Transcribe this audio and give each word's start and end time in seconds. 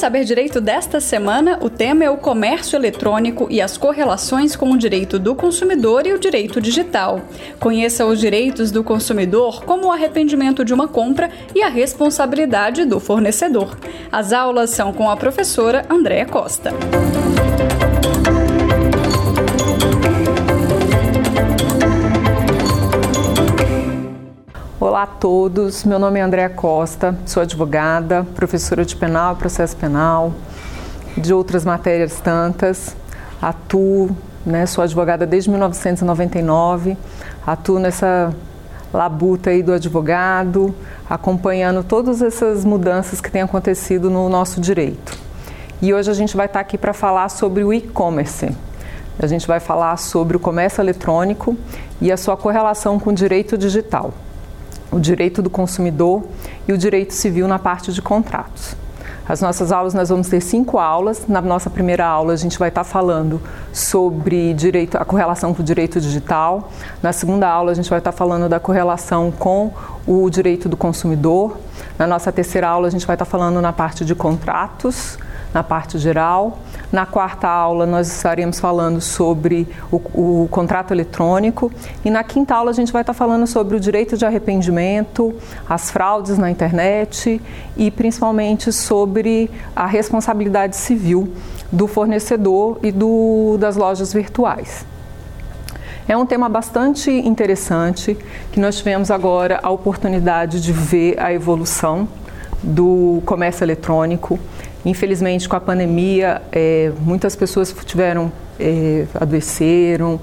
Saber 0.00 0.24
Direito 0.24 0.62
desta 0.62 0.98
semana, 0.98 1.58
o 1.60 1.68
tema 1.68 2.02
é 2.02 2.08
o 2.08 2.16
comércio 2.16 2.74
eletrônico 2.74 3.46
e 3.50 3.60
as 3.60 3.76
correlações 3.76 4.56
com 4.56 4.70
o 4.70 4.78
direito 4.78 5.18
do 5.18 5.34
consumidor 5.34 6.06
e 6.06 6.14
o 6.14 6.18
direito 6.18 6.58
digital. 6.58 7.20
Conheça 7.58 8.06
os 8.06 8.18
direitos 8.18 8.70
do 8.70 8.82
consumidor, 8.82 9.62
como 9.62 9.88
o 9.88 9.92
arrependimento 9.92 10.64
de 10.64 10.72
uma 10.72 10.88
compra 10.88 11.28
e 11.54 11.62
a 11.62 11.68
responsabilidade 11.68 12.86
do 12.86 12.98
fornecedor. 12.98 13.76
As 14.10 14.32
aulas 14.32 14.70
são 14.70 14.90
com 14.90 15.10
a 15.10 15.18
professora 15.18 15.84
Andréa 15.90 16.24
Costa. 16.24 16.72
Olá 24.80 25.02
a 25.02 25.06
todos, 25.06 25.84
meu 25.84 25.98
nome 25.98 26.20
é 26.20 26.22
Andréa 26.22 26.48
Costa, 26.48 27.14
sou 27.26 27.42
advogada, 27.42 28.26
professora 28.34 28.82
de 28.82 28.96
penal 28.96 29.36
processo 29.36 29.76
penal, 29.76 30.32
de 31.18 31.34
outras 31.34 31.66
matérias 31.66 32.18
tantas, 32.18 32.96
atuo, 33.42 34.16
né, 34.44 34.64
sou 34.64 34.82
advogada 34.82 35.26
desde 35.26 35.50
1999, 35.50 36.96
atuo 37.46 37.78
nessa 37.78 38.34
labuta 38.90 39.50
aí 39.50 39.62
do 39.62 39.74
advogado, 39.74 40.74
acompanhando 41.10 41.84
todas 41.84 42.22
essas 42.22 42.64
mudanças 42.64 43.20
que 43.20 43.30
têm 43.30 43.42
acontecido 43.42 44.08
no 44.08 44.30
nosso 44.30 44.62
direito. 44.62 45.14
E 45.82 45.92
hoje 45.92 46.10
a 46.10 46.14
gente 46.14 46.34
vai 46.34 46.46
estar 46.46 46.60
aqui 46.60 46.78
para 46.78 46.94
falar 46.94 47.28
sobre 47.28 47.62
o 47.62 47.74
e-commerce. 47.74 48.48
A 49.18 49.26
gente 49.26 49.46
vai 49.46 49.60
falar 49.60 49.98
sobre 49.98 50.38
o 50.38 50.40
comércio 50.40 50.80
eletrônico 50.80 51.54
e 52.00 52.10
a 52.10 52.16
sua 52.16 52.34
correlação 52.34 52.98
com 52.98 53.10
o 53.10 53.14
direito 53.14 53.58
digital 53.58 54.14
o 54.90 54.98
direito 54.98 55.40
do 55.42 55.50
consumidor 55.50 56.24
e 56.66 56.72
o 56.72 56.78
direito 56.78 57.12
civil 57.14 57.46
na 57.46 57.58
parte 57.58 57.92
de 57.92 58.02
contratos. 58.02 58.76
As 59.28 59.40
nossas 59.40 59.70
aulas, 59.70 59.94
nós 59.94 60.08
vamos 60.08 60.28
ter 60.28 60.40
cinco 60.40 60.76
aulas. 60.78 61.26
Na 61.28 61.40
nossa 61.40 61.70
primeira 61.70 62.04
aula, 62.04 62.32
a 62.32 62.36
gente 62.36 62.58
vai 62.58 62.68
estar 62.68 62.82
falando 62.82 63.40
sobre 63.72 64.52
direito, 64.54 64.96
a 64.96 65.04
correlação 65.04 65.54
com 65.54 65.62
o 65.62 65.64
direito 65.64 66.00
digital. 66.00 66.70
Na 67.00 67.12
segunda 67.12 67.48
aula, 67.48 67.70
a 67.70 67.74
gente 67.74 67.88
vai 67.88 68.00
estar 68.00 68.10
falando 68.10 68.48
da 68.48 68.58
correlação 68.58 69.30
com 69.30 69.72
o 70.04 70.28
direito 70.28 70.68
do 70.68 70.76
consumidor. 70.76 71.56
Na 71.96 72.08
nossa 72.08 72.32
terceira 72.32 72.68
aula, 72.68 72.88
a 72.88 72.90
gente 72.90 73.06
vai 73.06 73.14
estar 73.14 73.24
falando 73.24 73.60
na 73.60 73.72
parte 73.72 74.04
de 74.04 74.16
contratos 74.16 75.16
na 75.52 75.62
parte 75.62 75.98
geral. 75.98 76.58
Na 76.92 77.06
quarta 77.06 77.48
aula, 77.48 77.86
nós 77.86 78.08
estaremos 78.08 78.58
falando 78.58 79.00
sobre 79.00 79.68
o, 79.90 79.96
o, 79.96 80.48
contrato 80.50 80.92
eletrônico. 80.92 81.70
E 82.04 82.10
na 82.10 82.24
quinta 82.24 82.54
aula, 82.54 82.70
a 82.70 82.74
gente 82.74 82.92
vai 82.92 83.02
estar 83.02 83.14
falando 83.14 83.46
sobre 83.46 83.76
o 83.76 83.80
direito 83.80 84.16
de 84.16 84.24
arrependimento, 84.24 85.34
as 85.68 85.90
fraudes 85.90 86.38
na 86.38 86.50
internet 86.50 87.40
e 87.76 87.90
principalmente 87.90 88.72
sobre 88.72 89.50
a 89.74 89.86
responsabilidade 89.86 90.76
civil 90.76 91.32
do 91.70 91.86
fornecedor 91.86 92.78
e 92.82 92.90
do, 92.90 93.56
das 93.58 93.76
lojas 93.76 94.12
virtuais. 94.12 94.84
É 96.08 96.16
um 96.16 96.26
tema 96.26 96.48
bastante 96.48 97.08
interessante 97.08 98.18
que 98.50 98.58
nós 98.58 98.76
tivemos 98.76 99.12
agora 99.12 99.60
a 99.62 99.70
oportunidade 99.70 100.60
de 100.60 100.72
ver 100.72 101.20
a 101.20 101.32
evolução 101.32 102.08
do 102.62 103.22
comércio 103.24 103.64
eletrônico 103.64 104.38
Infelizmente, 104.84 105.48
com 105.48 105.56
a 105.56 105.60
pandemia, 105.60 106.40
é, 106.50 106.90
muitas 107.00 107.36
pessoas 107.36 107.74
tiveram, 107.84 108.32
é, 108.58 109.06
adoeceram, 109.14 110.20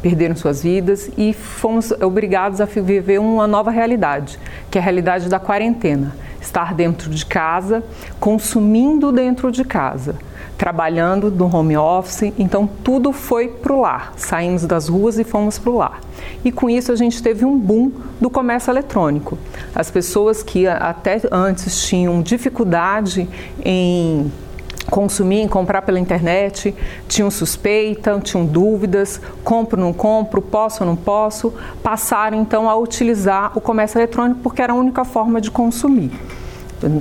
perderam 0.00 0.34
suas 0.34 0.62
vidas 0.62 1.10
e 1.16 1.32
fomos 1.32 1.90
obrigados 1.92 2.60
a 2.60 2.64
viver 2.64 3.18
uma 3.18 3.46
nova 3.46 3.70
realidade, 3.70 4.38
que 4.70 4.78
é 4.78 4.80
a 4.80 4.84
realidade 4.84 5.28
da 5.28 5.38
quarentena. 5.38 6.14
Estar 6.48 6.72
dentro 6.72 7.10
de 7.10 7.26
casa, 7.26 7.84
consumindo 8.18 9.12
dentro 9.12 9.52
de 9.52 9.64
casa 9.64 10.16
trabalhando 10.56 11.30
no 11.30 11.54
home 11.54 11.76
office, 11.76 12.32
então 12.36 12.68
tudo 12.82 13.12
foi 13.12 13.46
para 13.46 13.72
o 13.72 13.80
lar. 13.80 14.12
Saímos 14.16 14.66
das 14.66 14.88
ruas 14.88 15.16
e 15.16 15.22
fomos 15.22 15.56
para 15.56 15.70
o 15.70 15.76
lar. 15.76 16.00
E 16.44 16.50
com 16.50 16.68
isso 16.68 16.90
a 16.90 16.96
gente 16.96 17.22
teve 17.22 17.44
um 17.44 17.56
boom 17.56 17.92
do 18.20 18.28
comércio 18.28 18.72
eletrônico. 18.72 19.38
As 19.72 19.88
pessoas 19.88 20.42
que 20.42 20.66
até 20.66 21.20
antes 21.30 21.86
tinham 21.86 22.20
dificuldade 22.20 23.28
em 23.64 24.32
consumir, 24.90 25.48
comprar 25.48 25.82
pela 25.82 25.98
internet, 25.98 26.74
tinham 27.06 27.30
suspeita, 27.30 28.18
tinham 28.22 28.44
dúvidas, 28.44 29.20
compro, 29.44 29.80
não 29.80 29.92
compro, 29.92 30.40
posso 30.40 30.82
ou 30.82 30.88
não 30.88 30.96
posso, 30.96 31.52
passaram 31.82 32.40
então 32.40 32.68
a 32.68 32.76
utilizar 32.76 33.56
o 33.56 33.60
comércio 33.60 33.98
eletrônico 33.98 34.40
porque 34.40 34.62
era 34.62 34.72
a 34.72 34.76
única 34.76 35.04
forma 35.04 35.40
de 35.40 35.50
consumir 35.50 36.10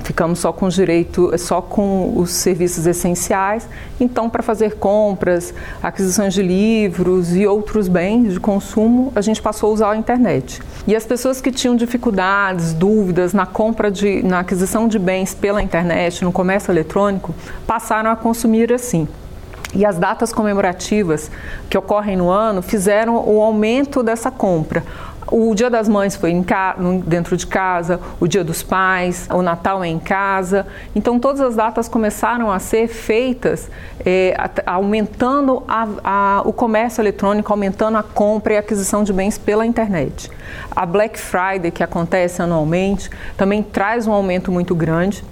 ficamos 0.03 0.39
só 0.39 0.51
com 0.51 0.67
direito, 0.69 1.31
só 1.37 1.61
com 1.61 2.13
os 2.17 2.31
serviços 2.31 2.85
essenciais. 2.85 3.67
Então, 3.99 4.29
para 4.29 4.41
fazer 4.41 4.75
compras, 4.75 5.53
aquisições 5.81 6.33
de 6.33 6.41
livros 6.41 7.35
e 7.35 7.45
outros 7.45 7.87
bens 7.87 8.33
de 8.33 8.39
consumo, 8.39 9.11
a 9.15 9.21
gente 9.21 9.41
passou 9.41 9.69
a 9.69 9.73
usar 9.73 9.91
a 9.91 9.95
internet. 9.97 10.61
E 10.87 10.95
as 10.95 11.05
pessoas 11.05 11.41
que 11.41 11.51
tinham 11.51 11.75
dificuldades, 11.75 12.73
dúvidas 12.73 13.33
na 13.33 13.45
compra 13.45 13.91
de, 13.91 14.23
na 14.23 14.39
aquisição 14.39 14.87
de 14.87 14.97
bens 14.97 15.33
pela 15.33 15.61
internet, 15.61 16.23
no 16.23 16.31
comércio 16.31 16.71
eletrônico, 16.71 17.33
passaram 17.65 18.09
a 18.09 18.15
consumir 18.15 18.71
assim. 18.73 19.07
E 19.73 19.85
as 19.85 19.97
datas 19.97 20.31
comemorativas 20.31 21.29
que 21.69 21.77
ocorrem 21.77 22.15
no 22.15 22.29
ano 22.29 22.61
fizeram 22.61 23.15
o 23.27 23.41
aumento 23.41 24.01
dessa 24.01 24.31
compra. 24.31 24.83
O 25.29 25.53
Dia 25.53 25.69
das 25.69 25.89
Mães 25.89 26.15
foi 26.15 26.33
dentro 27.05 27.35
de 27.35 27.45
casa, 27.45 27.99
o 28.19 28.27
Dia 28.27 28.43
dos 28.43 28.63
Pais, 28.63 29.27
o 29.29 29.41
Natal 29.41 29.83
é 29.83 29.87
em 29.87 29.99
casa. 29.99 30.65
Então, 30.95 31.19
todas 31.19 31.41
as 31.41 31.55
datas 31.55 31.89
começaram 31.89 32.49
a 32.49 32.59
ser 32.59 32.87
feitas 32.87 33.69
é, 34.05 34.35
aumentando 34.65 35.63
a, 35.67 35.87
a, 36.03 36.41
o 36.45 36.53
comércio 36.53 37.01
eletrônico, 37.01 37.51
aumentando 37.51 37.97
a 37.97 38.03
compra 38.03 38.53
e 38.53 38.57
aquisição 38.57 39.03
de 39.03 39.11
bens 39.11 39.37
pela 39.37 39.65
internet. 39.65 40.31
A 40.73 40.85
Black 40.85 41.19
Friday, 41.19 41.71
que 41.71 41.83
acontece 41.83 42.41
anualmente, 42.41 43.09
também 43.35 43.61
traz 43.61 44.07
um 44.07 44.13
aumento 44.13 44.51
muito 44.51 44.73
grande 44.73 45.23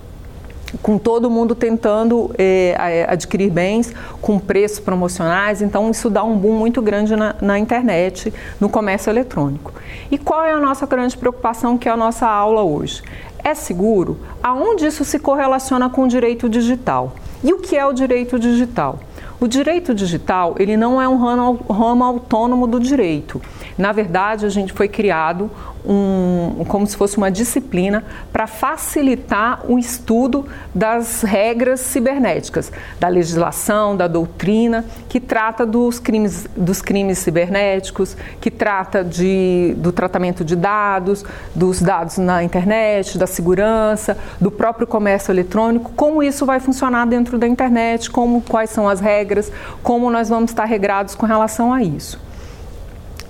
com 0.82 0.98
todo 0.98 1.30
mundo 1.30 1.56
tentando 1.56 2.32
é, 2.38 3.06
adquirir 3.08 3.50
bens 3.50 3.94
com 4.22 4.40
preços 4.40 4.80
promocionais, 4.80 5.62
então 5.62 5.90
isso 5.92 6.10
dá 6.10 6.24
um 6.24 6.38
boom 6.38 6.54
muito 6.54 6.82
grande 6.82 7.16
na, 7.16 7.36
na, 7.42 7.60
internet, 7.60 8.34
no 8.60 8.70
comércio 8.70 9.10
eletrônico. 9.10 9.74
E 10.10 10.18
qual 10.18 10.44
é 10.44 10.52
a 10.52 10.60
nossa 10.60 10.86
grande 10.86 11.18
preocupação, 11.18 11.78
que 11.78 11.88
é 11.88 11.92
a 11.92 11.98
nossa 11.98 12.28
aula 12.28 12.64
hoje? 12.64 13.02
É 13.44 13.54
seguro? 13.54 14.18
Aonde 14.42 14.88
isso 14.88 15.06
se 15.06 15.20
correlaciona 15.20 15.90
com 15.90 16.04
o 16.04 16.08
direito 16.08 16.50
digital? 16.50 17.14
E 17.44 17.54
o 17.54 17.60
que 17.60 17.78
é 17.78 17.86
o 17.86 17.94
direito 17.94 18.40
digital? 18.40 19.00
O 19.40 19.48
direito 19.48 19.94
digital, 19.94 20.56
ele 20.58 20.78
não 20.78 21.02
é 21.02 21.08
um 21.08 21.18
ramo, 21.18 21.60
ramo 21.70 22.04
autônomo 22.04 22.66
do 22.66 22.80
direito. 22.80 23.42
Na 23.78 23.92
verdade, 23.92 24.46
a 24.46 24.50
gente 24.50 24.72
foi 24.72 24.88
criado 24.88 25.52
um, 25.86 26.64
como 26.68 26.88
se 26.88 26.96
fosse 26.96 27.18
uma 27.18 27.30
disciplina 27.30 28.04
para 28.32 28.48
facilitar 28.48 29.64
o 29.70 29.78
estudo 29.78 30.46
das 30.74 31.22
regras 31.22 31.82
cibernéticas, 31.82 32.72
da 33.00 33.08
legislação, 33.08 33.96
da 33.96 34.08
doutrina, 34.08 34.86
que 35.08 35.20
trata 35.20 35.66
dos 35.66 36.00
crimes, 36.00 36.48
dos 36.56 36.82
crimes 36.82 37.20
cibernéticos, 37.20 38.18
que 38.42 38.50
trata 38.50 39.04
de, 39.04 39.76
do 39.78 39.92
tratamento 39.92 40.44
de 40.44 40.56
dados, 40.56 41.24
dos 41.54 41.82
dados 41.82 42.18
na 42.18 42.44
internet, 42.44 43.18
da 43.18 43.28
segurança, 43.28 44.18
do 44.40 44.50
próprio 44.50 44.88
comércio 44.88 45.32
eletrônico, 45.32 45.92
como 45.96 46.24
isso 46.24 46.46
vai 46.46 46.60
funcionar 46.60 47.06
dentro 47.06 47.38
da 47.38 47.48
internet, 47.48 48.10
como 48.10 48.42
quais 48.42 48.70
são 48.70 48.90
as 48.90 49.00
regras, 49.00 49.52
como 49.84 50.10
nós 50.10 50.30
vamos 50.30 50.52
estar 50.52 50.66
regrados 50.66 51.14
com 51.14 51.26
relação 51.26 51.74
a 51.74 51.84
isso. 51.84 52.25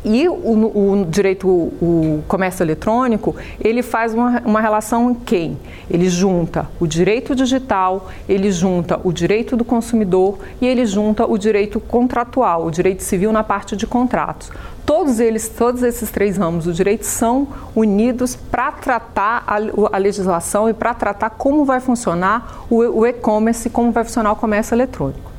E 0.08 0.30
o, 0.30 0.34
o 0.34 1.06
direito, 1.10 1.48
o 1.50 2.24
comércio 2.28 2.62
eletrônico, 2.62 3.36
ele 3.60 3.82
faz 3.82 4.14
uma, 4.14 4.40
uma 4.46 4.62
relação 4.62 5.10
em 5.10 5.16
quem? 5.16 5.58
Ele 5.90 6.08
junta 6.08 6.70
o 6.80 6.86
direito 6.86 7.36
digital, 7.36 8.08
ele 8.30 8.52
junta 8.52 9.02
o 9.04 9.12
direito 9.12 9.58
do 9.58 9.66
consumidor 9.66 10.38
e 10.62 10.68
ele 10.68 10.86
junta 10.86 11.26
o 11.26 11.36
direito 11.40 11.80
contratual, 11.80 12.68
o 12.68 12.72
direito 12.72 13.02
civil 13.02 13.32
na 13.32 13.44
parte 13.44 13.76
de 13.76 13.88
contratos. 13.88 14.52
Todos 14.86 15.20
eles, 15.20 15.50
todos 15.50 15.82
esses 15.82 16.12
três 16.12 16.38
ramos 16.38 16.66
do 16.66 16.74
direito 16.74 17.08
são 17.08 17.48
unidos 17.76 18.36
para 18.36 18.72
tratar 18.72 19.44
a, 19.48 19.56
a, 19.92 19.98
legislação 19.98 20.70
e 20.70 20.74
para 20.76 20.94
tratar 20.94 21.32
como 21.32 21.66
vai 21.66 21.80
funcionar 21.80 22.64
o, 22.70 22.78
o 23.00 23.08
e-commerce, 23.08 23.72
como 23.72 23.92
vai 23.92 24.04
funcionar 24.04 24.34
o 24.34 24.36
comércio 24.36 24.76
eletrônico. 24.76 25.35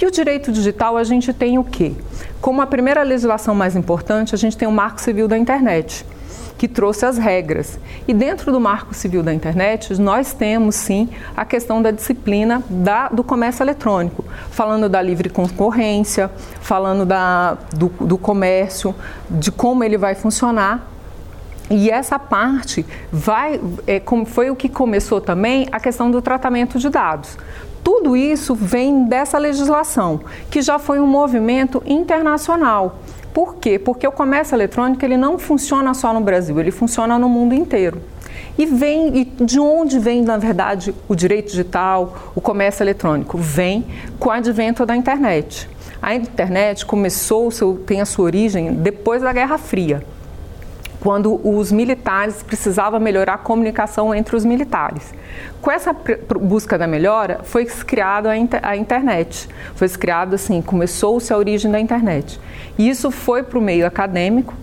E 0.00 0.06
o 0.06 0.10
direito 0.10 0.50
digital, 0.50 0.96
a 0.96 1.04
gente 1.04 1.32
tem 1.32 1.58
o 1.58 1.64
quê? 1.64 1.92
Como 2.40 2.60
a 2.60 2.66
primeira 2.66 3.02
legislação 3.02 3.54
mais 3.54 3.76
importante, 3.76 4.34
a 4.34 4.38
gente 4.38 4.56
tem 4.56 4.66
o 4.66 4.72
Marco 4.72 5.00
Civil 5.00 5.28
da 5.28 5.38
Internet, 5.38 6.04
que 6.58 6.66
trouxe 6.66 7.06
as 7.06 7.16
regras. 7.16 7.78
E 8.06 8.12
dentro 8.12 8.50
do 8.50 8.60
Marco 8.60 8.92
Civil 8.92 9.22
da 9.22 9.32
Internet, 9.32 9.98
nós 10.00 10.32
temos 10.32 10.74
sim 10.74 11.08
a 11.36 11.44
questão 11.44 11.80
da 11.80 11.90
disciplina 11.90 12.62
da, 12.68 13.08
do 13.08 13.22
comércio 13.22 13.62
eletrônico, 13.62 14.24
falando 14.50 14.88
da 14.88 15.00
livre 15.00 15.28
concorrência, 15.28 16.30
falando 16.60 17.06
da, 17.06 17.56
do, 17.72 17.88
do 18.00 18.18
comércio, 18.18 18.94
de 19.30 19.52
como 19.52 19.84
ele 19.84 19.96
vai 19.96 20.14
funcionar 20.14 20.90
E 21.70 21.90
essa 21.90 22.18
parte 22.18 22.84
vai, 23.10 23.60
é, 23.86 24.02
foi 24.26 24.50
o 24.50 24.56
que 24.56 24.68
começou 24.68 25.20
também 25.20 25.66
a 25.72 25.80
questão 25.80 26.10
do 26.10 26.20
tratamento 26.20 26.78
de 26.78 26.90
dados. 26.90 27.38
Tudo 27.84 28.16
isso 28.16 28.54
vem 28.54 29.04
dessa 29.04 29.36
legislação, 29.36 30.22
que 30.50 30.62
já 30.62 30.78
foi 30.78 30.98
um 30.98 31.06
movimento 31.06 31.82
internacional. 31.84 32.98
Por 33.34 33.56
quê? 33.56 33.78
Porque 33.78 34.08
o 34.08 34.12
comércio 34.12 34.56
eletrônico 34.56 35.04
ele 35.04 35.18
não 35.18 35.38
funciona 35.38 35.92
só 35.92 36.14
no 36.14 36.20
Brasil, 36.20 36.58
ele 36.58 36.70
funciona 36.70 37.18
no 37.18 37.28
mundo 37.28 37.54
inteiro. 37.54 38.00
E 38.56 38.64
vem 38.64 39.18
e 39.18 39.24
de 39.44 39.60
onde 39.60 39.98
vem, 39.98 40.22
na 40.22 40.38
verdade, 40.38 40.94
o 41.06 41.14
direito 41.14 41.50
digital, 41.50 42.16
o 42.34 42.40
comércio 42.40 42.82
eletrônico? 42.82 43.36
Vem 43.36 43.84
com 44.18 44.30
o 44.30 44.32
advento 44.32 44.86
da 44.86 44.96
internet. 44.96 45.68
A 46.00 46.14
internet 46.14 46.86
começou, 46.86 47.50
tem 47.86 48.00
a 48.00 48.06
sua 48.06 48.24
origem 48.24 48.72
depois 48.72 49.20
da 49.20 49.32
Guerra 49.32 49.58
Fria 49.58 50.02
quando 51.04 51.38
os 51.46 51.70
militares 51.70 52.42
precisavam 52.42 52.98
melhorar 52.98 53.34
a 53.34 53.38
comunicação 53.38 54.14
entre 54.14 54.34
os 54.34 54.42
militares. 54.42 55.12
Com 55.60 55.70
essa 55.70 55.94
busca 56.40 56.78
da 56.78 56.86
melhora, 56.86 57.40
foi 57.42 57.66
criada 57.66 58.30
a, 58.30 58.74
internet. 58.74 59.46
Foi 59.74 59.86
criado 59.90 60.32
assim, 60.32 60.62
começou-se 60.62 61.30
a 61.30 61.36
origem 61.36 61.70
da 61.70 61.78
internet. 61.78 62.40
E 62.78 62.88
isso 62.88 63.10
foi 63.10 63.42
para 63.42 63.58
o 63.58 63.62
meio 63.62 63.86
acadêmico. 63.86 64.54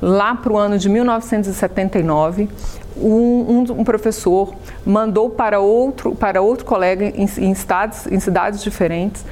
Lá 0.00 0.32
para 0.32 0.52
o 0.52 0.56
ano 0.56 0.78
de 0.78 0.88
1979, 0.88 2.48
um, 2.96 3.10
um, 3.10 3.64
um, 3.80 3.84
professor 3.84 4.54
mandou 4.86 5.28
para 5.28 5.58
outro, 5.58 6.14
para 6.14 6.40
outro 6.40 6.64
colega 6.64 7.04
em, 7.04 7.24
em, 7.24 7.54
cidades, 7.54 8.06
em 8.06 8.20
cidades 8.20 8.62
diferentes 8.62 9.24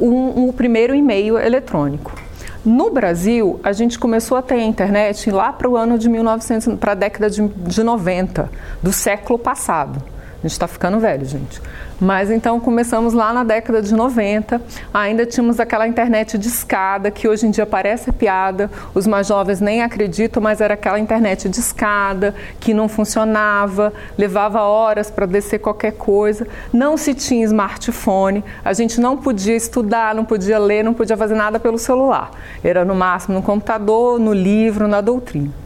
um, 0.00 0.46
um 0.46 0.52
primeiro 0.52 0.94
e-mail 0.94 1.38
eletrônico. 1.38 2.25
No 2.66 2.90
Brasil, 2.90 3.60
a 3.62 3.72
gente 3.72 3.96
começou 3.96 4.36
a 4.36 4.42
ter 4.42 4.56
a 4.56 4.64
internet 4.64 5.30
lá 5.30 5.52
para 5.52 5.70
o 5.70 5.76
ano 5.76 5.96
de 5.96 6.08
1900, 6.08 6.74
para 6.80 6.92
a 6.92 6.94
década 6.96 7.30
de, 7.30 7.46
de 7.46 7.80
90 7.80 8.50
do 8.82 8.92
século 8.92 9.38
passado. 9.38 10.02
A 10.38 10.42
gente 10.42 10.52
está 10.52 10.68
ficando 10.68 11.00
velho, 11.00 11.24
gente. 11.24 11.60
Mas 11.98 12.30
então 12.30 12.60
começamos 12.60 13.14
lá 13.14 13.32
na 13.32 13.42
década 13.42 13.80
de 13.80 13.94
90, 13.94 14.60
ainda 14.92 15.24
tínhamos 15.24 15.58
aquela 15.58 15.88
internet 15.88 16.36
de 16.36 16.46
escada, 16.46 17.10
que 17.10 17.26
hoje 17.26 17.46
em 17.46 17.50
dia 17.50 17.64
parece 17.64 18.12
piada, 18.12 18.70
os 18.94 19.06
mais 19.06 19.26
jovens 19.26 19.62
nem 19.62 19.82
acreditam, 19.82 20.42
mas 20.42 20.60
era 20.60 20.74
aquela 20.74 21.00
internet 21.00 21.48
de 21.48 21.58
escada 21.58 22.34
que 22.60 22.74
não 22.74 22.86
funcionava, 22.86 23.94
levava 24.18 24.60
horas 24.60 25.10
para 25.10 25.24
descer 25.24 25.58
qualquer 25.58 25.92
coisa, 25.92 26.46
não 26.70 26.98
se 26.98 27.14
tinha 27.14 27.44
smartphone, 27.46 28.44
a 28.62 28.74
gente 28.74 29.00
não 29.00 29.16
podia 29.16 29.56
estudar, 29.56 30.14
não 30.14 30.24
podia 30.24 30.58
ler, 30.58 30.84
não 30.84 30.92
podia 30.92 31.16
fazer 31.16 31.34
nada 31.34 31.58
pelo 31.58 31.78
celular. 31.78 32.30
Era 32.62 32.84
no 32.84 32.94
máximo 32.94 33.36
no 33.36 33.42
computador, 33.42 34.20
no 34.20 34.34
livro, 34.34 34.86
na 34.86 35.00
doutrina 35.00 35.65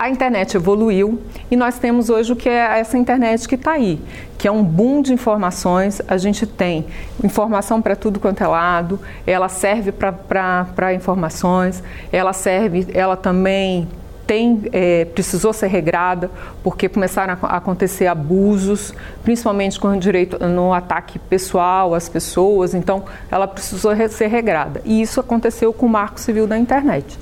a 0.00 0.08
internet 0.08 0.56
evoluiu 0.56 1.20
e 1.50 1.56
nós 1.56 1.78
temos 1.78 2.08
hoje 2.08 2.32
o 2.32 2.36
que 2.36 2.48
é 2.48 2.80
essa 2.80 2.96
internet 2.96 3.46
que 3.46 3.54
está 3.54 3.72
aí, 3.72 4.00
que 4.38 4.48
é 4.48 4.50
um 4.50 4.64
boom 4.64 5.02
de 5.02 5.12
informações. 5.12 6.00
A 6.08 6.16
gente 6.16 6.46
tem 6.46 6.86
informação 7.22 7.82
para 7.82 7.94
tudo 7.94 8.18
quanto 8.18 8.42
é 8.42 8.46
lado, 8.46 8.98
ela 9.26 9.50
serve 9.50 9.92
para 9.92 10.94
informações, 10.94 11.82
ela 12.10 12.32
serve, 12.32 12.86
ela 12.94 13.14
também 13.14 13.86
tem, 14.26 14.62
é, 14.72 15.04
precisou 15.04 15.52
ser 15.52 15.66
regrada, 15.66 16.30
porque 16.62 16.88
começaram 16.88 17.36
a 17.42 17.56
acontecer 17.58 18.06
abusos, 18.06 18.94
principalmente 19.22 19.78
com 19.78 19.98
direito 19.98 20.38
no 20.46 20.72
ataque 20.72 21.18
pessoal 21.18 21.94
às 21.94 22.08
pessoas, 22.08 22.72
então 22.72 23.04
ela 23.30 23.46
precisou 23.46 23.94
ser 24.08 24.28
regrada. 24.28 24.80
E 24.82 25.02
isso 25.02 25.20
aconteceu 25.20 25.74
com 25.74 25.84
o 25.84 25.90
Marco 25.90 26.18
Civil 26.18 26.46
da 26.46 26.56
Internet. 26.56 27.18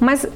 Mas 0.00 0.26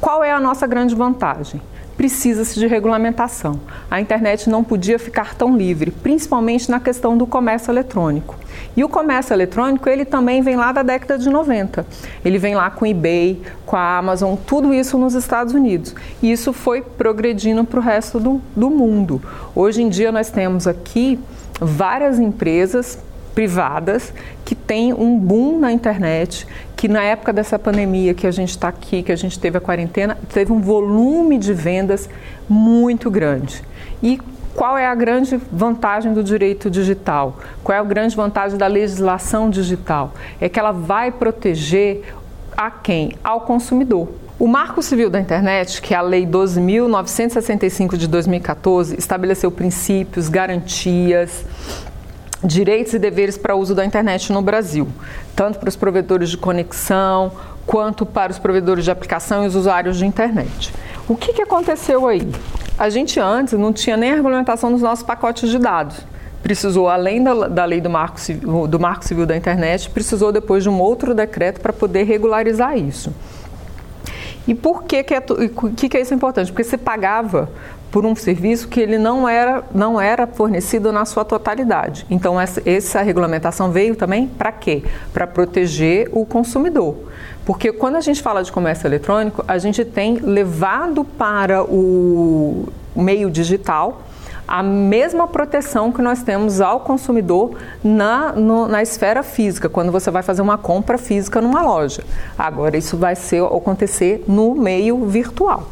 qual 0.00 0.24
é 0.24 0.32
a 0.32 0.40
nossa 0.40 0.66
grande 0.66 0.94
vantagem? 0.94 1.60
Precisa-se 1.94 2.58
de 2.58 2.66
regulamentação. 2.66 3.60
A 3.90 4.00
internet 4.00 4.48
não 4.48 4.64
podia 4.64 4.98
ficar 4.98 5.34
tão 5.34 5.54
livre, 5.54 5.90
principalmente 5.90 6.70
na 6.70 6.80
questão 6.80 7.18
do 7.18 7.26
comércio 7.26 7.70
eletrônico. 7.70 8.34
E 8.74 8.82
o 8.82 8.88
comércio 8.88 9.34
eletrônico, 9.34 9.86
ele 9.86 10.06
também 10.06 10.40
vem 10.40 10.56
lá 10.56 10.72
da 10.72 10.82
década 10.82 11.18
de 11.18 11.28
90. 11.28 11.84
Ele 12.24 12.38
vem 12.38 12.54
lá 12.54 12.70
com 12.70 12.86
o 12.86 12.88
eBay, 12.88 13.42
com 13.66 13.76
a 13.76 13.98
Amazon, 13.98 14.34
tudo 14.46 14.72
isso 14.72 14.96
nos 14.96 15.14
Estados 15.14 15.52
Unidos. 15.52 15.94
E 16.22 16.32
isso 16.32 16.54
foi 16.54 16.80
progredindo 16.80 17.62
para 17.64 17.78
o 17.78 17.82
resto 17.82 18.18
do, 18.18 18.40
do 18.56 18.70
mundo. 18.70 19.20
Hoje 19.54 19.82
em 19.82 19.90
dia 19.90 20.10
nós 20.10 20.30
temos 20.30 20.66
aqui 20.66 21.18
várias 21.60 22.18
empresas 22.18 22.98
privadas 23.34 24.12
que 24.44 24.54
têm 24.54 24.92
um 24.92 25.18
boom 25.18 25.58
na 25.58 25.72
internet, 25.72 26.46
que 26.80 26.88
na 26.88 27.02
época 27.02 27.30
dessa 27.30 27.58
pandemia 27.58 28.14
que 28.14 28.26
a 28.26 28.30
gente 28.30 28.48
está 28.48 28.68
aqui, 28.68 29.02
que 29.02 29.12
a 29.12 29.16
gente 29.16 29.38
teve 29.38 29.58
a 29.58 29.60
quarentena, 29.60 30.16
teve 30.32 30.50
um 30.50 30.62
volume 30.62 31.36
de 31.36 31.52
vendas 31.52 32.08
muito 32.48 33.10
grande. 33.10 33.62
E 34.02 34.18
qual 34.54 34.78
é 34.78 34.86
a 34.86 34.94
grande 34.94 35.38
vantagem 35.52 36.14
do 36.14 36.24
direito 36.24 36.70
digital? 36.70 37.38
Qual 37.62 37.76
é 37.76 37.78
a 37.78 37.84
grande 37.84 38.16
vantagem 38.16 38.56
da 38.56 38.66
legislação 38.66 39.50
digital? 39.50 40.14
É 40.40 40.48
que 40.48 40.58
ela 40.58 40.72
vai 40.72 41.12
proteger 41.12 42.14
a 42.56 42.70
quem? 42.70 43.12
Ao 43.22 43.42
consumidor. 43.42 44.08
O 44.38 44.48
Marco 44.48 44.82
Civil 44.82 45.10
da 45.10 45.20
Internet, 45.20 45.82
que 45.82 45.92
é 45.92 45.98
a 45.98 46.00
Lei 46.00 46.26
12.965 46.26 47.98
de 47.98 48.08
2014, 48.08 48.98
estabeleceu 48.98 49.50
princípios, 49.50 50.30
garantias, 50.30 51.44
direitos 52.42 52.94
e 52.94 52.98
deveres 52.98 53.36
para 53.36 53.54
uso 53.54 53.74
da 53.74 53.84
internet 53.84 54.32
no 54.32 54.40
Brasil, 54.40 54.88
tanto 55.36 55.58
para 55.58 55.68
os 55.68 55.76
provedores 55.76 56.30
de 56.30 56.36
conexão 56.36 57.32
quanto 57.66 58.06
para 58.06 58.32
os 58.32 58.38
provedores 58.38 58.84
de 58.84 58.90
aplicação 58.90 59.44
e 59.44 59.46
os 59.46 59.54
usuários 59.54 59.98
de 59.98 60.06
internet. 60.06 60.72
O 61.08 61.16
que, 61.16 61.32
que 61.32 61.42
aconteceu 61.42 62.06
aí? 62.08 62.26
A 62.78 62.88
gente 62.88 63.20
antes 63.20 63.54
não 63.54 63.72
tinha 63.72 63.96
nem 63.96 64.12
a 64.12 64.14
regulamentação 64.14 64.72
dos 64.72 64.80
nossos 64.80 65.04
pacotes 65.04 65.50
de 65.50 65.58
dados. 65.58 65.98
Precisou, 66.42 66.88
além 66.88 67.22
da, 67.22 67.48
da 67.48 67.64
lei 67.66 67.80
do 67.80 67.90
marco, 67.90 68.18
civil, 68.18 68.66
do 68.66 68.80
marco 68.80 69.04
Civil 69.04 69.26
da 69.26 69.36
Internet, 69.36 69.90
precisou 69.90 70.32
depois 70.32 70.62
de 70.62 70.70
um 70.70 70.80
outro 70.80 71.14
decreto 71.14 71.60
para 71.60 71.72
poder 71.72 72.04
regularizar 72.04 72.78
isso. 72.78 73.12
E 74.48 74.54
por 74.54 74.84
que, 74.84 75.02
que, 75.02 75.14
é, 75.14 75.20
que, 75.76 75.88
que 75.88 75.96
é 75.96 76.00
isso 76.00 76.14
importante? 76.14 76.50
Porque 76.50 76.64
você 76.64 76.78
pagava 76.78 77.50
por 77.90 78.06
um 78.06 78.14
serviço 78.14 78.68
que 78.68 78.80
ele 78.80 78.98
não 78.98 79.28
era, 79.28 79.64
não 79.74 80.00
era 80.00 80.26
fornecido 80.26 80.92
na 80.92 81.04
sua 81.04 81.24
totalidade. 81.24 82.06
Então, 82.08 82.40
essa, 82.40 82.62
essa 82.64 83.02
regulamentação 83.02 83.70
veio 83.70 83.96
também 83.96 84.26
para 84.26 84.52
quê? 84.52 84.82
Para 85.12 85.26
proteger 85.26 86.08
o 86.12 86.24
consumidor. 86.24 86.96
Porque 87.44 87.72
quando 87.72 87.96
a 87.96 88.00
gente 88.00 88.22
fala 88.22 88.44
de 88.44 88.52
comércio 88.52 88.86
eletrônico, 88.86 89.44
a 89.48 89.58
gente 89.58 89.84
tem 89.84 90.18
levado 90.18 91.04
para 91.04 91.64
o 91.64 92.68
meio 92.94 93.30
digital 93.30 94.02
a 94.46 94.64
mesma 94.64 95.28
proteção 95.28 95.92
que 95.92 96.02
nós 96.02 96.24
temos 96.24 96.60
ao 96.60 96.80
consumidor 96.80 97.56
na, 97.84 98.32
no, 98.32 98.66
na 98.66 98.82
esfera 98.82 99.22
física, 99.22 99.68
quando 99.68 99.92
você 99.92 100.10
vai 100.10 100.24
fazer 100.24 100.42
uma 100.42 100.58
compra 100.58 100.98
física 100.98 101.40
numa 101.40 101.62
loja. 101.62 102.02
Agora, 102.36 102.76
isso 102.76 102.96
vai 102.96 103.14
ser, 103.14 103.44
acontecer 103.44 104.24
no 104.26 104.56
meio 104.56 105.06
virtual. 105.06 105.68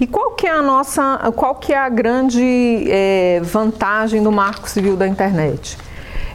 E 0.00 0.06
qual 0.06 0.32
que 0.32 0.46
é 0.46 0.50
a 0.50 0.62
nossa, 0.62 1.18
qual 1.36 1.54
que 1.54 1.72
é 1.72 1.78
a 1.78 1.88
grande 1.88 2.84
é, 2.88 3.40
vantagem 3.42 4.22
do 4.22 4.32
Marco 4.32 4.68
Civil 4.68 4.96
da 4.96 5.06
Internet? 5.06 5.78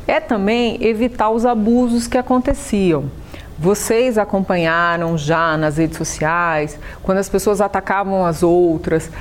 É 0.08 0.20
também 0.20 0.84
evitar 0.84 1.30
os 1.30 1.46
abusos 1.46 2.08
que 2.08 2.18
aconteciam. 2.18 3.12
Vocês 3.58 4.18
acompanharam 4.18 5.18
já 5.18 5.58
nas 5.58 5.78
redes 5.78 5.98
sociais, 5.98 6.80
quando 7.04 7.18
as 7.18 7.28
pessoas 7.28 7.60
atacavam 7.60 8.26
as 8.26 8.42
outras, 8.42 9.12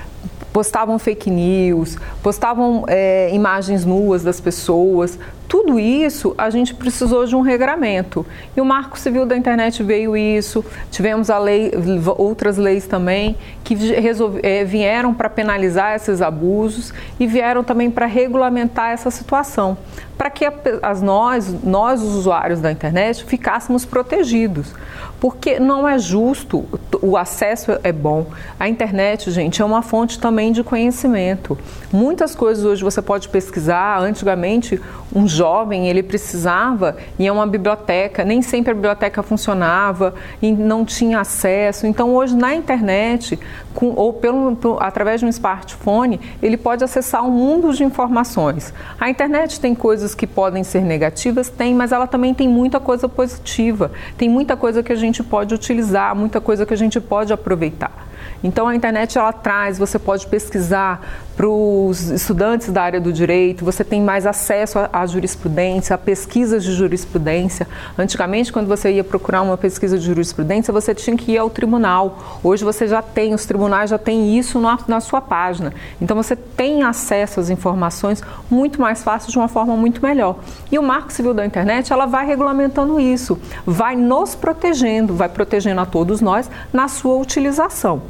postavam 0.53 0.99
fake 0.99 1.29
news, 1.29 1.97
postavam 2.23 2.85
é, 2.87 3.31
imagens 3.35 3.85
nuas 3.85 4.23
das 4.23 4.41
pessoas. 4.41 5.19
Tudo 5.49 5.81
isso 5.81 6.35
a 6.37 6.51
gente 6.51 6.75
precisou 6.75 7.25
de 7.25 7.35
um 7.35 7.41
regramento. 7.41 8.25
E 8.55 8.61
o 8.61 8.65
Marco 8.65 8.99
Civil 8.99 9.25
da 9.25 9.35
Internet 9.35 9.83
veio 9.83 10.15
isso. 10.15 10.63
Tivemos 10.91 11.31
a 11.31 11.39
lei, 11.39 11.73
outras 12.19 12.59
leis 12.59 12.87
também 12.87 13.35
que 13.65 13.75
resolve, 13.75 14.41
é, 14.43 14.63
vieram 14.63 15.15
para 15.15 15.31
penalizar 15.31 15.95
esses 15.95 16.21
abusos 16.21 16.93
e 17.19 17.27
vieram 17.27 17.65
também 17.65 17.91
para 17.91 18.05
regulamentar 18.05 18.91
essa 18.91 19.11
situação, 19.11 19.77
para 20.19 20.29
que 20.29 20.45
as 20.83 21.01
nós, 21.01 21.55
nós 21.65 22.03
os 22.03 22.15
usuários 22.15 22.61
da 22.61 22.71
internet, 22.71 23.25
ficássemos 23.25 23.87
protegidos 23.87 24.75
porque 25.21 25.59
não 25.59 25.89
é 25.89 25.99
justo, 25.99 26.65
o 27.03 27.17
acesso 27.17 27.73
é 27.83 27.93
bom. 27.93 28.27
A 28.59 28.69
internet, 28.69 29.31
gente, 29.31 29.61
é 29.61 29.65
uma 29.65 29.83
fonte 29.83 30.19
também 30.19 30.53
de 30.53 30.63
conhecimento. 30.63 31.59
Muitas 31.93 32.35
coisas 32.35 32.65
hoje 32.65 32.85
você 32.85 33.03
pode 33.03 33.29
pesquisar. 33.29 34.01
Antigamente, 34.01 34.81
um 35.15 35.27
jovem 35.27 35.89
ele 35.89 36.03
precisava 36.03 36.97
ir 37.19 37.29
a 37.29 37.33
uma 37.33 37.47
biblioteca, 37.47 38.25
nem 38.25 38.43
sempre 38.43 38.73
a 38.73 38.75
biblioteca 38.75 39.23
funcionava 39.23 40.15
e 40.41 40.53
não 40.53 40.85
tinha 40.85 41.21
acesso. 41.21 41.87
Então 41.87 42.15
hoje 42.15 42.37
na 42.37 42.55
internet 42.55 43.39
com, 43.75 43.93
ou 43.95 44.13
pelo, 44.13 44.57
através 44.81 45.21
de 45.21 45.27
um 45.27 45.29
smartphone 45.29 46.21
ele 46.43 46.57
pode 46.57 46.85
acessar 46.85 47.25
um 47.25 47.31
mundo 47.31 47.73
de 47.73 47.85
informações. 47.85 48.73
A 48.99 49.09
internet 49.09 49.61
tem 49.61 49.75
coisas 49.75 50.15
que 50.15 50.27
podem 50.27 50.65
ser 50.65 50.83
negativas, 50.83 51.49
tem, 51.49 51.75
mas 51.75 51.93
ela 51.93 52.07
também 52.07 52.35
tem 52.35 52.49
muita 52.49 52.81
coisa 52.81 53.09
positiva. 53.09 53.91
Tem 54.17 54.29
muita 54.29 54.57
coisa 54.57 54.83
que 54.83 54.93
a 54.93 54.97
gente 54.97 55.23
pode 55.23 55.55
utilizar, 55.55 56.15
muita 56.15 56.41
coisa 56.41 56.67
que 56.67 56.75
a 56.75 56.77
gente 56.77 57.01
pode 57.01 57.33
aproveitar. 57.33 58.08
Então 58.43 58.69
a 58.69 58.75
internet 58.75 59.19
ela 59.19 59.33
traz, 59.33 59.79
você 59.79 59.99
pode 59.99 60.27
pesquisar 60.27 61.01
para 61.39 61.49
os 61.49 62.11
estudantes 62.11 62.69
da 62.69 62.83
área 62.83 63.01
do 63.01 63.13
direito, 63.13 63.65
você 63.65 63.85
tem 63.85 64.03
mais 64.03 64.27
acesso 64.27 64.77
à 64.93 65.07
jurisprudência, 65.07 65.95
a 65.95 65.99
pesquisas 65.99 66.65
de 66.65 66.73
jurisprudência. 66.73 67.69
Antigamente, 67.97 68.53
quando 68.53 68.67
você 68.67 68.91
ia 68.91 69.05
procurar 69.05 69.43
uma 69.43 69.57
pesquisa 69.57 69.97
de 69.97 70.05
jurisprudência, 70.05 70.73
você 70.73 70.93
tinha 70.93 71.17
que 71.17 71.31
ir 71.31 71.39
ao 71.39 71.49
tribunal. 71.49 72.41
Hoje 72.43 72.65
você 72.65 72.89
já 72.89 73.01
tem, 73.01 73.35
os 73.35 73.47
tribunais 73.47 73.91
já 73.91 73.99
têm 73.99 74.37
isso 74.37 74.59
na, 74.59 74.81
na 74.89 74.99
sua 74.99 75.21
página. 75.21 75.73
Então 76.03 76.17
você 76.17 76.35
tem 76.35 76.83
acesso 76.83 77.39
às 77.39 77.51
informações 77.51 78.21
muito 78.51 78.81
mais 78.81 79.05
fácil, 79.05 79.31
de 79.31 79.39
uma 79.39 79.47
forma 79.47 79.77
muito 79.77 80.03
melhor. 80.03 80.41
E 80.73 80.77
o 80.77 80.83
Marco 80.83 81.13
Civil 81.13 81.35
da 81.35 81.47
Internet, 81.47 81.93
ela 81.93 82.07
vai 82.07 82.27
regulamentando 82.27 82.99
isso, 82.99 83.39
vai 83.65 83.95
nos 83.95 84.35
protegendo, 84.35 85.15
vai 85.15 85.29
protegendo 85.29 85.81
a 85.81 85.87
todos 85.87 86.21
nós 86.21 86.51
na 86.73 86.89
sua 86.89 87.15
utilização 87.15 88.03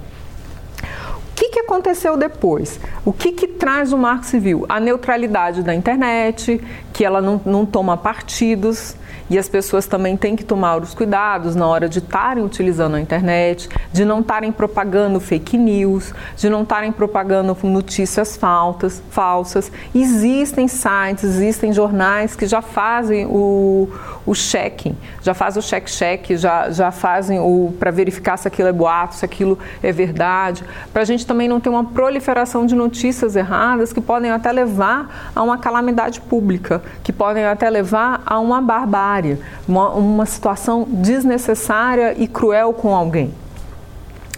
que, 1.48 1.50
que 1.50 1.60
aconteceu 1.60 2.16
depois? 2.16 2.78
O 3.04 3.12
que, 3.12 3.32
que 3.32 3.48
traz 3.48 3.92
o 3.92 3.98
Marco 3.98 4.24
Civil? 4.24 4.64
A 4.68 4.78
neutralidade 4.78 5.62
da 5.62 5.74
internet, 5.74 6.60
que 6.92 7.04
ela 7.04 7.20
não, 7.20 7.40
não 7.44 7.66
toma 7.66 7.96
partidos, 7.96 8.94
e 9.30 9.38
as 9.38 9.48
pessoas 9.48 9.86
também 9.86 10.16
têm 10.16 10.34
que 10.34 10.44
tomar 10.44 10.80
os 10.80 10.94
cuidados 10.94 11.54
na 11.54 11.66
hora 11.66 11.88
de 11.88 11.98
estarem 11.98 12.44
utilizando 12.44 12.96
a 12.96 13.00
internet, 13.00 13.68
de 13.92 14.04
não 14.04 14.20
estarem 14.20 14.50
propagando 14.50 15.20
fake 15.20 15.56
news, 15.56 16.14
de 16.36 16.48
não 16.48 16.62
estarem 16.62 16.90
propagando 16.90 17.56
notícias 17.62 18.36
faltas, 18.36 19.02
falsas. 19.10 19.70
Existem 19.94 20.66
sites, 20.68 21.24
existem 21.24 21.72
jornais 21.72 22.34
que 22.34 22.46
já 22.46 22.62
fazem 22.62 23.26
o, 23.26 23.88
o 24.24 24.34
checking, 24.34 24.96
já 25.22 25.34
fazem 25.34 25.60
o 25.60 25.64
check-check, 25.64 26.36
já, 26.36 26.70
já 26.70 26.90
fazem 26.90 27.38
o 27.38 27.74
para 27.78 27.90
verificar 27.90 28.36
se 28.36 28.48
aquilo 28.48 28.68
é 28.68 28.72
boato, 28.72 29.14
se 29.16 29.24
aquilo 29.24 29.58
é 29.82 29.92
verdade, 29.92 30.64
para 30.92 31.02
a 31.02 31.04
gente 31.04 31.26
também 31.26 31.48
não 31.48 31.60
ter 31.60 31.68
uma 31.68 31.84
proliferação 31.84 32.64
de 32.64 32.74
notícias 32.74 33.36
erradas 33.36 33.92
que 33.92 34.00
podem 34.00 34.30
até 34.30 34.50
levar 34.52 35.30
a 35.34 35.42
uma 35.42 35.58
calamidade 35.58 36.20
pública, 36.20 36.82
que 37.02 37.12
podem 37.12 37.44
até 37.44 37.68
levar 37.68 38.22
a 38.24 38.38
uma 38.38 38.60
barbárie 38.60 39.17
uma, 39.66 39.90
uma 39.90 40.26
situação 40.26 40.86
desnecessária 40.88 42.14
e 42.16 42.26
cruel 42.26 42.72
com 42.72 42.94
alguém. 42.94 43.32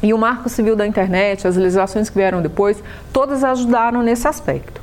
E 0.02 0.14
o 0.14 0.18
Marco 0.18 0.48
Civil 0.48 0.74
da 0.74 0.86
Internet, 0.86 1.46
as 1.46 1.56
legislações 1.56 2.08
que 2.08 2.16
vieram 2.16 2.40
depois, 2.40 2.82
todas 3.12 3.44
ajudaram 3.44 4.02
nesse 4.02 4.26
aspecto. 4.26 4.80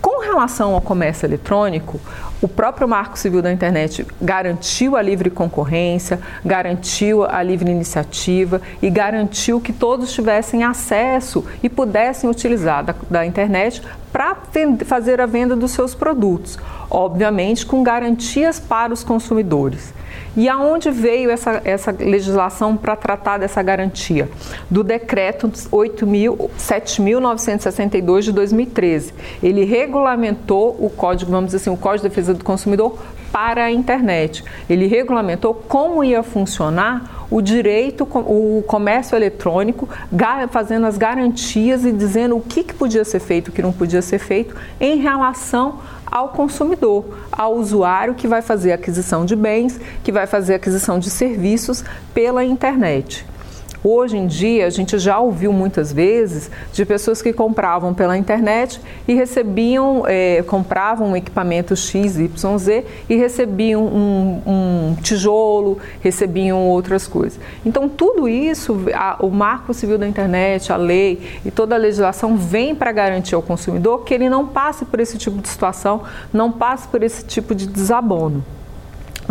Com 0.00 0.20
relação 0.20 0.74
ao 0.74 0.80
comércio 0.80 1.26
eletrônico, 1.26 2.00
o 2.40 2.48
próprio 2.48 2.88
Marco 2.88 3.16
Civil 3.16 3.40
da 3.40 3.52
Internet 3.52 4.04
garantiu 4.20 4.96
a 4.96 5.00
livre 5.00 5.30
concorrência, 5.30 6.18
garantiu 6.44 7.24
a 7.24 7.40
livre 7.40 7.70
iniciativa 7.70 8.60
e 8.82 8.90
garantiu 8.90 9.60
que 9.60 9.72
todos 9.72 10.12
tivessem 10.12 10.64
acesso 10.64 11.44
e 11.62 11.68
pudessem 11.68 12.28
utilizar 12.28 12.82
da, 12.82 12.96
da 13.08 13.24
internet 13.24 13.80
para 14.12 14.36
fazer 14.84 15.20
a 15.20 15.26
venda 15.26 15.56
dos 15.56 15.70
seus 15.70 15.94
produtos, 15.94 16.58
obviamente 16.90 17.64
com 17.64 17.82
garantias 17.82 18.60
para 18.60 18.92
os 18.92 19.02
consumidores. 19.02 19.94
E 20.36 20.46
aonde 20.48 20.90
veio 20.90 21.30
essa, 21.30 21.62
essa 21.64 21.90
legislação 21.90 22.76
para 22.76 22.94
tratar 22.96 23.38
dessa 23.38 23.62
garantia? 23.62 24.28
Do 24.70 24.82
decreto 24.82 25.48
7.962 25.48 28.22
de 28.22 28.32
2013. 28.32 29.14
Ele 29.42 29.64
regulamentou 29.64 30.76
o 30.80 30.90
código, 30.90 31.30
vamos 31.30 31.46
dizer 31.46 31.58
assim, 31.58 31.70
o 31.70 31.76
Código 31.76 32.04
de 32.04 32.08
Defesa 32.08 32.34
do 32.34 32.44
Consumidor 32.44 32.98
para 33.32 33.64
a 33.64 33.72
internet. 33.72 34.44
Ele 34.68 34.86
regulamentou 34.86 35.54
como 35.54 36.04
ia 36.04 36.22
funcionar 36.22 37.26
o 37.30 37.40
direito, 37.40 38.04
o 38.04 38.62
comércio 38.66 39.16
eletrônico, 39.16 39.88
fazendo 40.50 40.86
as 40.86 40.98
garantias 40.98 41.84
e 41.84 41.90
dizendo 41.90 42.36
o 42.36 42.40
que, 42.42 42.62
podia 42.62 43.04
ser 43.04 43.20
feito, 43.20 43.48
o 43.48 43.52
que 43.52 43.62
não 43.62 43.72
podia 43.72 44.02
ser 44.02 44.18
feito 44.18 44.54
em 44.78 44.98
relação 44.98 45.78
ao 46.04 46.28
consumidor, 46.28 47.06
ao 47.32 47.54
usuário 47.54 48.14
que 48.14 48.28
vai 48.28 48.42
fazer 48.42 48.72
aquisição 48.72 49.24
de 49.24 49.34
bens, 49.34 49.80
que 50.04 50.12
vai 50.12 50.26
fazer 50.26 50.54
aquisição 50.54 50.98
de 50.98 51.08
serviços 51.08 51.82
pela 52.12 52.44
internet. 52.44 53.24
Hoje 53.84 54.16
em 54.16 54.28
dia, 54.28 54.68
a 54.68 54.70
gente 54.70 54.96
já 54.96 55.18
ouviu 55.18 55.52
muitas 55.52 55.92
vezes 55.92 56.48
de 56.72 56.86
pessoas 56.86 57.20
que 57.20 57.32
compravam 57.32 57.92
pela 57.92 58.16
internet 58.16 58.80
e 59.08 59.14
recebiam, 59.14 60.04
é, 60.06 60.40
compravam 60.42 61.08
um 61.08 61.16
equipamento 61.16 61.74
XYZ 61.74 62.84
e 63.08 63.16
recebiam 63.16 63.84
um, 63.84 64.42
um, 64.46 64.96
tijolo, 65.02 65.78
recebiam 66.00 66.60
outras 66.68 67.08
coisas. 67.08 67.40
Então, 67.66 67.88
tudo 67.88 68.28
isso, 68.28 68.78
a, 68.94 69.16
o 69.18 69.30
Marco 69.30 69.74
Civil 69.74 69.98
da 69.98 70.06
Internet, 70.06 70.72
a 70.72 70.76
lei 70.76 71.40
e 71.44 71.50
toda 71.50 71.74
a 71.74 71.78
legislação 71.78 72.36
vem 72.36 72.76
para 72.76 72.92
garantir 72.92 73.34
ao 73.34 73.42
consumidor 73.42 74.04
que 74.04 74.14
ele 74.14 74.28
não 74.28 74.46
passe 74.46 74.84
por 74.84 75.00
esse 75.00 75.18
tipo 75.18 75.42
de 75.42 75.48
situação, 75.48 76.02
não 76.32 76.52
passe 76.52 76.86
por 76.86 77.02
esse 77.02 77.24
tipo 77.24 77.52
de 77.52 77.66
desabono. 77.66 78.44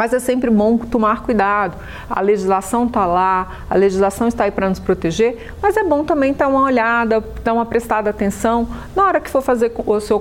Mas 0.01 0.13
é 0.13 0.19
sempre 0.19 0.49
bom 0.49 0.79
tomar 0.79 1.21
cuidado. 1.21 1.77
A 2.09 2.21
legislação 2.21 2.87
está 2.87 3.05
lá, 3.05 3.65
a 3.69 3.75
legislação 3.75 4.27
está 4.27 4.45
aí 4.45 4.51
para 4.51 4.67
nos 4.67 4.79
proteger, 4.79 5.53
mas 5.61 5.77
é 5.77 5.83
bom 5.83 6.03
também 6.03 6.33
dar 6.33 6.47
uma 6.47 6.63
olhada, 6.63 7.23
dar 7.43 7.53
uma 7.53 7.67
prestada 7.67 8.09
atenção 8.09 8.67
na 8.95 9.03
hora 9.03 9.21
que 9.21 9.29
for 9.29 9.43
fazer 9.43 9.71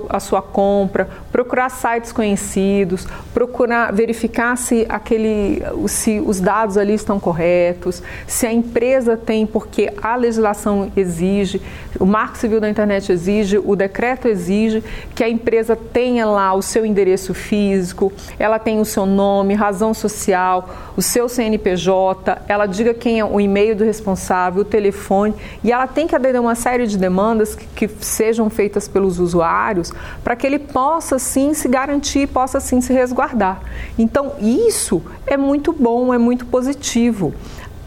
a 0.09 0.19
sua 0.19 0.39
compra, 0.39 1.09
procurar 1.31 1.69
sites 1.69 2.11
conhecidos, 2.11 3.07
procurar 3.33 3.91
verificar 3.91 4.55
se, 4.55 4.85
aquele, 4.87 5.63
se 5.87 6.19
os 6.19 6.39
dados 6.39 6.77
ali 6.77 6.93
estão 6.93 7.19
corretos, 7.19 8.03
se 8.27 8.45
a 8.45 8.53
empresa 8.53 9.17
tem, 9.17 9.47
porque 9.47 9.91
a 9.99 10.15
legislação 10.15 10.91
exige, 10.95 11.59
o 11.99 12.05
Marco 12.05 12.37
Civil 12.37 12.59
da 12.59 12.69
Internet 12.69 13.11
exige, 13.11 13.57
o 13.57 13.75
decreto 13.75 14.27
exige 14.27 14.83
que 15.15 15.23
a 15.23 15.29
empresa 15.29 15.75
tenha 15.75 16.27
lá 16.27 16.53
o 16.53 16.61
seu 16.61 16.85
endereço 16.85 17.33
físico, 17.33 18.13
ela 18.37 18.59
tem 18.59 18.79
o 18.79 18.85
seu 18.85 19.07
nome, 19.07 19.55
razão 19.55 19.70
social, 19.93 20.69
o 20.95 21.01
seu 21.01 21.27
CNPJ, 21.27 22.41
ela 22.47 22.65
diga 22.65 22.93
quem 22.93 23.19
é 23.19 23.25
o 23.25 23.39
e-mail 23.39 23.75
do 23.75 23.83
responsável, 23.83 24.61
o 24.61 24.65
telefone, 24.65 25.33
e 25.63 25.71
ela 25.71 25.87
tem 25.87 26.07
que 26.07 26.15
aderir 26.15 26.37
a 26.37 26.41
uma 26.41 26.55
série 26.55 26.87
de 26.87 26.97
demandas 26.97 27.55
que, 27.55 27.87
que 27.87 28.03
sejam 28.03 28.49
feitas 28.49 28.87
pelos 28.87 29.19
usuários 29.19 29.93
para 30.23 30.35
que 30.35 30.45
ele 30.45 30.59
possa 30.59 31.17
sim 31.17 31.53
se 31.53 31.67
garantir, 31.67 32.27
possa 32.27 32.59
sim 32.59 32.81
se 32.81 32.93
resguardar. 32.93 33.61
Então, 33.97 34.33
isso 34.39 35.01
é 35.25 35.37
muito 35.37 35.73
bom, 35.73 36.13
é 36.13 36.17
muito 36.17 36.45
positivo 36.45 37.33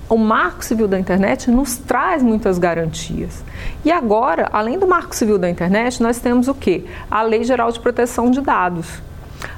o 0.08 0.18
Marco 0.18 0.64
Civil 0.64 0.86
da 0.86 0.98
Internet 0.98 1.50
nos 1.50 1.76
traz 1.76 2.22
muitas 2.22 2.58
garantias. 2.58 3.42
E 3.84 3.90
agora, 3.90 4.48
além 4.52 4.78
do 4.78 4.86
Marco 4.86 5.14
Civil 5.14 5.38
da 5.38 5.48
Internet, 5.48 6.02
nós 6.02 6.18
temos 6.18 6.46
o 6.46 6.54
que? 6.54 6.84
A 7.10 7.22
Lei 7.22 7.42
Geral 7.42 7.72
de 7.72 7.80
Proteção 7.80 8.30
de 8.30 8.40
Dados. 8.40 9.02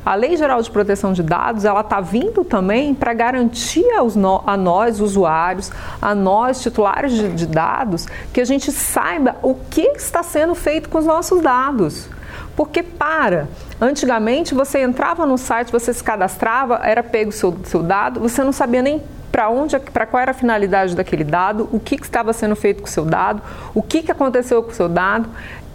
A 0.05 0.15
Lei 0.15 0.37
Geral 0.37 0.61
de 0.63 0.71
Proteção 0.71 1.13
de 1.13 1.23
Dados, 1.23 1.65
ela 1.65 1.81
está 1.81 2.01
vindo 2.01 2.45
também 2.45 2.95
para 2.95 3.13
garantir 3.13 3.85
no, 4.15 4.43
a 4.47 4.57
nós, 4.57 5.01
usuários, 5.01 5.71
a 6.01 6.15
nós, 6.15 6.63
titulares 6.63 7.13
de, 7.13 7.29
de 7.33 7.47
dados, 7.47 8.07
que 8.33 8.41
a 8.41 8.45
gente 8.45 8.71
saiba 8.71 9.37
o 9.43 9.55
que 9.55 9.83
está 9.97 10.23
sendo 10.23 10.55
feito 10.55 10.89
com 10.89 10.99
os 10.99 11.07
nossos 11.07 11.43
dados. 11.43 12.09
Porque 12.55 12.83
para, 12.83 13.49
antigamente 13.81 14.55
você 14.55 14.81
entrava 14.81 15.27
no 15.27 15.37
site, 15.37 15.71
você 15.71 15.93
se 15.93 16.03
cadastrava, 16.03 16.81
era 16.83 17.03
pego 17.03 17.31
o 17.31 17.33
seu, 17.33 17.57
seu 17.65 17.83
dado, 17.83 18.21
você 18.21 18.43
não 18.43 18.53
sabia 18.53 18.81
nem 18.81 19.03
para 19.31 19.51
onde, 19.51 19.79
para 19.79 20.07
qual 20.07 20.23
era 20.23 20.31
a 20.31 20.35
finalidade 20.35 20.97
daquele 20.97 21.23
dado, 21.23 21.69
o 21.71 21.79
que, 21.79 21.99
que 21.99 22.05
estava 22.05 22.33
sendo 22.33 22.57
feito 22.57 22.81
com 22.81 22.89
o 22.89 22.91
seu 22.91 23.05
dado, 23.05 23.43
o 23.75 23.83
que, 23.83 24.03
que 24.03 24.11
aconteceu 24.11 24.63
com 24.63 24.71
o 24.71 24.75
seu 24.75 24.89
dado 24.89 25.29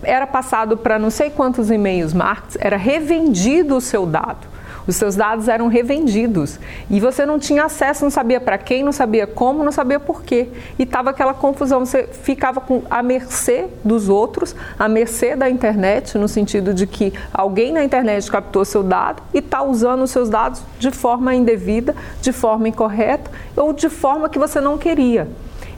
era 0.03 0.25
passado 0.27 0.77
para 0.77 0.98
não 0.98 1.10
sei 1.10 1.29
quantos 1.29 1.70
e-mails 1.70 2.13
marketing, 2.13 2.58
era 2.60 2.77
revendido 2.77 3.75
o 3.75 3.81
seu 3.81 4.05
dado. 4.05 4.51
Os 4.88 4.96
seus 4.96 5.15
dados 5.15 5.48
eram 5.48 5.67
revendidos 5.67 6.60
e 6.89 7.00
você 7.00 7.25
não 7.25 7.38
tinha 7.38 7.65
acesso, 7.65 8.03
não 8.03 8.12
sabia 8.12 8.41
para 8.41 8.58
quem, 8.58 8.84
não 8.84 8.91
sabia 8.91 9.27
como, 9.27 9.63
não 9.63 9.72
sabia 9.72 10.00
por 10.00 10.24
quê. 10.24 10.50
E 10.77 10.84
estava 10.84 11.12
aquela 11.12 11.34
confusão, 11.34 11.86
você 11.86 12.08
ficava 12.08 12.60
com 12.60 12.81
a 12.89 13.03
mercê 13.03 13.67
dos 13.84 14.10
outros, 14.10 14.55
à 14.79 14.89
mercê 14.89 15.36
da 15.36 15.50
internet, 15.50 16.17
no 16.17 16.27
sentido 16.27 16.74
de 16.74 16.88
que 16.88 17.13
alguém 17.31 17.72
na 17.72 17.84
internet 17.84 18.29
captou 18.29 18.65
seu 18.65 18.81
dado 18.81 19.22
e 19.34 19.38
está 19.38 19.62
usando 19.62 20.01
os 20.01 20.12
seus 20.12 20.29
dados 20.29 20.62
de 20.79 20.89
forma 20.91 21.36
indevida, 21.36 21.96
de 22.20 22.31
forma 22.31 22.67
incorreta 22.67 23.29
ou 23.55 23.74
de 23.74 23.89
forma 23.89 24.29
que 24.29 24.39
você 24.39 24.60
não 24.60 24.77
queria. 24.77 25.27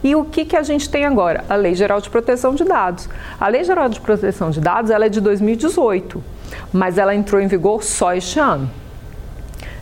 E 0.04 0.16
o 0.16 0.26
que, 0.26 0.44
que 0.46 0.56
a 0.56 0.64
gente 0.64 0.90
tem 0.90 1.06
agora? 1.06 1.46
A 1.50 1.56
Lei 1.56 1.74
Geral 1.74 2.02
de 2.02 2.10
Proteção 2.10 2.54
de 2.54 2.64
Dados. 2.64 3.08
A 3.40 3.48
Lei 3.48 3.64
Geral 3.64 3.88
de 3.88 4.02
Proteção 4.02 4.50
de 4.50 4.60
Dados 4.60 4.92
ela 4.92 5.06
é 5.06 5.10
de 5.10 5.22
2018. 5.22 6.24
mas 6.72 6.98
ela 6.98 7.16
entrou 7.16 7.42
em 7.42 7.48
vigor 7.48 7.84
só 7.84 8.14
este 8.14 8.40
ano 8.40 8.70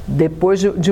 depois 0.07 0.59
de, 0.59 0.71
de 0.71 0.91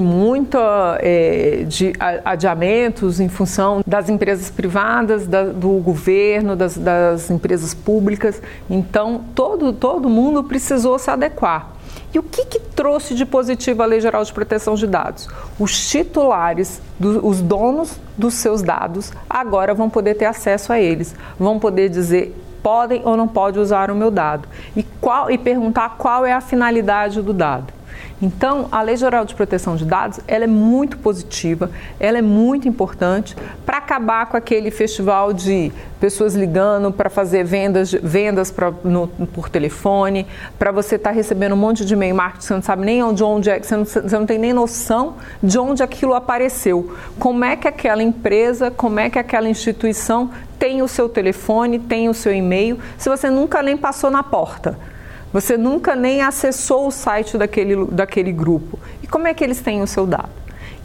é, 1.01 1.63
de 1.67 1.93
adiamentos 2.23 3.19
em 3.19 3.27
função 3.27 3.81
das 3.85 4.09
empresas 4.09 4.49
privadas, 4.49 5.27
da, 5.27 5.43
do 5.45 5.69
governo, 5.79 6.55
das, 6.55 6.77
das, 6.77 7.29
empresas 7.29 7.73
públicas. 7.73 8.41
Então, 8.69 9.25
todo, 9.35 9.73
todo 9.73 10.09
mundo 10.09 10.43
precisou 10.43 10.97
se 10.97 11.09
adequar. 11.09 11.78
E 12.13 12.17
o 12.17 12.23
que, 12.23 12.45
que 12.45 12.59
trouxe 12.59 13.13
de 13.13 13.25
positivo 13.25 13.83
a 13.83 13.85
Lei 13.85 14.01
Geral 14.01 14.23
de 14.23 14.33
Proteção 14.33 14.75
de 14.75 14.87
Dados? 14.87 15.27
Os 15.59 15.89
titulares, 15.89 16.81
do, 16.99 17.25
os 17.25 17.39
donos 17.39 17.99
dos 18.17 18.33
seus 18.33 18.63
dados, 18.63 19.11
agora 19.29 19.73
vão 19.73 19.89
poder 19.89 20.15
ter 20.15 20.25
acesso 20.25 20.73
a 20.73 20.79
eles, 20.79 21.15
vão 21.37 21.59
poder 21.59 21.89
dizer 21.89 22.35
podem 22.63 23.01
ou 23.05 23.15
não 23.15 23.27
podem 23.27 23.61
usar 23.61 23.89
o 23.89 23.95
meu 23.95 24.11
dado 24.11 24.47
e, 24.75 24.83
qual, 24.83 25.31
e 25.31 25.37
perguntar 25.37 25.95
qual 25.97 26.25
é 26.25 26.33
a 26.33 26.41
finalidade 26.41 27.21
do 27.21 27.33
dado. 27.33 27.78
Então, 28.21 28.67
a 28.71 28.81
Lei 28.81 28.97
Geral 28.97 29.23
de 29.23 29.33
Proteção 29.33 29.77
de 29.77 29.85
Dados, 29.85 30.19
ela 30.27 30.43
é 30.43 30.47
muito 30.47 30.97
positiva, 30.97 31.71
ela 31.99 32.17
é 32.17 32.21
muito 32.21 32.67
importante 32.67 33.35
para 33.65 33.77
acabar 33.77 34.25
com 34.25 34.35
aquele 34.35 34.69
festival 34.71 35.31
de 35.31 35.71
pessoas 36.01 36.35
ligando 36.35 36.91
para 36.91 37.09
fazer 37.09 37.43
vendas, 37.43 37.91
vendas 37.91 38.51
pra, 38.51 38.73
no, 38.83 39.07
por 39.07 39.47
telefone, 39.47 40.27
para 40.57 40.71
você 40.71 40.95
estar 40.95 41.11
tá 41.11 41.15
recebendo 41.15 41.53
um 41.53 41.57
monte 41.57 41.85
de 41.85 41.93
e-mail 41.93 42.15
marketing, 42.15 42.45
você 42.45 42.53
não 42.53 42.61
sabe 42.61 42.85
nem 42.85 43.03
onde, 43.03 43.23
onde 43.23 43.49
é, 43.49 43.59
você 43.59 43.77
não, 43.77 43.85
você 43.85 44.17
não 44.19 44.25
tem 44.25 44.37
nem 44.37 44.51
noção 44.51 45.15
de 45.41 45.57
onde 45.57 45.81
aquilo 45.81 46.13
apareceu. 46.13 46.95
Como 47.17 47.45
é 47.45 47.55
que 47.55 47.67
aquela 47.67 48.03
empresa, 48.03 48.69
como 48.69 48.99
é 48.99 49.09
que 49.09 49.19
aquela 49.19 49.47
instituição 49.47 50.29
tem 50.57 50.81
o 50.81 50.87
seu 50.89 51.07
telefone, 51.07 51.79
tem 51.79 52.09
o 52.09 52.13
seu 52.13 52.33
e-mail, 52.33 52.77
se 52.97 53.09
você 53.09 53.29
nunca 53.29 53.63
nem 53.63 53.77
passou 53.77 54.11
na 54.11 54.21
porta. 54.21 54.77
Você 55.31 55.57
nunca 55.57 55.95
nem 55.95 56.21
acessou 56.21 56.87
o 56.87 56.91
site 56.91 57.37
daquele, 57.37 57.85
daquele 57.85 58.31
grupo. 58.31 58.79
E 59.03 59.07
como 59.07 59.27
é 59.27 59.33
que 59.33 59.43
eles 59.43 59.61
têm 59.61 59.81
o 59.81 59.87
seu 59.87 60.05
dado? 60.05 60.29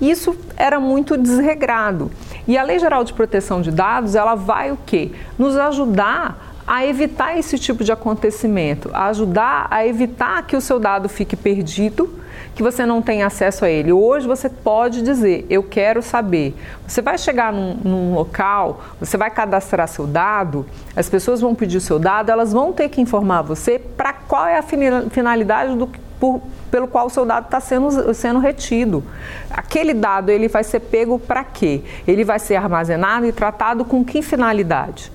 Isso 0.01 0.37
era 0.57 0.79
muito 0.79 1.17
desregrado. 1.17 2.11
E 2.47 2.59
a 2.59 2.63
Lei 2.63 2.79
Geral 2.79 3.05
de 3.05 3.13
Proteção 3.13 3.63
de 3.63 3.71
Dados, 3.71 4.15
ela 4.15 4.35
vai 4.35 4.71
o 4.71 4.79
quê? 4.85 5.13
Nos 5.39 5.57
ajudar 5.57 6.55
a 6.67 6.85
evitar 6.85 7.39
esse 7.39 7.59
tipo 7.59 7.85
de 7.85 7.93
acontecimento, 7.93 8.91
a 8.93 9.07
ajudar 9.07 9.67
a 9.71 9.87
evitar 9.87 10.47
que 10.47 10.57
o 10.57 10.61
seu 10.61 10.81
dado 10.81 11.09
fique 11.09 11.37
perdido 11.37 12.24
que 12.55 12.63
você 12.63 12.87
não 12.87 13.03
tem 13.03 13.23
acesso 13.23 13.65
a 13.65 13.71
ele. 13.71 13.93
Hoje 13.93 14.27
você 14.27 14.49
pode 14.49 15.03
dizer, 15.03 15.45
eu 15.51 15.63
quero 15.63 16.01
saber. 16.03 16.55
Você 16.87 17.03
vai 17.03 17.19
chegar 17.19 17.53
num, 17.53 17.75
num 17.83 18.15
local, 18.15 18.81
você 19.01 19.17
vai 19.17 19.31
cadastrar 19.31 19.89
seu 19.89 20.07
dado, 20.07 20.65
as 20.95 21.09
pessoas 21.09 21.41
vão 21.41 21.55
pedir 21.55 21.79
o 21.79 21.81
seu 21.81 21.99
dado, 21.99 22.31
elas 22.31 22.53
vão 22.53 22.73
ter 22.73 22.89
que 22.89 23.01
informar 23.01 23.43
você 23.43 23.79
para 23.79 24.13
qual 24.13 24.47
é 24.47 24.59
a 24.59 24.63
finalidade 25.11 25.77
do, 25.77 25.89
por, 26.21 26.41
pelo 26.71 26.87
qual 26.87 27.07
o 27.07 27.11
seu 27.11 27.25
dado 27.27 27.47
está 27.47 27.61
sendo, 27.61 28.15
sendo 28.15 28.39
retido. 28.39 29.03
Aquele 29.51 29.93
dado 29.93 30.31
ele 30.31 30.49
vai 30.49 30.63
ser 30.63 30.81
pego 30.81 31.19
para 31.19 31.43
quê? 31.43 31.83
Ele 32.07 32.25
vai 32.25 32.39
ser 32.39 32.57
armazenado 32.57 33.27
e 33.27 33.33
tratado 33.33 33.85
com 33.85 34.05
que 34.05 34.23
finalidade? 34.23 35.11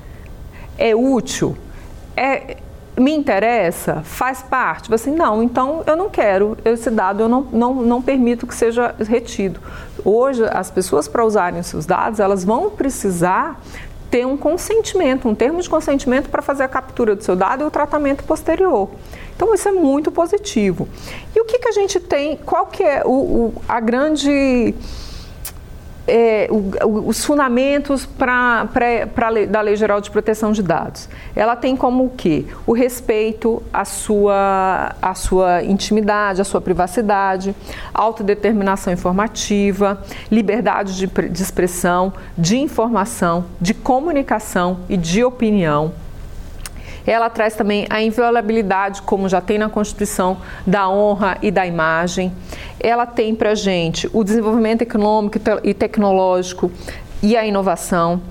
É 0.78 0.94
útil? 0.96 1.58
É, 2.16 2.58
me 3.00 3.16
interessa, 3.16 4.02
faz 4.04 4.42
parte. 4.42 4.84
Tipo 4.84 4.96
assim, 4.96 5.16
não, 5.16 5.42
então 5.42 5.84
eu 5.88 5.96
não 5.96 6.10
quero 6.10 6.58
esse 6.66 6.90
dado, 6.90 7.24
eu 7.24 7.30
não, 7.30 7.42
não, 7.52 7.74
não 7.76 8.02
permito 8.02 8.46
que 8.46 8.54
seja 8.54 8.94
retido. 9.00 9.60
Hoje, 10.04 10.44
as 10.52 10.70
pessoas 10.70 11.08
para 11.08 11.26
usarem 11.26 11.60
os 11.60 11.68
seus 11.68 11.86
dados, 11.86 12.20
elas 12.20 12.44
vão 12.44 12.70
precisar 12.70 13.62
ter 14.10 14.26
um 14.26 14.36
consentimento, 14.36 15.30
um 15.30 15.36
termo 15.36 15.62
de 15.62 15.70
consentimento 15.70 16.30
para 16.30 16.42
fazer 16.42 16.64
a 16.64 16.68
captura 16.68 17.16
do 17.16 17.24
seu 17.24 17.36
dado 17.36 17.64
e 17.64 17.68
o 17.68 17.72
tratamento 17.72 18.24
posterior. 18.24 18.90
Então 19.36 19.54
isso 19.54 19.70
é 19.70 19.72
muito 19.72 20.12
positivo. 20.12 20.88
E 21.36 21.40
o 21.40 21.46
que, 21.46 21.60
que 21.60 21.70
a 21.70 21.72
gente 21.72 22.00
tem? 22.00 22.36
Qual 22.38 22.66
que 22.66 22.84
é 22.84 23.04
o, 23.06 23.12
o 23.12 23.54
a 23.70 23.80
grande 23.80 24.74
é, 26.10 26.48
o, 26.50 27.08
os 27.08 27.24
fundamentos 27.24 28.06
pra, 28.06 28.68
pra, 28.74 29.08
pra 29.08 29.30
da 29.46 29.62
Lei 29.62 29.76
Geral 29.76 30.02
de 30.02 30.10
Proteção 30.10 30.52
de 30.52 30.64
Dados. 30.64 31.08
Ela 31.36 31.56
tem 31.56 31.76
como 31.76 32.06
o 32.06 32.10
quê? 32.10 32.46
O 32.66 32.74
respeito 32.74 33.62
à 33.72 33.86
sua, 33.86 34.96
à 35.02 35.14
sua 35.14 35.64
intimidade, 35.64 36.42
à 36.42 36.44
sua 36.44 36.60
privacidade, 36.60 37.56
autodeterminação 37.94 38.92
informativa, 38.92 40.02
liberdade 40.32 40.98
de, 40.98 41.08
de 41.08 41.42
expressão, 41.42 42.12
de 42.38 42.58
informação, 42.58 43.46
de 43.62 43.74
comunicação 43.74 44.80
e 44.90 44.98
de 44.98 45.24
opinião 45.24 45.94
ela 47.10 47.28
traz 47.28 47.56
também 47.56 47.88
a 47.90 48.00
inviolabilidade, 48.04 49.02
como 49.02 49.28
já 49.28 49.42
tem 49.42 49.58
na 49.58 49.68
Constituição, 49.68 50.38
da 50.66 50.88
honra 50.88 51.40
e 51.42 51.50
da 51.50 51.66
imagem. 51.66 52.32
Ela 52.80 53.08
tem 53.08 53.34
para 53.34 53.56
gente 53.56 54.08
o 54.14 54.24
desenvolvimento 54.24 54.84
econômico 54.84 55.40
e 55.64 55.74
tecnológico 55.74 56.72
e 57.24 57.36
a 57.36 57.44
inovação, 57.44 58.22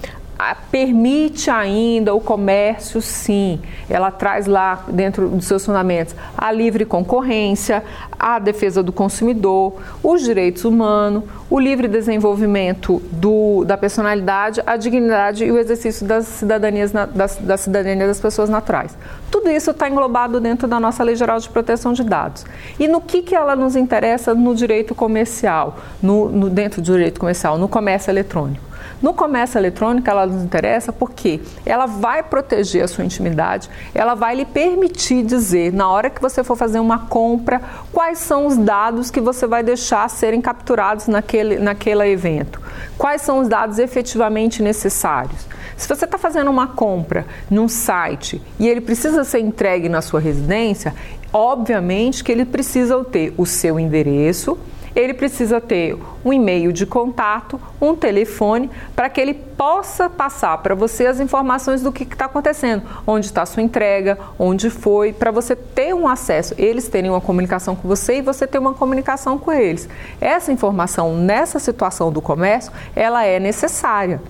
permite 0.70 1.51
ainda 1.51 2.14
o 2.14 2.20
comércio, 2.20 3.03
sim. 3.03 3.61
Ela 3.90 4.11
traz 4.11 4.46
lá 4.46 4.85
dentro 4.88 5.29
dos 5.29 5.46
seus 5.46 5.66
fundamentos 5.66 6.14
a 6.37 6.53
livre 6.53 6.85
concorrência, 6.85 7.83
a 8.16 8.38
defesa 8.38 8.83
do 8.83 8.92
consumidor, 8.92 9.74
os 10.03 10.22
direitos 10.22 10.64
humanos, 10.64 11.24
o 11.51 11.59
livre 11.59 11.88
desenvolvimento 11.88 13.03
do, 13.11 13.64
da 13.64 13.77
personalidade, 13.77 14.62
a 14.64 14.77
dignidade 14.77 15.44
e 15.44 15.51
o 15.51 15.59
exercício 15.59 16.07
das 16.07 16.27
cidadanias, 16.27 16.92
das, 16.92 17.37
da 17.37 17.57
cidadania 17.57 18.07
das 18.07 18.20
pessoas 18.20 18.48
naturais. 18.48 18.96
Tudo 19.31 19.51
isso 19.51 19.72
está 19.72 19.88
englobado 19.88 20.40
dentro 20.40 20.68
da 20.68 20.79
nossa 20.79 21.03
Lei 21.03 21.16
Geral 21.16 21.40
de 21.40 21.48
Proteção 21.48 21.92
de 21.92 22.05
Dados. 22.05 22.44
E 22.79 22.87
no 22.87 23.01
que, 23.01 23.22
que 23.22 23.35
ela 23.35 23.57
nos 23.57 23.74
interessa 23.74 24.35
no 24.35 24.55
direito 24.55 24.94
comercial, 24.94 25.79
no, 26.01 26.29
no 26.29 26.48
dentro 26.48 26.81
do 26.81 26.85
direito 26.85 27.18
comercial, 27.18 27.59
no 27.59 27.68
comércio 27.68 28.11
eletrônico? 28.11 28.68
No 29.01 29.15
comércio 29.15 29.59
eletrônico, 29.59 30.11
ela 30.11 30.27
nos 30.27 30.43
interessa 30.43 30.93
porque 30.93 31.41
ela 31.65 31.87
vai 31.87 32.23
proteger 32.23 32.83
a 32.83 32.89
sua 32.89 33.05
intimidade, 33.05 33.71
ela 33.95 34.15
vai 34.15 34.35
lhe 34.35 34.45
permitir 34.45 35.23
dizer, 35.23 35.73
na 35.73 35.89
hora 35.89 36.11
que 36.11 36.21
você 36.21 36.43
for 36.43 36.57
fazer 36.57 36.81
uma 36.81 37.07
compra, 37.07 37.63
quais 37.93 38.19
são 38.19 38.47
os 38.47 38.57
dados 38.57 39.11
que 39.11 39.21
você 39.21 39.47
vai 39.47 39.63
deixar 39.63 40.09
serem 40.11 40.41
capturados 40.41 41.07
naquele, 41.07 41.59
naquele 41.59 42.11
evento, 42.11 42.61
quais 42.97 43.23
são 43.23 43.39
os 43.39 43.49
dados 43.49 43.79
efetivamente 43.79 44.63
necessários. 44.63 45.47
Se 45.77 45.89
você 45.89 46.05
está 46.05 46.19
fazendo 46.19 46.51
uma 46.51 46.67
compra 46.67 47.25
num 47.49 47.69
site 47.69 48.43
e 48.59 48.69
ele 48.69 48.81
precisa 48.81 49.23
ser 49.23 49.39
entregue 49.39 49.89
na 49.89 50.03
sua 50.03 50.19
residência, 50.19 50.93
obviamente 51.33 52.25
que 52.25 52.33
ele 52.33 52.45
precisa 52.45 53.03
ter 53.05 53.33
o 53.39 53.47
seu 53.47 53.79
endereço 53.79 54.59
ele 54.99 55.15
precisa 55.15 55.61
ter 55.61 55.97
um 56.25 56.33
e-mail 56.33 56.73
de 56.73 56.85
contato, 56.85 57.61
um 57.81 57.95
telefone, 57.95 58.69
para 58.97 59.09
que 59.09 59.21
ele 59.21 59.33
possa 59.33 60.11
passar 60.11 60.59
para 60.59 60.75
você 60.75 61.07
as 61.07 61.21
informações 61.21 61.83
do 61.83 61.93
que 61.93 62.03
está 62.03 62.25
acontecendo, 62.25 62.83
onde 63.07 63.27
está 63.27 63.47
sua 63.47 63.63
entrega, 63.63 64.19
onde 64.37 64.69
foi, 64.69 65.13
para 65.13 65.31
você 65.31 65.55
ter 65.55 65.95
um 65.95 66.09
acesso, 66.09 66.53
eles 66.59 66.89
terem 66.89 67.11
uma 67.11 67.21
comunicação 67.21 67.77
com 67.77 67.87
você 67.87 68.19
e 68.19 68.23
você 68.23 68.45
ter 68.45 68.59
uma 68.59 68.75
comunicação 68.75 69.39
com 69.39 69.53
eles. 69.53 69.89
Essa 70.21 70.51
informação 70.51 71.15
nessa 71.15 71.61
situação 71.61 72.11
do 72.11 72.21
comércio, 72.21 72.73
ela 72.97 73.25
é 73.25 73.39
necessária. 73.39 74.21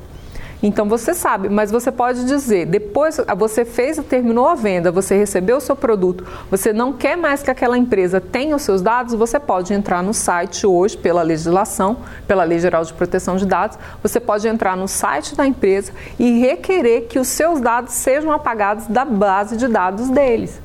Então 0.60 0.88
você 0.88 1.14
sabe, 1.14 1.48
mas 1.48 1.70
você 1.70 1.92
pode 1.92 2.24
dizer, 2.24 2.66
depois 2.66 3.20
você 3.36 3.64
fez, 3.64 3.96
terminou 4.08 4.48
a 4.48 4.56
venda, 4.56 4.90
você 4.90 5.16
recebeu 5.16 5.58
o 5.58 5.60
seu 5.60 5.76
produto, 5.76 6.26
você 6.50 6.72
não 6.72 6.92
quer 6.92 7.16
mais 7.16 7.44
que 7.44 7.50
aquela 7.50 7.78
empresa 7.78 8.20
tenha 8.20 8.56
os 8.56 8.62
seus 8.62 8.82
dados, 8.82 9.14
você 9.14 9.38
pode 9.38 9.72
entrar 9.72 10.02
no 10.02 10.12
site 10.12 10.66
hoje 10.66 10.96
pela 10.96 11.22
legislação, 11.22 11.98
pela 12.26 12.42
Lei 12.42 12.58
Geral 12.58 12.82
de 12.82 12.92
Proteção 12.92 13.36
de 13.36 13.46
Dados, 13.46 13.78
você 14.02 14.18
pode 14.18 14.48
entrar 14.48 14.76
no 14.76 14.88
site 14.88 15.36
da 15.36 15.46
empresa 15.46 15.92
e 16.18 16.40
requerer 16.40 17.02
que 17.02 17.20
os 17.20 17.28
seus 17.28 17.60
dados 17.60 17.92
sejam 17.94 18.32
apagados 18.32 18.88
da 18.88 19.04
base 19.04 19.56
de 19.56 19.68
dados 19.68 20.10
deles. 20.10 20.60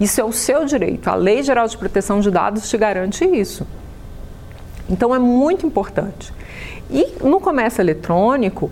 Isso 0.00 0.20
é 0.20 0.24
o 0.24 0.32
seu 0.32 0.64
direito. 0.64 1.08
A 1.08 1.14
Lei 1.14 1.44
Geral 1.44 1.66
de 1.66 1.76
Proteção 1.78 2.18
de 2.20 2.30
Dados 2.30 2.68
te 2.68 2.76
garante 2.76 3.24
isso. 3.24 3.66
Então 4.88 5.14
é 5.14 5.18
muito 5.18 5.66
importante. 5.66 6.32
E 6.90 7.14
no 7.22 7.40
comércio 7.40 7.82
eletrônico, 7.82 8.70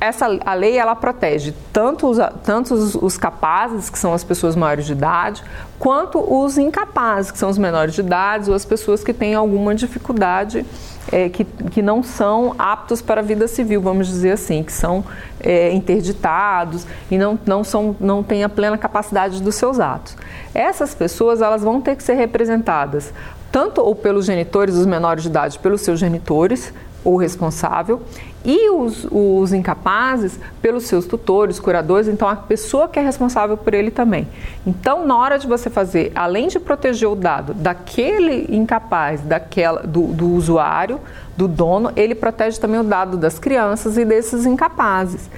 essa 0.00 0.26
a 0.44 0.54
lei 0.54 0.78
ela 0.78 0.94
protege 0.94 1.52
tanto 1.72 2.08
os, 2.08 2.18
tanto 2.44 2.74
os, 2.74 2.94
os, 2.94 3.16
capazes, 3.16 3.90
que 3.90 3.98
são 3.98 4.14
as 4.14 4.22
pessoas 4.22 4.54
maiores 4.54 4.86
de 4.86 4.92
idade, 4.92 5.42
quanto 5.78 6.18
os 6.18 6.56
incapazes, 6.56 7.30
que 7.30 7.38
são 7.38 7.50
os 7.50 7.58
menores 7.58 7.94
de 7.94 8.00
idade 8.00 8.48
ou 8.48 8.54
as 8.54 8.64
pessoas 8.64 9.02
que 9.02 9.12
têm 9.12 9.34
alguma 9.34 9.74
dificuldade, 9.74 10.64
é, 11.10 11.28
que, 11.28 11.44
que 11.44 11.82
não 11.82 12.02
são 12.02 12.54
aptos 12.58 13.02
para 13.02 13.20
a 13.20 13.24
vida 13.24 13.48
civil, 13.48 13.80
vamos 13.80 14.06
dizer 14.06 14.32
assim, 14.32 14.62
que 14.62 14.72
são 14.72 15.04
é, 15.40 15.72
interditados 15.72 16.86
e 17.10 17.18
não, 17.18 17.38
não, 17.44 17.64
são, 17.64 17.96
não 17.98 18.22
têm 18.22 18.44
a 18.44 18.48
plena 18.48 18.78
capacidade 18.78 19.42
dos 19.42 19.56
seus 19.56 19.80
atos. 19.80 20.16
Essas 20.54 20.94
pessoas 20.94 21.40
elas 21.40 21.62
vão 21.62 21.80
ter 21.80 21.96
que 21.96 22.02
ser 22.02 22.14
representadas 22.14 23.12
tanto 23.50 23.80
ou 23.80 23.94
pelos 23.94 24.26
genitores, 24.26 24.74
os 24.74 24.86
menores 24.86 25.22
de 25.22 25.28
idade, 25.30 25.58
pelos 25.58 25.80
seus 25.80 25.98
genitores, 25.98 26.72
ou 27.08 27.16
responsável, 27.16 28.02
e 28.44 28.70
os, 28.70 29.06
os 29.10 29.52
incapazes 29.52 30.38
pelos 30.60 30.84
seus 30.84 31.06
tutores, 31.06 31.58
curadores, 31.58 32.06
então 32.06 32.28
a 32.28 32.36
pessoa 32.36 32.86
que 32.86 32.98
é 32.98 33.02
responsável 33.02 33.56
por 33.56 33.72
ele 33.72 33.90
também. 33.90 34.28
Então, 34.66 35.06
na 35.06 35.16
hora 35.16 35.38
de 35.38 35.46
você 35.46 35.70
fazer, 35.70 36.12
além 36.14 36.48
de 36.48 36.60
proteger 36.60 37.08
o 37.08 37.16
dado 37.16 37.54
daquele 37.54 38.46
incapaz, 38.54 39.22
daquela, 39.22 39.82
do, 39.82 40.08
do 40.08 40.28
usuário, 40.34 41.00
do 41.36 41.48
dono, 41.48 41.92
ele 41.96 42.14
protege 42.14 42.58
também 42.58 42.80
o 42.80 42.84
dado 42.84 43.16
das 43.16 43.38
crianças 43.38 43.96
e 43.96 44.04
desses 44.04 44.44
incapazes 44.44 45.30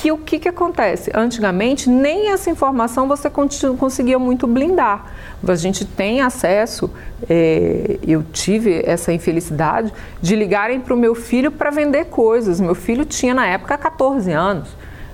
que 0.00 0.12
o 0.12 0.16
que, 0.16 0.38
que 0.38 0.48
acontece? 0.48 1.10
Antigamente, 1.12 1.90
nem 1.90 2.30
essa 2.30 2.48
informação 2.48 3.08
você 3.08 3.28
conseguia 3.28 4.16
muito 4.16 4.46
blindar. 4.46 5.12
A 5.46 5.54
gente 5.56 5.84
tem 5.84 6.20
acesso, 6.20 6.88
é, 7.28 7.98
eu 8.06 8.22
tive 8.22 8.80
essa 8.86 9.12
infelicidade 9.12 9.92
de 10.22 10.36
ligarem 10.36 10.78
para 10.78 10.94
o 10.94 10.96
meu 10.96 11.16
filho 11.16 11.50
para 11.50 11.70
vender 11.70 12.04
coisas. 12.04 12.60
Meu 12.60 12.76
filho 12.76 13.04
tinha 13.04 13.34
na 13.34 13.48
época 13.48 13.76
14 13.76 14.30
anos 14.30 14.68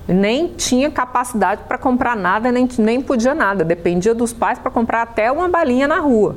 nem 0.06 0.48
tinha 0.48 0.90
capacidade 0.90 1.62
para 1.66 1.78
comprar 1.78 2.14
nada, 2.14 2.52
nem, 2.52 2.68
nem 2.78 3.00
podia 3.00 3.34
nada, 3.34 3.64
dependia 3.64 4.14
dos 4.14 4.34
pais 4.34 4.58
para 4.58 4.70
comprar 4.70 5.00
até 5.00 5.32
uma 5.32 5.48
balinha 5.48 5.88
na 5.88 5.98
rua. 5.98 6.36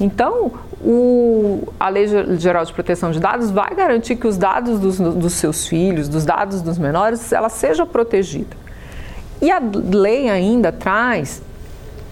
Então, 0.00 0.50
o, 0.80 1.68
a 1.78 1.90
Lei 1.90 2.08
Geral 2.38 2.64
de 2.64 2.72
Proteção 2.72 3.10
de 3.10 3.20
Dados 3.20 3.50
vai 3.50 3.74
garantir 3.74 4.16
que 4.16 4.26
os 4.26 4.38
dados 4.38 4.80
dos, 4.80 4.98
dos 4.98 5.34
seus 5.34 5.66
filhos, 5.66 6.08
dos 6.08 6.24
dados 6.24 6.62
dos 6.62 6.78
menores, 6.78 7.30
ela 7.32 7.50
seja 7.50 7.84
protegida. 7.84 8.56
E 9.42 9.50
a 9.50 9.60
lei 9.60 10.30
ainda 10.30 10.72
traz 10.72 11.42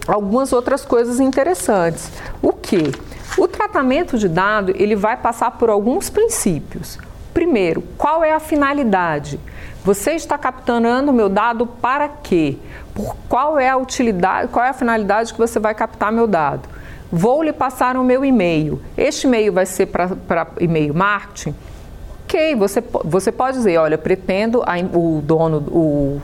algumas 0.06 0.52
outras 0.52 0.84
coisas 0.84 1.18
interessantes. 1.18 2.10
O 2.42 2.52
que? 2.52 2.92
O 3.38 3.48
tratamento 3.48 4.18
de 4.18 4.28
dado 4.28 4.72
ele 4.76 4.94
vai 4.94 5.16
passar 5.16 5.52
por 5.52 5.70
alguns 5.70 6.10
princípios. 6.10 6.98
Primeiro, 7.32 7.82
qual 7.96 8.22
é 8.22 8.32
a 8.32 8.40
finalidade? 8.40 9.40
Você 9.84 10.12
está 10.12 10.36
capturando 10.36 11.12
meu 11.12 11.28
dado 11.28 11.66
para 11.66 12.08
quê? 12.08 12.58
Por 12.94 13.16
qual 13.28 13.58
é 13.58 13.70
a 13.70 13.76
utilidade, 13.76 14.48
qual 14.48 14.64
é 14.64 14.70
a 14.70 14.74
finalidade 14.74 15.32
que 15.32 15.38
você 15.38 15.58
vai 15.58 15.74
captar 15.74 16.10
meu 16.10 16.26
dado? 16.26 16.68
Vou 17.10 17.42
lhe 17.42 17.52
passar 17.52 17.96
o 17.96 18.04
meu 18.04 18.24
e-mail. 18.24 18.80
Este 18.96 19.26
e-mail 19.26 19.52
vai 19.52 19.64
ser 19.64 19.86
para 19.86 20.46
e-mail 20.60 20.94
marketing? 20.94 21.54
Ok, 22.24 22.54
você, 22.56 22.84
você 23.04 23.32
pode 23.32 23.56
dizer, 23.56 23.78
olha, 23.78 23.96
pretendo 23.96 24.62
a, 24.62 24.76
o 24.94 25.22
dono, 25.24 25.58
o, 25.70 26.20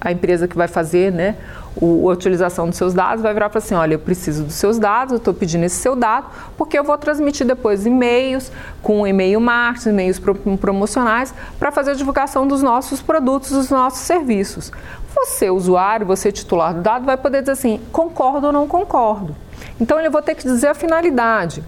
a 0.00 0.12
empresa 0.12 0.46
que 0.46 0.56
vai 0.56 0.68
fazer 0.68 1.10
né, 1.10 1.36
o, 1.74 2.08
a 2.08 2.12
utilização 2.12 2.68
dos 2.68 2.76
seus 2.76 2.94
dados, 2.94 3.22
vai 3.22 3.34
virar 3.34 3.50
para 3.50 3.58
assim, 3.58 3.74
olha, 3.74 3.94
eu 3.94 3.98
preciso 3.98 4.44
dos 4.44 4.54
seus 4.54 4.78
dados, 4.78 5.12
eu 5.12 5.18
estou 5.18 5.34
pedindo 5.34 5.64
esse 5.64 5.76
seu 5.76 5.96
dado, 5.96 6.26
porque 6.56 6.78
eu 6.78 6.84
vou 6.84 6.96
transmitir 6.96 7.44
depois 7.44 7.84
e-mails 7.86 8.52
com 8.80 9.04
e-mail 9.04 9.40
marketing, 9.40 9.88
e-mails 9.88 10.20
promocionais, 10.60 11.34
para 11.58 11.72
fazer 11.72 11.92
a 11.92 11.94
divulgação 11.94 12.46
dos 12.46 12.62
nossos 12.62 13.02
produtos, 13.02 13.50
dos 13.50 13.70
nossos 13.70 14.00
serviços. 14.00 14.70
Você, 15.14 15.50
usuário, 15.50 16.06
você 16.06 16.30
titular 16.30 16.72
do 16.72 16.82
dado, 16.82 17.04
vai 17.04 17.16
poder 17.16 17.40
dizer 17.40 17.52
assim, 17.52 17.80
concordo 17.90 18.46
ou 18.46 18.52
não 18.52 18.68
concordo. 18.68 19.34
Então 19.80 20.00
eu 20.00 20.10
vou 20.10 20.22
ter 20.22 20.34
que 20.34 20.42
dizer 20.42 20.68
a 20.68 20.74
finalidade. 20.74 21.62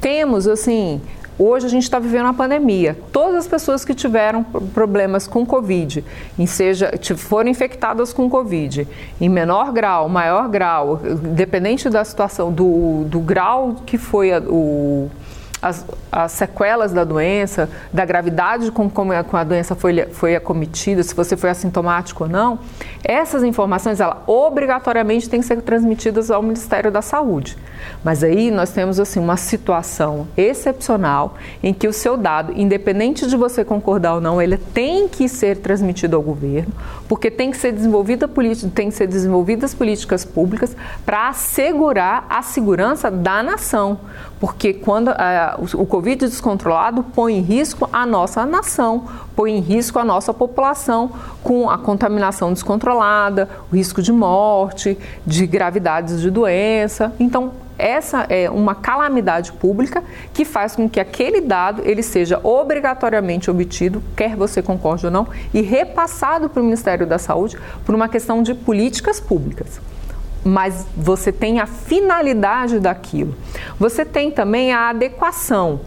Temos, 0.00 0.46
assim, 0.46 1.00
Hoje 1.38 1.66
a 1.66 1.68
gente 1.68 1.82
está 1.82 1.98
vivendo 1.98 2.24
uma 2.24 2.34
pandemia. 2.34 2.96
Todas 3.12 3.36
as 3.36 3.46
pessoas 3.46 3.84
que 3.84 3.94
tiveram 3.94 4.42
problemas 4.42 5.26
com 5.26 5.44
Covid, 5.44 6.02
em 6.38 6.46
seja 6.46 6.90
foram 7.14 7.50
infectadas 7.50 8.10
com 8.10 8.28
Covid, 8.30 8.88
em 9.20 9.28
menor 9.28 9.70
grau, 9.70 10.08
maior 10.08 10.48
grau, 10.48 10.96
dependente 11.34 11.90
da 11.90 12.02
situação, 12.04 12.50
do, 12.50 13.04
do 13.04 13.20
grau 13.20 13.76
que 13.84 13.98
foi 13.98 14.32
a, 14.32 14.38
o, 14.38 15.10
as, 15.66 15.84
as, 16.10 16.32
sequelas 16.32 16.92
da 16.92 17.04
doença, 17.04 17.68
da 17.92 18.04
gravidade 18.04 18.70
com 18.70 18.88
como 18.88 19.12
a 19.12 19.44
doença 19.44 19.74
foi, 19.74 20.06
foi 20.06 20.36
acometida, 20.36 21.02
se 21.02 21.14
você 21.14 21.36
foi 21.36 21.50
assintomático 21.50 22.24
ou 22.24 22.30
não, 22.30 22.58
essas 23.02 23.42
informações, 23.44 24.00
ela 24.00 24.22
obrigatoriamente 24.26 25.28
têm 25.28 25.40
que 25.40 25.46
ser 25.46 25.60
transmitidas 25.62 26.30
ao 26.30 26.42
Ministério 26.42 26.90
da 26.90 27.02
Saúde. 27.02 27.56
Mas 28.02 28.22
aí 28.22 28.50
nós 28.50 28.70
temos 28.70 28.98
assim 28.98 29.20
uma 29.20 29.36
situação 29.36 30.26
excepcional 30.36 31.34
em 31.62 31.72
que 31.72 31.86
o 31.86 31.92
seu 31.92 32.16
dado, 32.16 32.52
independente 32.56 33.26
de 33.26 33.36
você 33.36 33.64
concordar 33.64 34.14
ou 34.14 34.20
não, 34.20 34.40
ele 34.40 34.56
tem 34.56 35.08
que 35.08 35.28
ser 35.28 35.58
transmitido 35.58 36.16
ao 36.16 36.22
governo, 36.22 36.72
porque 37.08 37.30
tem 37.30 37.50
que 37.50 37.56
ser 37.56 37.72
desenvolvida 37.72 38.28
tem 38.74 38.88
que 38.90 38.94
ser 38.94 39.06
desenvolvidas 39.06 39.74
políticas 39.74 40.24
públicas 40.24 40.76
para 41.04 41.28
assegurar 41.28 42.26
a 42.28 42.42
segurança 42.42 43.10
da 43.10 43.42
nação, 43.42 43.98
porque 44.38 44.74
quando 44.74 45.08
uh, 45.08 45.80
o 45.80 45.86
Covid 45.86 46.26
descontrolado 46.26 47.02
põe 47.02 47.38
em 47.38 47.40
risco 47.40 47.88
a 47.92 48.04
nossa 48.04 48.44
nação, 48.44 49.04
põe 49.34 49.52
em 49.52 49.60
risco 49.60 49.98
a 49.98 50.04
nossa 50.04 50.32
população 50.34 51.10
com 51.42 51.70
a 51.70 51.78
contaminação 51.78 52.52
descontrolada, 52.52 53.48
o 53.72 53.76
risco 53.76 54.02
de 54.02 54.12
morte, 54.12 54.98
de 55.26 55.46
gravidades 55.46 56.20
de 56.20 56.30
doença. 56.30 57.12
Então, 57.18 57.52
essa 57.78 58.26
é 58.28 58.48
uma 58.48 58.74
calamidade 58.74 59.52
pública 59.52 60.02
que 60.32 60.44
faz 60.44 60.76
com 60.76 60.88
que 60.88 60.98
aquele 60.98 61.40
dado 61.40 61.82
ele 61.84 62.02
seja 62.02 62.40
obrigatoriamente 62.42 63.50
obtido, 63.50 64.02
quer 64.16 64.34
você 64.34 64.62
concorde 64.62 65.06
ou 65.06 65.12
não, 65.12 65.28
e 65.52 65.60
repassado 65.60 66.48
para 66.48 66.60
o 66.60 66.64
Ministério 66.64 67.06
da 67.06 67.18
Saúde 67.18 67.58
por 67.84 67.94
uma 67.94 68.08
questão 68.08 68.42
de 68.42 68.54
políticas 68.54 69.20
públicas 69.20 69.80
mas 70.46 70.86
você 70.96 71.32
tem 71.32 71.58
a 71.58 71.66
finalidade 71.66 72.78
daquilo. 72.78 73.34
Você 73.80 74.04
tem 74.04 74.30
também 74.30 74.72
a 74.72 74.90
adequação. 74.90 75.80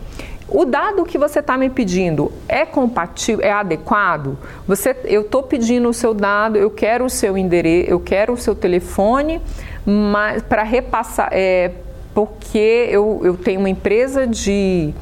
O 0.49 0.65
dado 0.65 1.05
que 1.05 1.17
você 1.17 1.39
está 1.39 1.57
me 1.57 1.69
pedindo 1.69 2.29
é 2.47 2.65
compatível, 2.65 3.45
é 3.45 3.53
adequado? 3.53 4.37
Você, 4.67 4.93
eu 5.05 5.21
estou 5.21 5.43
pedindo 5.43 5.87
o 5.87 5.93
seu 5.93 6.13
dado, 6.13 6.57
eu 6.57 6.69
quero 6.69 7.05
o 7.05 7.09
seu 7.09 7.37
endereço, 7.37 7.89
eu 7.89 7.99
quero 8.01 8.33
o 8.33 8.37
seu 8.37 8.53
telefone, 8.53 9.41
mas 9.85 10.41
para 10.43 10.63
repassar, 10.63 11.29
é, 11.31 11.71
porque 12.13 12.87
eu, 12.89 13.21
eu 13.23 13.37
tenho 13.37 13.61
uma 13.61 13.69
empresa 13.69 14.27
de 14.27 14.93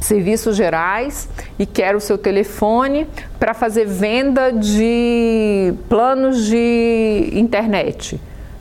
serviços 0.00 0.56
gerais 0.56 1.28
e 1.58 1.66
quero 1.66 1.98
o 1.98 2.00
seu 2.00 2.18
telefone 2.18 3.06
para 3.38 3.54
fazer 3.54 3.84
venda 3.84 4.50
de 4.50 5.74
planos 5.88 6.44
de 6.44 7.30
internet. 7.34 8.18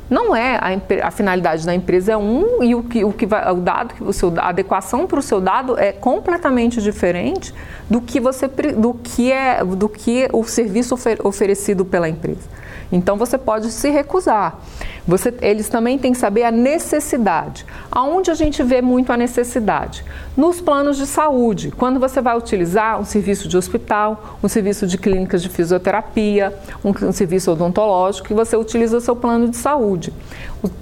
Não 0.09 0.33
é 0.35 0.55
a, 0.55 1.07
a, 1.07 1.11
finalidade 1.11 1.65
da 1.65 1.75
empresa 1.75 2.13
é 2.13 2.17
um 2.17 2.63
e 2.63 2.73
o 2.73 2.81
que, 2.81 3.03
o 3.03 3.11
que 3.11 3.25
vai, 3.25 3.51
o 3.51 3.55
dado 3.55 3.93
que 3.93 4.13
seu, 4.13 4.33
a 4.37 4.49
adequação 4.49 5.05
para 5.05 5.19
o 5.19 5.21
seu 5.21 5.41
dado 5.41 5.77
é 5.77 5.91
completamente 5.91 6.81
diferente 6.81 7.53
do 7.89 7.99
que 7.99 8.19
você 8.19 8.47
do 8.47 8.93
que 8.93 9.31
é 9.31 9.63
do 9.63 9.89
que 9.89 10.29
o 10.31 10.43
serviço 10.45 10.93
ofer, 10.93 11.19
oferecido 11.25 11.83
pela 11.83 12.07
empresa. 12.07 12.47
Então 12.91 13.17
você 13.17 13.37
pode 13.37 13.71
se 13.71 13.89
recusar. 13.89 14.59
Você, 15.07 15.33
eles 15.41 15.69
também 15.69 15.97
têm 15.97 16.11
que 16.11 16.17
saber 16.17 16.43
a 16.43 16.51
necessidade. 16.51 17.65
Aonde 17.91 18.29
a 18.29 18.33
gente 18.33 18.61
vê 18.63 18.81
muito 18.81 19.11
a 19.11 19.17
necessidade? 19.17 20.03
Nos 20.35 20.59
planos 20.59 20.97
de 20.97 21.07
saúde, 21.07 21.71
quando 21.71 21.99
você 21.99 22.21
vai 22.21 22.37
utilizar 22.37 22.99
um 22.99 23.05
serviço 23.05 23.47
de 23.47 23.57
hospital, 23.57 24.37
um 24.43 24.47
serviço 24.47 24.85
de 24.85 24.97
clínicas 24.97 25.41
de 25.41 25.49
fisioterapia, 25.49 26.53
um, 26.83 26.89
um 27.07 27.11
serviço 27.11 27.51
odontológico, 27.51 28.27
que 28.27 28.33
você 28.33 28.55
utiliza 28.57 28.97
o 28.97 29.01
seu 29.01 29.15
plano 29.15 29.49
de 29.49 29.57
saúde. 29.57 30.13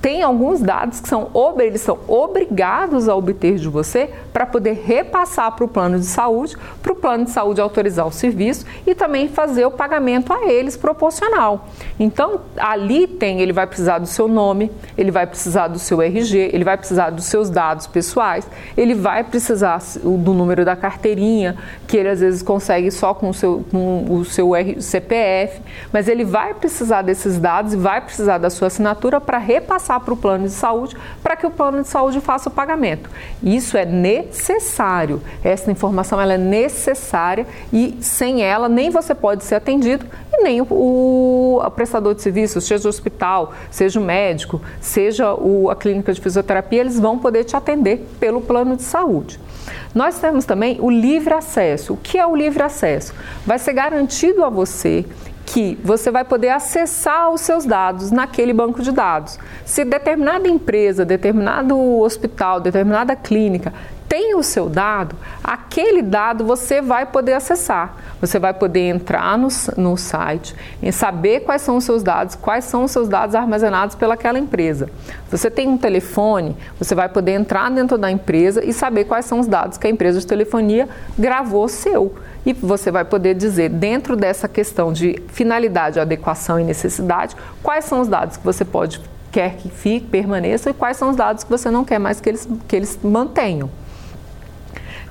Tem 0.02 0.24
alguns 0.24 0.62
dados 0.62 1.02
que 1.02 1.10
são, 1.10 1.30
eles 1.60 1.82
são 1.82 2.00
obrigados 2.08 3.10
a 3.10 3.16
obter 3.16 3.56
de 3.56 3.68
você 3.68 4.10
para 4.32 4.46
poder 4.46 4.82
repassar 4.86 5.52
para 5.54 5.66
o 5.66 5.68
plano 5.68 6.00
de 6.00 6.06
saúde, 6.06 6.56
para 6.82 6.94
o 6.94 6.96
plano 6.96 7.26
de 7.26 7.32
saúde 7.32 7.60
autorizar 7.60 8.08
o 8.08 8.12
serviço 8.12 8.66
e 8.88 8.96
também 8.96 9.28
fazer 9.28 9.66
o 9.66 9.72
pagamento 9.72 10.32
a 10.32 10.46
eles 10.46 10.78
proporcional. 10.78 11.68
Então, 12.00 12.42
ali 12.58 13.06
tem, 13.06 13.42
ele 13.42 13.52
vai 13.52 13.68
precisar 13.68 14.00
do 14.00 14.08
seu 14.08 14.28
nome, 14.28 14.72
ele 14.98 15.12
vai 15.12 15.28
precisar 15.28 15.68
do 15.68 15.80
seu 15.80 16.02
RG, 16.02 16.52
ele 16.54 16.64
vai 16.64 16.78
precisar 16.78 17.10
dos 17.10 17.26
seus 17.26 17.50
dados 17.50 17.86
pessoais, 17.86 18.48
ele 18.78 18.94
vai 18.94 19.24
precisar 19.24 19.82
do 20.02 20.34
número 20.34 20.64
da 20.64 20.76
carteirinha, 20.76 21.58
que 21.86 21.98
ele 21.98 22.10
às 22.10 22.22
vezes 22.22 22.42
consegue 22.42 22.92
só 22.92 23.14
com 23.14 23.30
o 23.30 23.34
seu, 23.34 23.66
com 23.70 24.06
o 24.10 24.24
seu 24.24 24.52
CPF, 24.80 25.62
mas 25.92 26.08
ele 26.08 26.24
vai 26.24 26.54
precisar 26.54 27.02
desses 27.02 27.38
dados 27.38 27.74
e 27.74 27.78
vai 27.78 28.00
precisar 28.00 28.38
da 28.38 28.50
sua 28.50 28.68
assinatura 28.68 29.20
para 29.20 29.38
repassar 29.38 29.65
para 29.66 30.14
o 30.14 30.18
plano 30.18 30.46
de 30.46 30.54
saúde, 30.54 30.96
para 31.22 31.36
que 31.36 31.46
o 31.46 31.52
plano 31.52 31.82
de 31.82 31.88
saúde 31.88 32.22
faça 32.22 32.50
o 32.50 32.52
pagamento. 32.52 33.10
Isso 33.44 33.78
é 33.78 33.86
necessário, 33.86 35.22
essa 35.44 35.72
informação 35.72 36.20
ela 36.20 36.34
é 36.34 36.38
necessária 36.38 37.46
e 37.72 37.98
sem 38.02 38.44
ela 38.44 38.70
nem 38.70 38.90
você 38.90 39.14
pode 39.14 39.44
ser 39.44 39.56
atendido 39.56 40.06
e 40.32 40.44
nem 40.44 40.62
o, 40.62 40.68
o, 40.70 41.72
prestador 41.72 42.14
de 42.14 42.22
serviços, 42.22 42.64
seja 42.66 42.88
o 42.88 42.90
hospital, 42.90 43.54
seja 43.72 44.00
o 44.00 44.04
médico, 44.04 44.62
seja 44.80 45.34
o, 45.34 45.70
a 45.70 45.76
clínica 45.76 46.14
de 46.14 46.22
fisioterapia, 46.22 46.82
eles 46.82 47.00
vão 47.00 47.18
poder 47.18 47.44
te 47.44 47.56
atender 47.56 48.08
pelo 48.20 48.42
plano 48.42 48.76
de 48.76 48.84
saúde. 48.84 49.40
Nós 49.94 50.20
temos 50.20 50.46
também 50.46 50.78
o 50.82 50.90
livre 50.90 51.34
acesso. 51.34 51.94
O 51.94 51.98
que 51.98 52.18
é 52.18 52.28
o 52.28 52.36
livre 52.36 52.62
acesso? 52.62 53.14
Vai 53.46 53.58
ser 53.58 53.74
garantido 53.74 54.44
a 54.44 54.50
você 54.50 55.06
que 55.56 55.80
você 55.82 56.12
vai 56.12 56.26
poder 56.26 56.50
acessar 56.50 57.32
os 57.32 57.40
seus 57.40 57.66
dados 57.66 58.12
naquele 58.12 58.52
banco 58.52 58.82
de 58.82 58.92
dados. 58.92 59.40
Se 59.64 59.86
determinada 59.86 60.50
empresa, 60.50 61.06
determinado 61.06 61.80
hospital, 62.02 62.60
determinada 62.60 63.16
clínica 63.16 63.72
tem 64.08 64.36
o 64.36 64.44
seu 64.44 64.70
dado, 64.70 65.16
aquele 65.44 66.02
dado 66.02 66.46
você 66.46 66.82
vai 66.82 67.06
poder 67.06 67.34
acessar. 67.34 67.96
Você 68.22 68.38
vai 68.38 68.54
poder 68.54 68.82
entrar 68.82 69.38
no, 69.38 69.48
no 69.78 69.98
site 69.98 70.56
e 70.82 70.92
saber 70.92 71.42
quais 71.42 71.62
são 71.62 71.78
os 71.78 71.84
seus 71.84 72.04
dados, 72.04 72.36
quais 72.36 72.66
são 72.66 72.84
os 72.84 72.92
seus 72.92 73.10
dados 73.10 73.36
armazenados 73.36 73.96
pelaquela 73.96 74.38
empresa. 74.38 74.90
Você 75.30 75.50
tem 75.50 75.68
um 75.68 75.78
telefone, 75.78 76.56
você 76.78 76.94
vai 76.94 77.10
poder 77.10 77.32
entrar 77.32 77.70
dentro 77.72 77.98
da 77.98 78.12
empresa 78.12 78.64
e 78.64 78.72
saber 78.72 79.06
quais 79.06 79.26
são 79.26 79.40
os 79.40 79.48
dados 79.48 79.78
que 79.78 79.88
a 79.88 79.90
empresa 79.90 80.20
de 80.20 80.28
telefonia 80.28 80.88
gravou 81.18 81.68
seu. 81.68 82.14
E 82.46 82.54
você 82.54 82.92
vai 82.92 83.04
poder 83.04 83.34
dizer, 83.34 83.70
dentro 83.70 84.16
dessa 84.16 84.48
questão 84.48 84.94
de 84.94 85.22
finalidade, 85.28 86.00
adequação 86.00 86.60
e 86.60 86.64
necessidade, 86.64 87.36
quais 87.64 87.86
são 87.86 88.02
os 88.02 88.08
dados 88.08 88.38
que 88.38 88.44
você 88.44 88.64
pode 88.64 89.02
quer 89.32 89.58
que 89.58 89.70
fique, 89.70 90.08
permaneça 90.08 90.70
e 90.70 90.74
quais 90.74 90.96
são 90.96 91.10
os 91.10 91.18
dados 91.18 91.44
que 91.44 91.50
você 91.50 91.70
não 91.70 91.84
quer 91.84 92.00
mais 92.00 92.22
que 92.22 92.30
eles, 92.30 92.48
que 92.70 92.74
eles 92.74 92.98
mantenham. 93.04 93.70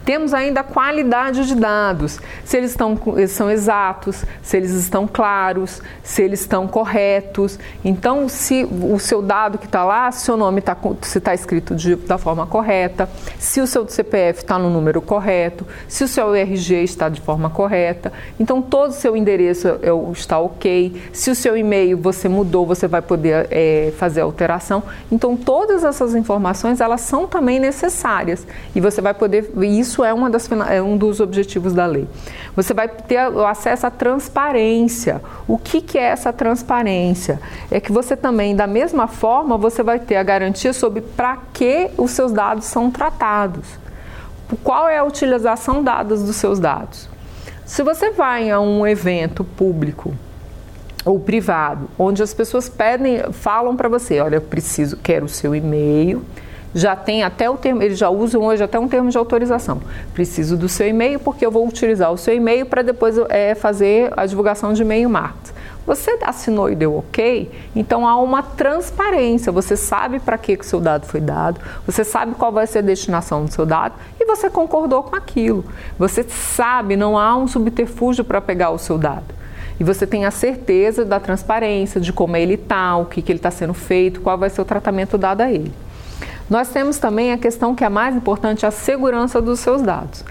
Temos 0.05 0.35
ainda 0.35 0.61
a 0.61 0.65
qualidade 0.65 1.47
de 1.47 1.55
dados, 1.55 2.21
se 2.45 2.57
eles, 2.57 2.73
estão, 2.73 2.99
são 3.29 3.51
exatos, 3.51 4.25
se 4.43 4.57
eles 4.57 4.73
estão 4.73 5.07
claros, 5.07 5.81
se 6.03 6.23
eles 6.23 6.41
estão 6.41 6.69
corretos. 6.69 7.59
Então, 7.83 8.29
se 8.29 8.65
o 8.65 8.99
seu 8.99 9.23
dado 9.23 9.57
que 9.57 9.67
está 9.67 9.83
lá, 9.83 10.13
se 10.13 10.31
o 10.31 10.37
nome 10.37 10.59
está 10.59 10.77
se 11.03 11.21
tá 11.21 11.33
escrito 11.33 11.75
de, 11.75 11.97
da 11.97 12.19
forma 12.19 12.47
correta, 12.47 13.09
se 13.39 13.61
o 13.61 13.67
seu 13.67 13.89
CPF 13.89 14.41
está 14.41 14.59
no 14.59 14.69
número 14.69 15.01
correto, 15.01 15.67
se 15.89 16.05
o 16.05 16.09
seu 16.09 16.35
RG 16.35 16.83
está 16.83 17.09
de 17.09 17.21
forma 17.21 17.49
correta. 17.49 18.13
Então, 18.39 18.61
todo 18.61 18.91
o 18.91 18.95
seu 18.95 19.17
endereço 19.17 19.69
é, 19.69 20.13
está 20.13 20.39
ok. 20.39 21.01
Se 21.13 21.31
o 21.31 21.35
seu 21.35 21.57
e-mail 21.57 21.97
você 21.97 22.29
mudou, 22.29 22.67
você 22.67 22.87
vai 22.87 23.01
poder 23.01 23.49
é, 23.51 23.93
fazer 23.97 24.21
alteração. 24.21 24.83
Então, 25.11 25.37
todas 25.37 25.83
essas 25.83 26.15
informações, 26.15 26.81
elas 26.81 27.01
são 27.01 27.27
também 27.27 27.59
necessárias. 27.59 28.47
E 28.75 28.81
você 28.81 29.01
vai 29.01 29.15
poder... 29.15 29.51
Isso 29.63 29.94
isso 29.95 30.03
é, 30.03 30.13
uma 30.13 30.29
das, 30.29 30.51
é 30.69 30.83
um 30.83 30.97
dos 30.97 31.21
objetivos 31.21 31.73
da 31.73 31.87
lei. 31.87 32.09
Você 32.57 32.75
vai 32.75 32.89
ter 32.89 33.19
acesso 33.47 33.87
à 33.87 33.91
transparência. 33.91 35.23
O 35.47 35.57
que, 35.57 35.81
que 35.81 35.97
é 35.97 36.03
essa 36.03 36.33
transparência? 36.33 37.41
É 37.71 37.79
que 37.79 37.93
você 37.93 38.17
também, 38.17 38.57
da 38.57 38.67
mesma 38.67 39.07
forma, 39.07 39.57
você 39.57 39.85
vai 39.85 40.01
ter 40.01 40.17
a 40.17 40.23
garantia 40.25 40.73
sobre 40.73 41.01
para 41.01 41.39
que 41.53 41.91
os 41.97 42.11
seus 42.11 42.33
dados 42.33 42.65
são 42.65 42.91
tratados. 42.91 43.79
Qual 44.65 44.89
é 44.89 44.99
a 44.99 45.05
utilização 45.05 45.83
dados 45.83 46.25
dos 46.25 46.37
seus 46.37 46.59
dados? 46.59 47.09
Se 47.65 47.83
você 47.83 48.11
vai 48.11 48.51
a 48.51 48.61
um 48.61 48.85
evento 48.85 49.45
público 49.45 50.13
ou 51.05 51.21
privado, 51.21 51.89
onde 51.97 52.23
as 52.23 52.35
pessoas 52.35 52.69
pedem, 52.69 53.23
falam 53.33 53.77
para 53.77 53.89
você, 53.89 54.21
olha, 54.21 54.37
eu 54.37 54.41
preciso, 54.41 54.97
quero 54.97 55.27
o 55.27 55.29
seu 55.29 55.55
e-mail, 55.55 56.25
já 56.75 56.97
tem 56.97 57.23
até 57.23 57.49
o 57.49 57.57
termo, 57.57 57.83
eles 57.83 57.97
já 57.97 58.11
usam 58.11 58.43
hoje 58.43 58.63
até 58.63 58.79
um 58.79 58.89
termo 58.89 59.11
de 59.11 59.17
autorização. 59.17 59.81
Preciso 60.13 60.57
do 60.57 60.69
seu 60.69 60.89
e-mail 60.89 61.21
porque 61.21 61.47
eu 61.47 61.51
vou 61.51 61.67
utilizar 61.67 62.13
o 62.13 62.19
seu 62.19 62.35
e-mail 62.35 62.67
para 62.67 62.83
depois 62.83 63.17
é, 63.29 63.55
fazer 63.55 64.13
a 64.17 64.27
divulgação 64.27 64.73
de 64.73 64.83
e-mail 64.83 65.09
marketing. 65.09 65.55
Você 65.87 66.19
assinou 66.23 66.71
e 66.71 66.75
deu 66.75 66.97
ok, 66.97 67.51
então 67.77 68.09
há 68.09 68.17
uma 68.17 68.43
transparência. 68.43 69.53
Você 69.53 69.77
sabe 69.77 70.19
para 70.19 70.39
que 70.39 70.55
o 70.55 70.65
seu 70.65 70.81
dado 70.81 71.07
foi 71.07 71.21
dado, 71.21 71.61
você 71.87 72.03
sabe 72.03 72.35
qual 72.35 72.51
vai 72.51 72.67
ser 72.67 72.79
a 72.79 72.83
destinação 72.83 73.45
do 73.45 73.53
seu 73.53 73.67
dado 73.67 73.95
e 74.19 74.25
você 74.25 74.49
concordou 74.49 75.03
com 75.03 75.15
aquilo. 75.15 75.65
Você 75.99 76.23
sabe, 76.23 76.97
não 76.97 77.19
há 77.19 77.37
um 77.37 77.47
subterfúgio 77.47 78.25
para 78.25 78.41
pegar 78.41 78.71
o 78.71 78.79
seu 78.79 78.97
dado. 78.97 79.35
E 79.79 79.85
você 79.85 80.07
tem 80.07 80.25
a 80.25 80.31
certeza 80.31 81.05
da 81.05 81.21
transparência, 81.21 82.01
de 82.01 82.13
como 82.13 82.37
ele 82.37 82.55
está, 82.55 82.97
o 82.97 83.07
que, 83.07 83.21
que 83.21 83.33
ele 83.33 83.39
está 83.39 83.51
sendo 83.51 83.75
feito, 83.75 84.21
qual 84.21 84.39
vai 84.39 84.49
ser 84.49 84.63
o 84.63 84.65
tratamento 84.65 85.19
dado 85.19 85.43
a 85.43 85.53
ele. 85.53 85.73
Nós 86.49 86.69
temos 86.69 86.99
também 86.99 87.33
a 87.33 87.39
questão 87.39 87.75
que 87.75 87.85
é 87.85 87.89
mais 87.89 88.15
importante, 88.15 88.67
a 88.67 88.71
segurança 88.71 89.41
dos 89.41 89.61
seus 89.61 89.83
dados. 89.83 90.25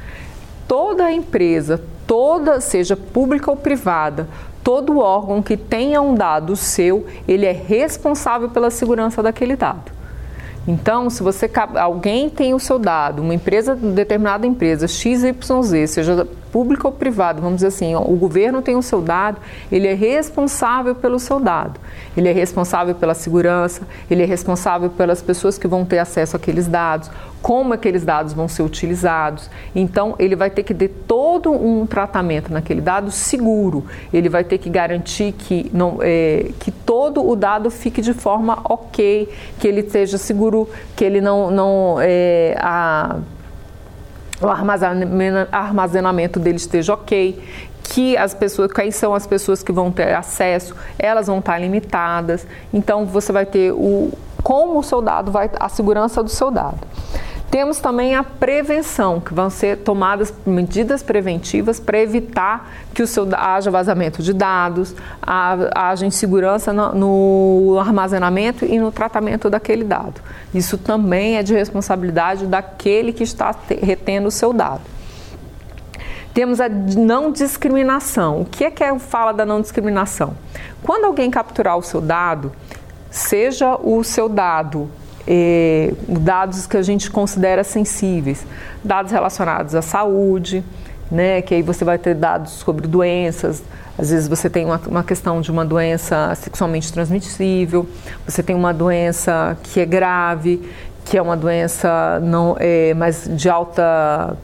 Toda 0.67 1.11
empresa, 1.11 1.81
toda, 2.05 2.61
seja 2.61 2.95
pública 2.95 3.49
ou 3.49 3.57
privada, 3.57 4.27
todo 4.63 4.99
órgão 4.99 5.41
que 5.41 5.57
tenha 5.57 6.01
um 6.01 6.15
dado 6.15 6.55
seu, 6.55 7.05
ele 7.27 7.45
é 7.45 7.51
responsável 7.51 8.49
pela 8.49 8.69
segurança 8.69 9.21
daquele 9.21 9.55
dado. 9.55 9.91
Então, 10.67 11.09
se 11.09 11.21
você 11.21 11.49
alguém 11.75 12.29
tem 12.29 12.53
o 12.53 12.59
seu 12.59 12.79
dado, 12.79 13.21
uma 13.21 13.33
empresa, 13.33 13.75
determinada 13.75 14.47
empresa 14.47 14.87
XYZ, 14.87 15.89
seja 15.89 16.27
pública 16.53 16.87
ou 16.87 16.93
privada, 16.93 17.41
vamos 17.41 17.55
dizer 17.55 17.67
assim, 17.67 17.95
o 17.95 18.15
governo 18.15 18.61
tem 18.61 18.75
o 18.75 18.83
seu 18.83 19.01
dado, 19.01 19.39
ele 19.71 19.87
é 19.87 19.95
responsável 19.95 20.93
pelo 20.93 21.17
seu 21.17 21.39
dado. 21.39 21.79
Ele 22.15 22.29
é 22.29 22.31
responsável 22.31 22.93
pela 22.93 23.15
segurança, 23.15 23.81
ele 24.09 24.21
é 24.21 24.25
responsável 24.25 24.91
pelas 24.91 25.19
pessoas 25.19 25.57
que 25.57 25.67
vão 25.67 25.83
ter 25.83 25.97
acesso 25.97 26.35
àqueles 26.35 26.67
dados, 26.67 27.09
como 27.41 27.73
aqueles 27.73 28.05
dados 28.05 28.33
vão 28.33 28.47
ser 28.47 28.61
utilizados. 28.61 29.49
Então, 29.75 30.13
ele 30.19 30.35
vai 30.35 30.51
ter 30.51 30.61
que 30.61 30.75
ter 30.75 30.89
todo 31.07 31.51
um 31.51 31.87
tratamento 31.87 32.53
naquele 32.53 32.81
dado 32.81 33.09
seguro. 33.09 33.85
Ele 34.13 34.29
vai 34.29 34.43
ter 34.43 34.59
que 34.59 34.69
garantir 34.69 35.31
que, 35.31 35.71
não, 35.73 35.97
é, 36.01 36.51
que 36.59 36.71
todo 36.71 37.27
o 37.27 37.35
dado 37.35 37.71
fique 37.71 37.99
de 37.99 38.13
forma 38.13 38.59
ok, 38.63 39.27
que 39.59 39.67
ele 39.67 39.89
seja 39.89 40.19
seguro, 40.19 40.69
que 40.95 41.03
ele 41.03 41.19
não, 41.19 41.49
não 41.49 41.97
é, 41.99 42.55
a, 42.59 43.17
o 44.47 45.47
armazenamento 45.51 46.39
dele 46.39 46.57
esteja 46.57 46.93
ok, 46.93 47.41
que 47.83 48.15
as 48.17 48.33
pessoas, 48.33 48.71
quem 48.71 48.91
são 48.91 49.13
as 49.13 49.27
pessoas 49.27 49.61
que 49.61 49.71
vão 49.71 49.91
ter 49.91 50.13
acesso, 50.13 50.75
elas 50.97 51.27
vão 51.27 51.39
estar 51.39 51.57
limitadas. 51.59 52.47
Então 52.73 53.05
você 53.05 53.31
vai 53.31 53.45
ter 53.45 53.71
o 53.71 54.11
como 54.41 54.79
o 54.79 54.83
seu 54.83 55.01
dado 55.01 55.31
vai 55.31 55.49
a 55.57 55.69
segurança 55.69 56.21
do 56.21 56.29
seu 56.29 56.51
dado. 56.51 56.79
Temos 57.53 57.77
também 57.77 58.15
a 58.15 58.23
prevenção, 58.23 59.19
que 59.19 59.31
vão 59.31 59.47
ser 59.47 59.77
tomadas 59.77 60.33
medidas 60.43 61.03
preventivas 61.03 61.79
para 61.79 61.99
evitar 61.99 62.67
que 62.95 63.03
o 63.03 63.05
seu, 63.05 63.29
haja 63.31 63.69
vazamento 63.69 64.23
de 64.23 64.33
dados, 64.33 64.95
haja 65.21 66.03
insegurança 66.03 66.73
no, 66.73 66.95
no 66.95 67.79
armazenamento 67.79 68.65
e 68.65 68.79
no 68.79 68.91
tratamento 68.91 69.51
daquele 69.51 69.83
dado. 69.83 70.19
Isso 70.51 70.79
também 70.79 71.37
é 71.37 71.43
de 71.43 71.53
responsabilidade 71.53 72.47
daquele 72.47 73.13
que 73.13 73.21
está 73.21 73.53
retendo 73.83 74.29
o 74.29 74.31
seu 74.31 74.51
dado. 74.51 74.81
Temos 76.33 76.59
a 76.59 76.67
não 76.67 77.31
discriminação. 77.31 78.41
O 78.41 78.45
que 78.45 78.63
é 78.63 78.71
que 78.71 78.83
é, 78.83 78.97
fala 78.97 79.31
da 79.31 79.45
não 79.45 79.61
discriminação? 79.61 80.35
Quando 80.81 81.05
alguém 81.05 81.29
capturar 81.29 81.77
o 81.77 81.83
seu 81.83 82.01
dado, 82.01 82.51
seja 83.11 83.75
o 83.75 84.03
seu 84.03 84.27
dado 84.27 84.89
eh, 85.27 85.93
dados 86.07 86.67
que 86.67 86.77
a 86.77 86.81
gente 86.81 87.09
considera 87.09 87.63
sensíveis, 87.63 88.45
dados 88.83 89.11
relacionados 89.11 89.75
à 89.75 89.81
saúde, 89.81 90.63
né, 91.09 91.41
que 91.41 91.53
aí 91.53 91.61
você 91.61 91.85
vai 91.85 91.97
ter 91.97 92.15
dados 92.15 92.53
sobre 92.53 92.87
doenças, 92.87 93.63
às 93.97 94.09
vezes 94.09 94.27
você 94.27 94.49
tem 94.49 94.65
uma, 94.65 94.81
uma, 94.87 95.03
questão 95.03 95.39
de 95.39 95.51
uma 95.51 95.63
doença 95.63 96.33
sexualmente 96.35 96.91
transmissível, 96.91 97.87
você 98.25 98.41
tem 98.41 98.55
uma 98.55 98.73
doença 98.73 99.55
que 99.61 99.79
é 99.79 99.85
grave, 99.85 100.67
que 101.05 101.17
é 101.17 101.21
uma 101.21 101.37
doença 101.37 102.19
não 102.21 102.55
é, 102.59 102.93
mas 102.95 103.29
de 103.29 103.49
alta 103.49 104.35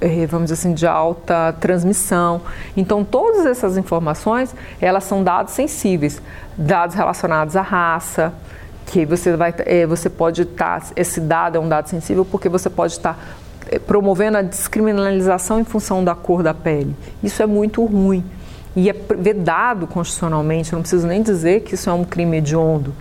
é, 0.00 0.26
vamos 0.26 0.50
dizer 0.50 0.54
assim 0.54 0.74
de 0.74 0.86
alta 0.86 1.54
transmissão. 1.60 2.40
Então 2.76 3.04
todas 3.04 3.46
essas 3.46 3.76
informações 3.76 4.54
elas 4.80 5.04
são 5.04 5.22
dados 5.22 5.54
sensíveis, 5.54 6.20
dados 6.56 6.96
relacionados 6.96 7.54
à 7.56 7.62
raça, 7.62 8.32
que 8.86 9.06
você 9.06 9.36
vai, 9.36 9.54
é, 9.58 9.86
você 9.86 10.10
pode 10.10 10.42
estar, 10.42 10.80
tá, 10.80 10.86
esse 10.96 11.20
dado 11.20 11.56
é 11.56 11.60
um 11.60 11.68
dado 11.68 11.88
sensível 11.88 12.24
porque 12.24 12.48
você 12.48 12.68
pode 12.68 12.92
estar 12.92 13.14
tá, 13.14 13.20
é, 13.70 13.78
promovendo 13.78 14.38
a 14.38 14.42
descriminalização 14.42 15.60
em 15.60 15.64
função 15.64 16.04
da 16.04 16.14
cor 16.14 16.42
da 16.42 16.54
pele. 16.54 16.94
Isso 17.22 17.42
é 17.42 17.46
muito 17.46 17.84
ruim 17.84 18.24
e 18.74 18.88
é 18.88 18.92
vedado 18.92 19.86
constitucionalmente. 19.86 20.72
Eu 20.72 20.76
não 20.76 20.82
preciso 20.82 21.06
nem 21.06 21.22
dizer 21.22 21.60
que 21.60 21.74
isso 21.74 21.88
é 21.88 21.92
um 21.92 22.04
crime 22.04 22.38
hediondo. 22.38 22.94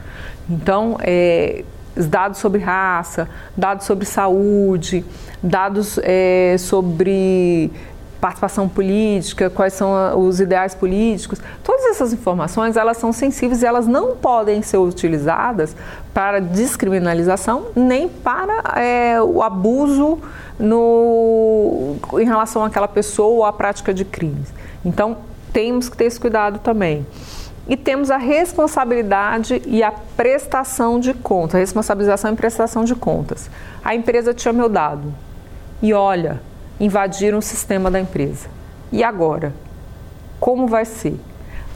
Então, 0.50 0.98
é, 1.02 1.64
dados 1.96 2.40
sobre 2.40 2.62
raça, 2.62 3.28
dados 3.56 3.86
sobre 3.86 4.06
saúde, 4.06 5.04
dados 5.42 6.00
é, 6.04 6.56
sobre 6.58 7.72
participação 8.22 8.70
política, 8.70 9.50
quais 9.50 9.74
são 9.74 10.20
os 10.20 10.40
ideais 10.40 10.76
políticos. 10.76 11.42
Todas 11.64 11.86
essas 11.88 12.14
informações 12.14 12.78
elas 12.78 12.98
são 12.98 13.12
sensíveis 13.12 13.64
e 13.64 13.66
elas 13.66 13.88
não 13.88 14.16
podem 14.16 14.62
ser 14.62 14.78
utilizadas 14.78 15.76
para 16.14 16.40
descriminalização 16.40 17.68
nem 17.76 18.08
para 18.08 18.80
é, 18.80 19.20
o 19.22 19.42
abuso 19.42 20.20
no, 20.60 21.96
em 22.14 22.26
relação 22.26 22.64
àquela 22.64 22.88
pessoa 22.88 23.30
ou 23.30 23.44
à 23.44 23.52
prática 23.52 23.92
de 23.92 24.06
crimes. 24.06 24.54
Então 24.86 25.18
temos 25.52 25.90
que 25.90 25.98
ter 25.98 26.06
esse 26.06 26.20
cuidado 26.20 26.60
também. 26.60 27.06
E 27.68 27.76
temos 27.78 28.12
a 28.12 28.18
responsabilidade 28.18 29.62
e 29.66 29.82
a 29.82 29.92
prestação 29.92 31.00
de 31.00 31.14
contas, 31.14 31.60
responsabilização 31.60 32.34
e 32.34 32.36
prestação 32.36 32.84
de 32.84 32.96
contas. 32.96 33.50
A 33.84 33.96
empresa 33.96 34.34
tinha 34.34 34.52
meu 34.52 34.68
dado. 34.68 35.14
E 35.82 35.94
olha, 35.94 36.42
invadiram 36.82 37.38
o 37.38 37.42
sistema 37.42 37.92
da 37.92 38.00
empresa. 38.00 38.50
E 38.92 39.04
agora? 39.04 39.54
Como 40.40 40.68
vai 40.68 40.84
ser? 40.84 41.18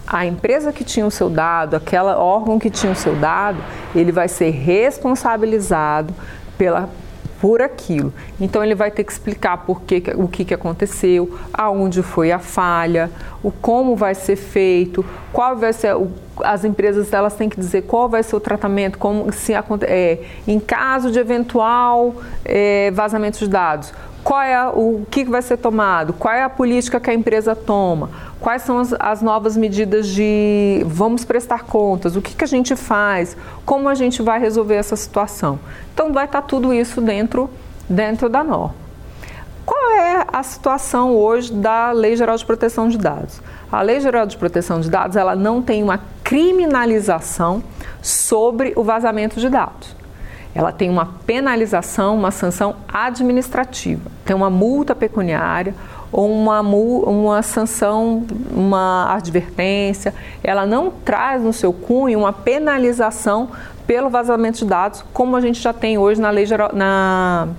A 0.07 0.25
empresa 0.25 0.73
que 0.73 0.83
tinha 0.83 1.05
o 1.05 1.11
seu 1.11 1.29
dado, 1.29 1.75
aquele 1.75 2.09
órgão 2.09 2.59
que 2.59 2.69
tinha 2.69 2.91
o 2.91 2.95
seu 2.95 3.15
dado, 3.15 3.57
ele 3.95 4.11
vai 4.11 4.27
ser 4.27 4.49
responsabilizado 4.49 6.13
pela, 6.57 6.89
por 7.39 7.61
aquilo. 7.61 8.11
Então 8.41 8.63
ele 8.63 8.73
vai 8.73 8.89
ter 8.89 9.03
que 9.03 9.11
explicar 9.11 9.57
por 9.57 9.81
que, 9.81 10.01
o 10.15 10.27
que, 10.27 10.43
que 10.43 10.53
aconteceu, 10.53 11.37
aonde 11.53 12.01
foi 12.01 12.31
a 12.31 12.39
falha, 12.39 13.11
o 13.43 13.51
como 13.51 13.95
vai 13.95 14.15
ser 14.15 14.35
feito, 14.35 15.05
qual 15.31 15.55
vai 15.55 15.73
ser 15.73 15.95
o, 15.95 16.09
as 16.43 16.65
empresas 16.65 17.11
elas 17.13 17.33
têm 17.35 17.49
que 17.49 17.59
dizer 17.59 17.83
qual 17.83 18.09
vai 18.09 18.23
ser 18.23 18.35
o 18.35 18.39
tratamento, 18.39 18.97
como 18.97 19.31
se 19.31 19.53
é, 19.53 20.19
em 20.47 20.59
caso 20.59 21.11
de 21.11 21.19
eventual 21.19 22.15
é, 22.43 22.91
vazamento 22.91 23.39
de 23.39 23.47
dados, 23.47 23.93
qual 24.23 24.41
é 24.41 24.67
o 24.67 25.05
que 25.09 25.23
vai 25.23 25.41
ser 25.41 25.57
tomado, 25.57 26.11
qual 26.13 26.33
é 26.33 26.43
a 26.43 26.49
política 26.49 26.99
que 26.99 27.09
a 27.09 27.13
empresa 27.13 27.55
toma, 27.55 28.09
quais 28.39 28.63
são 28.63 28.79
as, 28.79 28.93
as 28.99 29.21
novas 29.21 29.55
medidas 29.55 30.07
de 30.07 30.81
vamos 30.87 31.23
prestar 31.23 31.63
contas, 31.63 32.15
o 32.15 32.21
que, 32.21 32.35
que 32.35 32.43
a 32.43 32.47
gente 32.47 32.75
faz, 32.75 33.37
como 33.65 33.87
a 33.87 33.93
gente 33.93 34.21
vai 34.21 34.39
resolver 34.39 34.75
essa 34.75 34.95
situação. 34.95 35.59
Então 35.93 36.11
vai 36.11 36.25
estar 36.25 36.41
tudo 36.41 36.73
isso 36.73 36.99
dentro, 36.99 37.49
dentro 37.87 38.27
da 38.27 38.43
norma. 38.43 38.84
Qual 39.65 39.91
é 39.93 40.25
a 40.31 40.43
situação 40.43 41.15
hoje 41.15 41.51
da 41.51 41.91
Lei 41.91 42.15
Geral 42.15 42.37
de 42.37 42.45
Proteção 42.45 42.87
de 42.87 42.97
Dados? 42.97 43.41
A 43.71 43.81
Lei 43.81 43.99
Geral 43.99 44.25
de 44.25 44.37
Proteção 44.37 44.79
de 44.79 44.89
Dados 44.89 45.17
ela 45.17 45.35
não 45.35 45.61
tem 45.61 45.81
uma 45.81 45.99
criminalização 46.23 47.63
sobre 48.01 48.73
o 48.75 48.83
vazamento 48.83 49.39
de 49.39 49.49
dados 49.49 49.95
ela 50.55 50.71
tem 50.71 50.89
uma 50.89 51.07
penalização, 51.27 52.15
uma 52.15 52.31
sanção 52.31 52.77
administrativa. 52.87 54.09
Tem 54.23 54.33
uma 54.33 54.49
multa 54.49 54.95
pecuniária 54.95 55.75
ou 56.09 56.31
uma, 56.31 56.61
uma 56.61 57.41
sanção, 57.41 58.25
uma 58.49 59.13
advertência. 59.13 60.13
Ela 60.41 60.65
não 60.65 60.89
traz 60.89 61.43
no 61.43 61.51
seu 61.51 61.73
cunho 61.73 62.19
uma 62.19 62.31
penalização 62.31 63.49
pelo 63.85 64.09
vazamento 64.09 64.59
de 64.59 64.65
dados, 64.65 65.03
como 65.13 65.35
a 65.35 65.41
gente 65.41 65.61
já 65.61 65.73
tem 65.73 65.97
hoje 65.97 66.21
na 66.21 66.29
lei, 66.29 66.45
geral, 66.45 66.71
na 66.73 67.49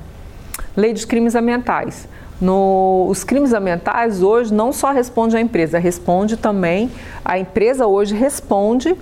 lei 0.76 0.92
dos 0.92 1.04
crimes 1.04 1.34
ambientais. 1.34 2.08
No, 2.40 3.06
os 3.08 3.24
crimes 3.24 3.52
ambientais 3.54 4.22
hoje 4.22 4.52
não 4.52 4.72
só 4.72 4.92
responde 4.92 5.36
a 5.36 5.40
empresa, 5.40 5.78
responde 5.78 6.36
também, 6.36 6.90
a 7.24 7.38
empresa 7.38 7.86
hoje 7.86 8.14
responde 8.14 8.94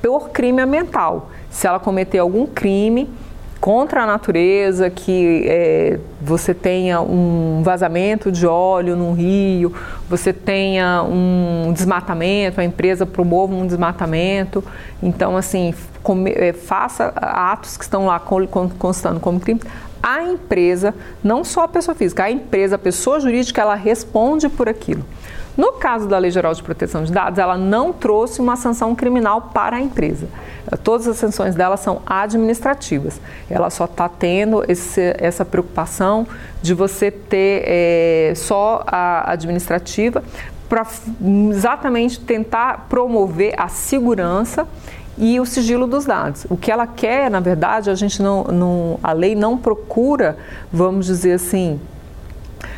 por 0.00 0.30
crime 0.30 0.62
ambiental. 0.62 1.30
Se 1.50 1.66
ela 1.66 1.78
cometer 1.78 2.18
algum 2.18 2.46
crime, 2.46 3.08
contra 3.60 4.04
a 4.04 4.06
natureza, 4.06 4.88
que 4.88 5.44
é, 5.46 5.98
você 6.20 6.54
tenha 6.54 7.00
um 7.00 7.60
vazamento 7.62 8.30
de 8.30 8.46
óleo 8.46 8.94
num 8.94 9.12
rio, 9.12 9.74
você 10.08 10.32
tenha 10.32 11.02
um 11.02 11.72
desmatamento, 11.72 12.60
a 12.60 12.64
empresa 12.64 13.04
promova 13.04 13.54
um 13.54 13.66
desmatamento. 13.66 14.62
Então, 15.02 15.36
assim, 15.36 15.74
come, 16.02 16.30
é, 16.30 16.52
faça 16.52 17.12
atos 17.16 17.76
que 17.76 17.82
estão 17.82 18.06
lá 18.06 18.20
constando 18.78 19.18
como 19.18 19.40
crime. 19.40 19.60
A 20.02 20.22
empresa, 20.22 20.94
não 21.22 21.42
só 21.44 21.64
a 21.64 21.68
pessoa 21.68 21.94
física, 21.94 22.24
a 22.24 22.30
empresa, 22.30 22.76
a 22.76 22.78
pessoa 22.78 23.20
jurídica, 23.20 23.60
ela 23.60 23.74
responde 23.74 24.48
por 24.48 24.68
aquilo. 24.68 25.04
No 25.58 25.72
caso 25.72 26.06
da 26.06 26.16
Lei 26.18 26.30
Geral 26.30 26.54
de 26.54 26.62
Proteção 26.62 27.02
de 27.02 27.10
Dados, 27.10 27.36
ela 27.36 27.58
não 27.58 27.92
trouxe 27.92 28.40
uma 28.40 28.54
sanção 28.54 28.94
criminal 28.94 29.50
para 29.52 29.76
a 29.76 29.80
empresa. 29.80 30.28
Todas 30.84 31.08
as 31.08 31.16
sanções 31.16 31.56
dela 31.56 31.76
são 31.76 32.00
administrativas. 32.06 33.20
Ela 33.50 33.68
só 33.68 33.86
está 33.86 34.08
tendo 34.08 34.64
esse, 34.70 35.16
essa 35.18 35.44
preocupação 35.44 36.28
de 36.62 36.74
você 36.74 37.10
ter 37.10 37.64
é, 37.66 38.32
só 38.36 38.84
a 38.86 39.32
administrativa 39.32 40.22
para 40.68 40.86
exatamente 41.50 42.20
tentar 42.20 42.86
promover 42.88 43.54
a 43.58 43.66
segurança 43.66 44.68
e 45.18 45.40
o 45.40 45.44
sigilo 45.44 45.86
dos 45.86 46.04
dados. 46.04 46.46
O 46.48 46.56
que 46.56 46.70
ela 46.70 46.86
quer, 46.86 47.30
na 47.30 47.40
verdade, 47.40 47.90
a 47.90 47.94
gente 47.94 48.22
não, 48.22 48.44
não 48.44 49.00
a 49.02 49.12
lei 49.12 49.34
não 49.34 49.58
procura, 49.58 50.38
vamos 50.72 51.06
dizer 51.06 51.32
assim, 51.32 51.80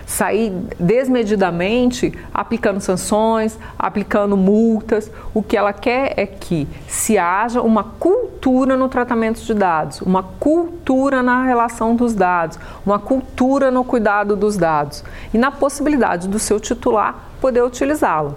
sair 0.06 0.52
desmedidamente 0.78 2.12
aplicando 2.32 2.80
sanções, 2.80 3.58
aplicando 3.78 4.36
multas. 4.36 5.10
O 5.32 5.42
que 5.42 5.56
ela 5.56 5.72
quer 5.72 6.14
é 6.16 6.26
que 6.26 6.66
se 6.88 7.16
haja 7.16 7.60
uma 7.60 7.84
cultura 7.84 8.76
no 8.76 8.88
tratamento 8.88 9.40
de 9.40 9.54
dados, 9.54 10.00
uma 10.00 10.22
cultura 10.22 11.22
na 11.22 11.44
relação 11.44 11.94
dos 11.94 12.14
dados, 12.14 12.58
uma 12.84 12.98
cultura 12.98 13.70
no 13.70 13.84
cuidado 13.84 14.34
dos 14.34 14.56
dados 14.56 15.04
e 15.32 15.38
na 15.38 15.50
possibilidade 15.50 16.26
do 16.26 16.38
seu 16.38 16.58
titular 16.58 17.30
poder 17.40 17.62
utilizá-lo. 17.62 18.36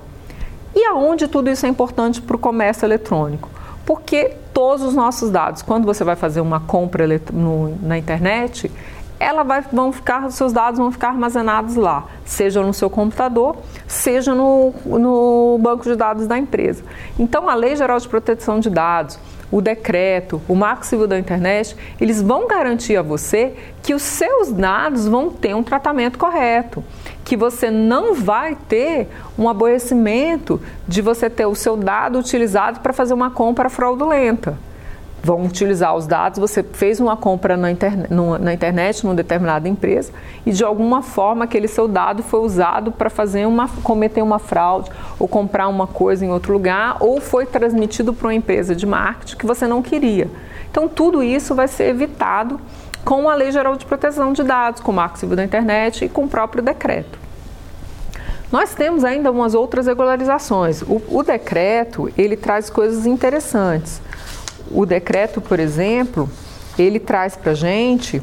E 0.76 0.86
aonde 0.86 1.28
tudo 1.28 1.50
isso 1.50 1.66
é 1.66 1.70
importante 1.70 2.22
para 2.22 2.36
o 2.36 2.40
comércio 2.40 2.86
eletrônico? 2.86 3.53
Porque 3.86 4.36
todos 4.54 4.86
os 4.86 4.94
nossos 4.94 5.30
dados, 5.30 5.62
quando 5.62 5.86
você 5.86 6.04
vai 6.04 6.16
fazer 6.16 6.42
uma 6.42 6.60
compra 6.60 7.06
no, 7.32 7.76
na 7.82 7.98
internet, 7.98 8.72
ela 9.20 9.44
vai, 9.44 9.62
vão 9.72 9.92
ficar, 9.92 10.30
seus 10.32 10.52
dados 10.52 10.80
vão 10.80 10.92
ficar 10.92 11.10
armazenados 11.10 11.76
lá, 11.76 12.06
seja 12.26 12.62
no 12.62 12.74
seu 12.74 12.90
computador, 12.90 13.56
seja 13.88 14.36
no, 14.36 14.74
no 14.86 15.58
banco 15.62 15.84
de 15.84 15.96
dados 15.96 16.28
da 16.28 16.38
empresa. 16.38 16.84
Então, 17.18 17.50
a 17.50 17.56
Lei 17.56 17.76
Geral 17.76 17.98
de 18.00 18.08
Proteção 18.08 18.60
de 18.60 18.70
Dados, 18.70 19.18
o 19.52 19.62
decreto, 19.62 20.42
o 20.48 20.56
Marco 20.56 20.86
Civil 20.86 21.08
da 21.08 21.18
Internet, 21.18 21.78
eles 22.02 22.22
vão 22.22 22.48
garantir 22.48 22.98
a 22.98 23.02
você 23.02 23.54
que 23.82 23.94
os 23.94 24.02
seus 24.02 24.52
dados 24.52 25.08
vão 25.08 25.30
ter 25.30 25.56
um 25.56 25.64
tratamento 25.64 26.18
correto, 26.18 26.84
que 27.24 27.38
você 27.38 27.72
não 27.72 28.14
vai 28.14 28.58
ter 28.68 29.10
um 29.38 29.48
aborrecimento 29.48 30.62
de 30.88 31.02
você 31.02 31.30
ter 31.30 31.46
o 31.46 31.56
seu 31.56 31.78
dado 31.78 32.20
utilizado 32.20 32.80
para 32.82 32.94
fazer 32.94 33.14
uma 33.14 33.32
compra 33.32 33.70
fraudulenta 33.70 34.58
vão 35.24 35.46
utilizar 35.46 35.96
os 35.96 36.06
dados. 36.06 36.38
Você 36.38 36.62
fez 36.62 37.00
uma 37.00 37.16
compra 37.16 37.56
na, 37.56 37.72
interne 37.72 38.08
na 38.42 38.54
internet, 38.54 39.06
numa 39.06 39.16
determinada 39.16 39.70
empresa, 39.70 40.12
e 40.46 40.52
de 40.52 40.64
alguma 40.66 41.02
forma 41.02 41.46
aquele 41.46 41.70
seu 41.70 41.88
dado 41.88 42.22
foi 42.22 42.42
usado 42.42 42.92
para 42.92 43.10
fazer 43.10 43.46
uma, 43.46 43.70
cometer 43.82 44.22
uma 44.22 44.38
fraude 44.38 44.92
ou 45.18 45.28
comprar 45.28 45.70
uma 45.70 45.88
coisa 45.88 46.26
em 46.26 46.30
outro 46.30 46.52
lugar, 46.52 46.98
ou 47.00 47.22
foi 47.22 47.46
transmitido 47.46 48.14
para 48.14 48.28
uma 48.28 48.36
empresa 48.36 48.76
de 48.76 48.86
marketing 48.86 49.38
que 49.38 49.46
você 49.46 49.66
não 49.66 49.82
queria. 49.82 50.30
Então, 50.70 50.90
tudo 50.90 51.24
isso 51.24 51.56
vai 51.56 51.68
ser 51.68 51.86
evitado 51.86 52.60
com 53.04 53.30
a 53.30 53.36
Lei 53.36 53.52
Geral 53.52 53.76
de 53.76 53.86
Proteção 53.86 54.34
de 54.34 54.44
Dados, 54.44 54.82
com 54.82 54.92
o 54.92 54.96
Marco 54.96 55.18
Civil 55.18 55.36
da 55.36 55.44
Internet 55.44 56.06
e 56.06 56.10
com 56.10 56.26
o 56.26 56.28
próprio 56.30 56.64
decreto. 56.64 57.20
Nós 58.52 58.76
temos 58.76 59.04
ainda 59.04 59.32
umas 59.32 59.56
outras 59.56 59.88
regularizações. 59.88 60.84
O, 60.84 61.02
o 61.10 61.24
decreto, 61.24 62.12
ele 62.18 62.38
traz 62.38 62.70
coisas 62.70 63.06
interessantes. 63.06 64.00
O 64.70 64.86
decreto, 64.86 65.42
por 65.42 65.60
exemplo, 65.60 66.30
ele 66.78 67.00
traz 67.00 67.36
para 67.36 67.52
a 67.52 67.56
gente 67.56 68.22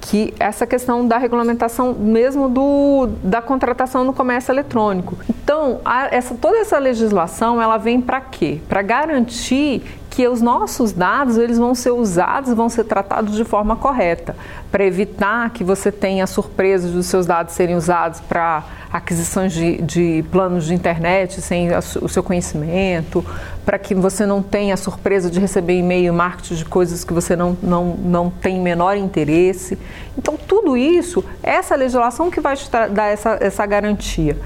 que 0.00 0.32
essa 0.40 0.66
questão 0.66 1.06
da 1.06 1.18
regulamentação 1.18 1.94
mesmo 1.94 2.48
do, 2.48 3.08
da 3.22 3.42
contratação 3.42 4.02
no 4.02 4.12
comércio 4.12 4.50
eletrônico. 4.50 5.16
Então, 5.28 5.80
a, 5.84 6.14
essa, 6.14 6.34
toda 6.34 6.58
essa 6.58 6.78
legislação 6.78 7.60
ela 7.60 7.76
vem 7.76 8.00
para 8.00 8.20
quê? 8.20 8.60
Para 8.68 8.82
garantir 8.82 9.82
que 10.08 10.26
os 10.26 10.40
nossos 10.42 10.92
dados 10.92 11.36
eles 11.36 11.58
vão 11.58 11.74
ser 11.74 11.92
usados, 11.92 12.52
vão 12.52 12.68
ser 12.68 12.84
tratados 12.84 13.36
de 13.36 13.44
forma 13.44 13.76
correta, 13.76 14.34
para 14.70 14.84
evitar 14.84 15.50
que 15.50 15.62
você 15.62 15.92
tenha 15.92 16.26
surpresas 16.26 16.90
dos 16.90 17.06
seus 17.06 17.26
dados 17.26 17.54
serem 17.54 17.76
usados 17.76 18.20
para 18.20 18.64
aquisições 18.92 19.52
de, 19.52 19.80
de, 19.82 20.24
planos 20.30 20.66
de 20.66 20.74
internet 20.74 21.40
sem 21.40 21.68
o 21.76 22.08
seu 22.08 22.22
conhecimento, 22.22 23.24
para 23.64 23.78
que 23.78 23.94
você 23.94 24.26
não 24.26 24.42
tenha 24.42 24.74
a 24.74 24.76
surpresa 24.76 25.30
de 25.30 25.38
receber 25.38 25.78
e-mail 25.78 26.12
marketing 26.12 26.54
de 26.54 26.64
coisas 26.64 27.04
que 27.04 27.12
você 27.12 27.36
não, 27.36 27.56
não, 27.62 27.96
não 27.96 28.30
tem 28.30 28.60
menor 28.60 28.96
interesse. 28.96 29.78
Então, 30.18 30.36
tudo 30.36 30.76
isso, 30.76 31.24
essa 31.42 31.76
legislação 31.76 32.30
que 32.30 32.40
vai 32.40 32.56
te 32.56 32.68
dar 32.70 33.06
essa, 33.06 33.38
essa 33.40 33.64
garantia. 33.64 34.36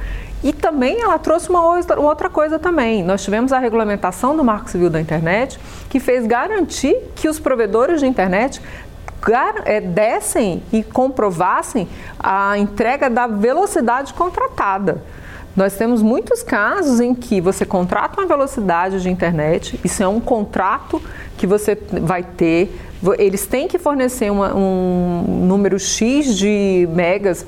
E 0.43 0.53
também 0.53 1.01
ela 1.01 1.19
trouxe 1.19 1.49
uma 1.49 1.65
outra 1.97 2.29
coisa 2.29 2.59
também. 2.59 3.03
Nós 3.03 3.25
tivemos 3.25 3.51
a 3.51 3.59
regulamentação 3.59 4.37
do 4.37 4.45
Marco 4.45 4.69
Civil 4.69 4.91
da 4.91 5.01
Internet, 5.01 5.59
que 5.89 5.99
fez 5.99 6.27
garantir 6.27 6.95
que 7.15 7.31
os 7.31 7.41
provedores 7.41 8.01
de 8.01 8.07
internet 8.07 8.61
dessem 9.93 10.63
e 10.73 10.83
comprovassem 10.83 11.89
a 12.19 12.59
entrega 12.59 13.09
da 13.09 13.27
velocidade 13.27 14.13
contratada. 14.15 15.03
Nós 15.57 15.77
temos 15.77 16.03
muitos 16.03 16.43
casos 16.43 17.01
em 17.01 17.15
que 17.15 17.41
você 17.41 17.65
contrata 17.65 18.21
uma 18.21 18.27
velocidade 18.27 19.01
de 19.01 19.09
internet, 19.09 19.79
isso 19.85 20.03
é 20.03 20.09
um 20.09 20.21
contrato 20.21 21.01
que 21.37 21.47
você 21.47 21.79
vai 22.03 22.25
ter, 22.25 22.77
eles 23.19 23.47
têm 23.47 23.69
que 23.69 23.79
fornecer 23.79 24.33
uma, 24.33 24.55
um 24.55 25.23
número 25.47 25.79
X 25.79 26.37
de 26.37 26.89
megas 26.93 27.47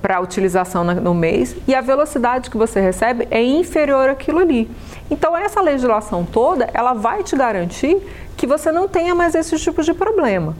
para 0.00 0.20
utilização 0.20 0.84
no 0.84 1.14
mês 1.14 1.56
e 1.66 1.74
a 1.74 1.80
velocidade 1.80 2.50
que 2.50 2.56
você 2.56 2.80
recebe 2.80 3.26
é 3.30 3.42
inferior 3.42 4.08
àquilo 4.08 4.38
ali. 4.38 4.70
Então 5.10 5.36
essa 5.36 5.60
legislação 5.60 6.24
toda, 6.24 6.70
ela 6.72 6.94
vai 6.94 7.22
te 7.22 7.36
garantir 7.36 7.98
que 8.42 8.46
você 8.48 8.72
não 8.72 8.88
tenha 8.88 9.14
mais 9.14 9.36
esses 9.36 9.62
tipos 9.62 9.86
de 9.86 9.94
problema. 9.94 10.56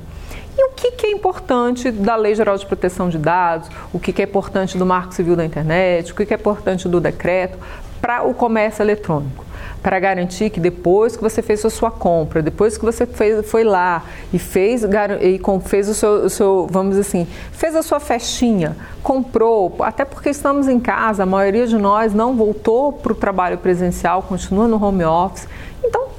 E 0.57 0.67
o 0.67 0.71
que, 0.71 0.93
que, 0.93 1.05
é 1.05 1.11
importante 1.11 1.91
da 1.91 2.15
Lei 2.15 2.33
Geral 2.33 2.57
de 2.57 2.65
Proteção 2.65 3.09
de 3.09 3.19
Dados, 3.19 3.69
o 3.93 3.99
que, 3.99 4.13
que 4.13 4.23
é 4.23 4.25
importante 4.25 4.79
do 4.79 4.87
Marco 4.87 5.13
Civil 5.13 5.35
da 5.35 5.45
Internet, 5.45 6.13
o 6.13 6.15
que, 6.15 6.25
que 6.25 6.33
é 6.33 6.37
importante 6.37 6.89
do 6.89 7.01
decreto 7.01 7.59
para 8.01 8.23
o 8.23 8.35
comércio 8.35 8.85
eletrônico? 8.85 9.45
para 9.83 9.99
garantir 9.99 10.49
que 10.51 10.61
depois 10.61 11.17
que 11.17 11.23
você 11.23 11.43
fez 11.43 11.65
a 11.65 11.71
sua 11.71 11.91
compra, 11.91 12.41
depois 12.41 12.79
que 12.79 12.85
você 12.85 13.05
fez, 13.05 13.45
foi 13.51 13.65
lá 13.65 14.05
e 14.33 14.39
fez, 14.39 14.85
e 14.85 15.41
fez 15.65 15.89
o 15.89 15.95
seu, 15.95 16.11
o 16.25 16.31
seu, 16.31 16.69
vamos 16.71 16.97
assim, 16.97 17.27
fez 17.51 17.75
a 17.75 17.83
sua 17.83 17.99
festinha, 17.99 18.77
comprou, 19.03 19.75
até 19.81 20.05
porque 20.05 20.31
estamos 20.31 20.69
em 20.69 20.79
casa, 20.79 21.25
a 21.25 21.27
maioria 21.27 21.67
de 21.67 21.77
nós 21.77 22.15
não 22.15 22.37
voltou 22.37 22.93
para 22.93 23.13
o 23.13 23.17
trabalho 23.17 23.59
presencial, 23.59 24.23
continua 24.23 24.69
no 24.69 24.81
home 24.81 25.05
office. 25.05 25.49
Então, 25.83 26.13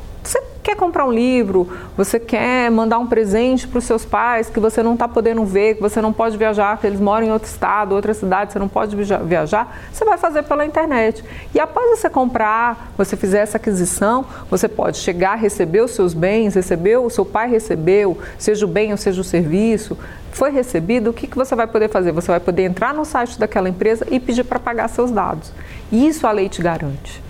quer 0.64 0.76
comprar 0.76 1.05
um 1.05 1.11
livro, 1.11 1.68
você 1.95 2.18
quer 2.18 2.72
mandar 2.72 2.97
um 2.97 3.05
presente 3.05 3.68
para 3.68 3.78
os 3.78 3.84
seus 3.84 4.05
pais 4.05 4.49
que 4.49 4.59
você 4.59 4.82
não 4.82 4.93
está 4.93 5.07
podendo 5.07 5.43
ver, 5.43 5.76
que 5.76 5.82
você 5.82 6.01
não 6.01 6.14
pode 6.14 6.38
viajar, 6.38 6.78
que 6.78 6.88
eles 6.88 6.99
moram 6.99 7.28
em 7.28 7.32
outro 7.32 7.49
estado, 7.49 7.93
outra 7.93 8.14
cidade, 8.14 8.53
você 8.53 8.59
não 8.59 8.70
pode 8.70 8.95
viajar, 8.95 9.78
você 9.91 10.05
vai 10.05 10.18
fazer 10.18 10.43
pela 10.43 10.66
internet. 10.66 11.24
E 11.53 11.59
após 11.59 11.99
você 11.99 12.09
comprar, 12.09 12.93
você 12.97 13.18
fizer 13.18 13.39
essa 13.39 13.57
aquisição, 13.57 14.26
você 14.49 14.68
pode 14.70 14.97
chegar, 14.97 15.36
receber 15.36 15.82
os 15.82 15.91
seus 15.91 16.14
bens, 16.14 16.55
recebeu, 16.55 17.05
o 17.05 17.09
seu 17.09 17.26
pai 17.26 17.49
recebeu, 17.49 18.18
seja 18.39 18.66
o 18.66 18.68
bem 18.68 18.91
ou 18.91 18.97
seja 18.97 19.20
o 19.20 19.24
serviço, 19.24 19.97
foi 20.32 20.49
recebido, 20.49 21.09
o 21.09 21.14
que, 21.14 21.28
que 21.28 21.36
você 21.36 21.53
vai 21.55 21.68
poder 21.68 21.89
fazer? 21.89 22.11
Você 22.14 22.28
vai 22.28 22.39
poder 22.39 22.64
entrar 22.64 22.93
no 22.93 23.05
site 23.05 23.38
daquela 23.38 23.70
empresa 23.70 24.07
e 24.09 24.20
pedir 24.20 24.43
para 24.43 24.59
pagar 24.59 24.88
seus 24.88 25.11
dados. 25.11 25.51
Isso 25.91 26.26
a 26.26 26.32
lei 26.32 26.49
te 26.49 26.61
garante. 26.61 27.22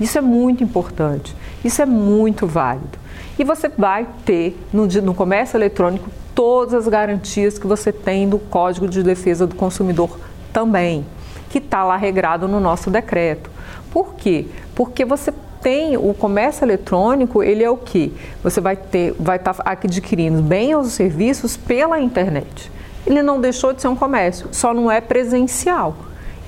Isso 0.00 0.18
é 0.18 0.20
muito 0.20 0.62
importante, 0.62 1.34
isso 1.64 1.82
é 1.82 1.86
muito 1.86 2.46
válido. 2.46 2.98
E 3.38 3.44
você 3.44 3.68
vai 3.68 4.06
ter 4.24 4.58
no, 4.72 4.86
no 4.86 5.14
comércio 5.14 5.56
eletrônico 5.56 6.10
todas 6.34 6.74
as 6.74 6.88
garantias 6.88 7.58
que 7.58 7.66
você 7.66 7.92
tem 7.92 8.28
do 8.28 8.38
Código 8.38 8.88
de 8.88 9.02
Defesa 9.02 9.46
do 9.46 9.54
Consumidor 9.54 10.18
também, 10.52 11.04
que 11.50 11.58
está 11.58 11.84
lá 11.84 11.96
regrado 11.96 12.46
no 12.46 12.60
nosso 12.60 12.90
decreto. 12.90 13.50
Por 13.90 14.14
quê? 14.14 14.46
Porque 14.74 15.04
você 15.04 15.32
tem 15.60 15.96
o 15.96 16.14
comércio 16.14 16.64
eletrônico, 16.64 17.42
ele 17.42 17.64
é 17.64 17.70
o 17.70 17.76
que? 17.76 18.14
Você 18.42 18.60
vai 18.60 18.76
ter, 18.76 19.14
vai 19.18 19.36
estar 19.36 19.54
tá 19.54 19.62
adquirindo 19.66 20.42
bens 20.42 20.74
ou 20.74 20.84
serviços 20.84 21.56
pela 21.56 22.00
internet. 22.00 22.70
Ele 23.06 23.22
não 23.22 23.40
deixou 23.40 23.72
de 23.72 23.80
ser 23.80 23.88
um 23.88 23.96
comércio, 23.96 24.48
só 24.52 24.72
não 24.72 24.90
é 24.90 25.00
presencial. 25.00 25.96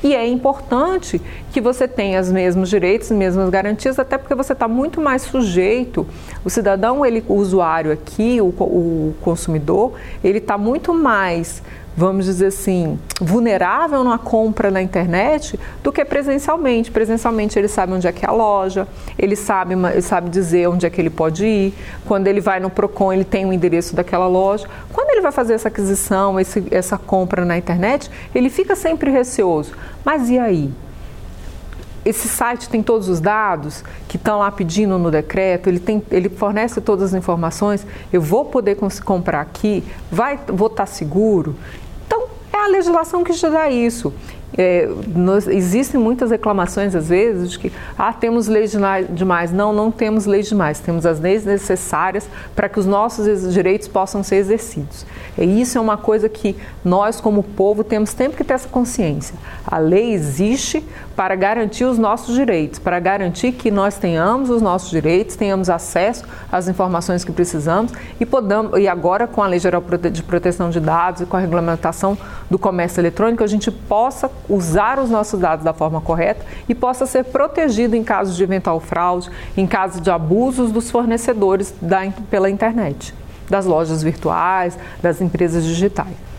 E 0.03 0.15
é 0.15 0.27
importante 0.27 1.21
que 1.53 1.61
você 1.61 1.87
tenha 1.87 2.21
os 2.21 2.31
mesmos 2.31 2.71
direitos, 2.71 3.13
as 3.13 3.17
mesmas 3.17 3.51
garantias, 3.51 3.99
até 3.99 4.17
porque 4.17 4.35
você 4.35 4.55
está 4.55 4.67
muito 4.67 5.01
mais 5.01 5.23
sujeito. 5.23 6.07
O 6.45 6.49
cidadão, 6.49 7.05
ele, 7.05 7.23
o 7.29 7.35
usuário 7.35 7.93
aqui, 7.93 8.41
o, 8.41 8.47
o 8.47 9.15
consumidor, 9.21 9.93
ele 10.25 10.39
está 10.39 10.57
muito 10.57 10.95
mais 10.95 11.63
vamos 11.97 12.25
dizer 12.25 12.47
assim, 12.47 12.99
vulnerável 13.21 14.03
na 14.05 14.19
compra 14.19 14.71
na 14.71 14.81
internet 14.81 15.59
do 15.83 15.93
que 15.93 16.05
presencialmente. 16.05 16.91
Presencialmente 16.91 17.59
ele 17.59 17.69
sabe 17.69 17.93
onde 17.93 18.07
é 18.07 18.13
que 18.13 18.25
é 18.25 18.29
a 18.29 18.33
loja, 18.33 18.87
ele 19.19 19.37
sabe, 19.37 19.75
ele 19.75 20.03
sabe 20.03 20.31
dizer 20.31 20.69
onde 20.69 20.87
é 20.87 20.91
que 20.91 21.01
ele 21.01 21.11
pode 21.11 21.45
ir. 21.45 21.75
Quando 22.07 22.27
ele 22.27 22.41
vai 22.41 22.61
no 22.61 22.71
Procon, 22.71 23.13
ele 23.13 23.25
tem 23.25 23.45
o 23.45 23.53
endereço 23.53 23.95
daquela 23.95 24.27
loja. 24.27 24.69
Quando 24.93 25.11
ele 25.11 25.21
vai 25.21 25.33
fazer 25.33 25.55
essa 25.55 25.69
aquisição, 25.69 26.39
esse, 26.39 26.65
essa 26.71 26.97
compra 26.97 27.45
na 27.45 27.59
internet, 27.59 28.11
ele 28.35 28.49
fica 28.49 28.75
sempre 28.77 29.11
receoso. 29.11 29.73
Mas 30.05 30.31
e 30.31 30.39
aí? 30.39 30.73
Esse 32.05 32.29
site 32.29 32.69
tem 32.69 32.83
todos 32.83 33.09
os 33.09 33.21
dados 33.21 33.85
que 34.09 34.17
estão 34.17 34.39
lá 34.39 34.51
pedindo 34.51 34.99
no 34.99 35.11
decreto, 35.11 35.69
ele, 35.69 35.81
tem, 35.81 36.03
ele 36.11 36.29
fornece 36.29 36.81
todas 36.81 37.13
as 37.13 37.15
informações, 37.15 37.87
eu 38.13 38.21
vou 38.21 38.45
poder 38.45 38.77
comprar 39.05 39.41
aqui, 39.41 39.85
vai, 40.11 40.39
vou 40.49 40.69
estar 40.69 40.87
seguro 40.87 41.57
a 42.53 42.69
legislação 42.69 43.25
que 43.25 43.33
te 43.33 43.49
dá 43.49 43.71
isso. 43.71 44.13
É, 44.59 44.89
nós, 45.15 45.47
existem 45.47 46.01
muitas 46.01 46.31
reclamações, 46.31 46.95
às 46.97 47.09
vezes, 47.09 47.53
de 47.53 47.59
que 47.59 47.73
ah, 47.97 48.13
temos 48.13 48.49
leis 48.49 48.75
demais. 49.11 49.53
Não, 49.53 49.73
não 49.73 49.93
temos 49.93 50.27
leis 50.27 50.49
demais. 50.49 50.81
Temos 50.81 51.07
as 51.07 51.21
leis 51.21 51.45
necessárias 51.45 52.29
para 52.55 52.69
que 52.69 52.79
os 52.79 52.85
nossos 52.85 53.53
direitos 53.53 53.87
possam 53.87 54.25
ser 54.25 54.37
exercidos. 54.37 55.07
E 55.39 55.61
isso 55.61 55.79
é 55.79 55.81
uma 55.81 55.97
coisa 55.97 56.29
que 56.29 56.57
nós, 56.85 57.21
como 57.21 57.43
povo, 57.45 57.85
temos 57.85 58.11
sempre 58.11 58.37
que 58.37 58.45
ter 58.45 58.55
essa 58.55 58.69
consciência. 58.69 59.37
A 59.65 59.79
lei 59.79 60.13
existe 60.13 60.85
para 61.21 61.37
garantir 61.37 61.85
os 61.85 61.99
nossos 61.99 62.35
direitos, 62.35 62.79
para 62.79 62.99
garantir 62.99 63.53
que 63.53 63.71
nós 63.71 63.99
tenhamos 63.99 64.49
os 64.49 64.63
nossos 64.63 64.89
direitos, 64.89 65.37
tenhamos 65.37 65.69
acesso 65.69 66.25
às 66.51 66.67
informações 66.67 67.25
que 67.25 67.31
precisamos 67.31 67.93
e 68.19 68.25
podamos, 68.25 68.81
e 68.81 68.89
agora 68.89 69.27
com 69.27 69.43
a 69.43 69.47
Lei 69.47 69.59
Geral 69.59 69.85
de 70.11 70.23
Proteção 70.23 70.71
de 70.71 70.81
Dados 70.81 71.21
e 71.21 71.27
com 71.27 71.37
a 71.37 71.41
regulamentação 71.41 72.17
do 72.49 72.59
comércio 72.59 73.03
eletrônico, 73.03 73.45
a 73.45 73.47
gente 73.47 73.71
possa 73.71 74.31
usar 74.49 74.99
os 74.99 75.11
nossos 75.11 75.39
dados 75.39 75.63
da 75.63 75.75
forma 75.75 76.01
correta 76.01 76.43
e 76.67 76.75
possa 76.75 77.05
ser 77.05 77.25
protegido 77.25 77.95
em 77.95 78.03
caso 78.03 78.35
de 78.35 78.43
eventual 78.43 78.81
fraude, 78.81 79.29
em 79.55 79.67
caso 79.67 80.01
de 80.01 80.11
abusos 80.11 80.73
dos 80.73 80.91
fornecedores 80.91 81.75
da, 81.83 82.01
pela 82.31 82.49
internet, 82.49 83.15
das 83.47 83.67
lojas 83.67 84.03
virtuais, 84.03 84.79
das 85.03 85.21
empresas 85.21 85.67
digitais. 85.67 86.31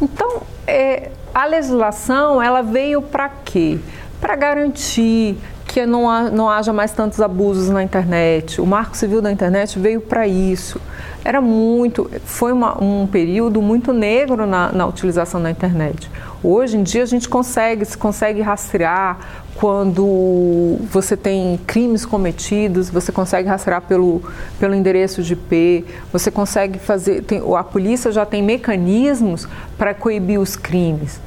Então, 0.00 0.42
é, 0.66 1.10
a 1.34 1.44
legislação 1.46 2.42
ela 2.42 2.62
veio 2.62 3.00
para 3.00 3.28
quê? 3.28 3.78
Para 4.20 4.36
garantir 4.36 5.36
que 5.66 5.84
não, 5.84 6.08
ha, 6.08 6.30
não 6.30 6.48
haja 6.48 6.72
mais 6.72 6.92
tantos 6.92 7.20
abusos 7.20 7.68
na 7.68 7.82
internet. 7.82 8.60
O 8.60 8.66
Marco 8.66 8.96
Civil 8.96 9.20
da 9.20 9.30
Internet 9.30 9.78
veio 9.78 10.00
para 10.00 10.26
isso. 10.26 10.80
Era 11.24 11.40
muito, 11.40 12.10
foi 12.24 12.52
uma, 12.52 12.82
um 12.82 13.06
período 13.06 13.60
muito 13.60 13.92
negro 13.92 14.46
na, 14.46 14.72
na 14.72 14.86
utilização 14.86 15.42
da 15.42 15.50
internet. 15.50 16.10
Hoje 16.48 16.76
em 16.76 16.84
dia 16.84 17.02
a 17.02 17.06
gente 17.06 17.28
consegue, 17.28 17.84
se 17.84 17.98
consegue 17.98 18.40
rastrear 18.40 19.18
quando 19.56 20.76
você 20.92 21.16
tem 21.16 21.58
crimes 21.66 22.06
cometidos, 22.06 22.88
você 22.88 23.10
consegue 23.10 23.48
rastrear 23.48 23.82
pelo, 23.82 24.22
pelo 24.60 24.72
endereço 24.72 25.24
de 25.24 25.32
IP, 25.32 25.84
você 26.12 26.30
consegue 26.30 26.78
fazer, 26.78 27.24
tem, 27.24 27.42
a 27.56 27.64
polícia 27.64 28.12
já 28.12 28.24
tem 28.24 28.44
mecanismos 28.44 29.48
para 29.76 29.92
coibir 29.92 30.38
os 30.38 30.54
crimes. 30.54 31.20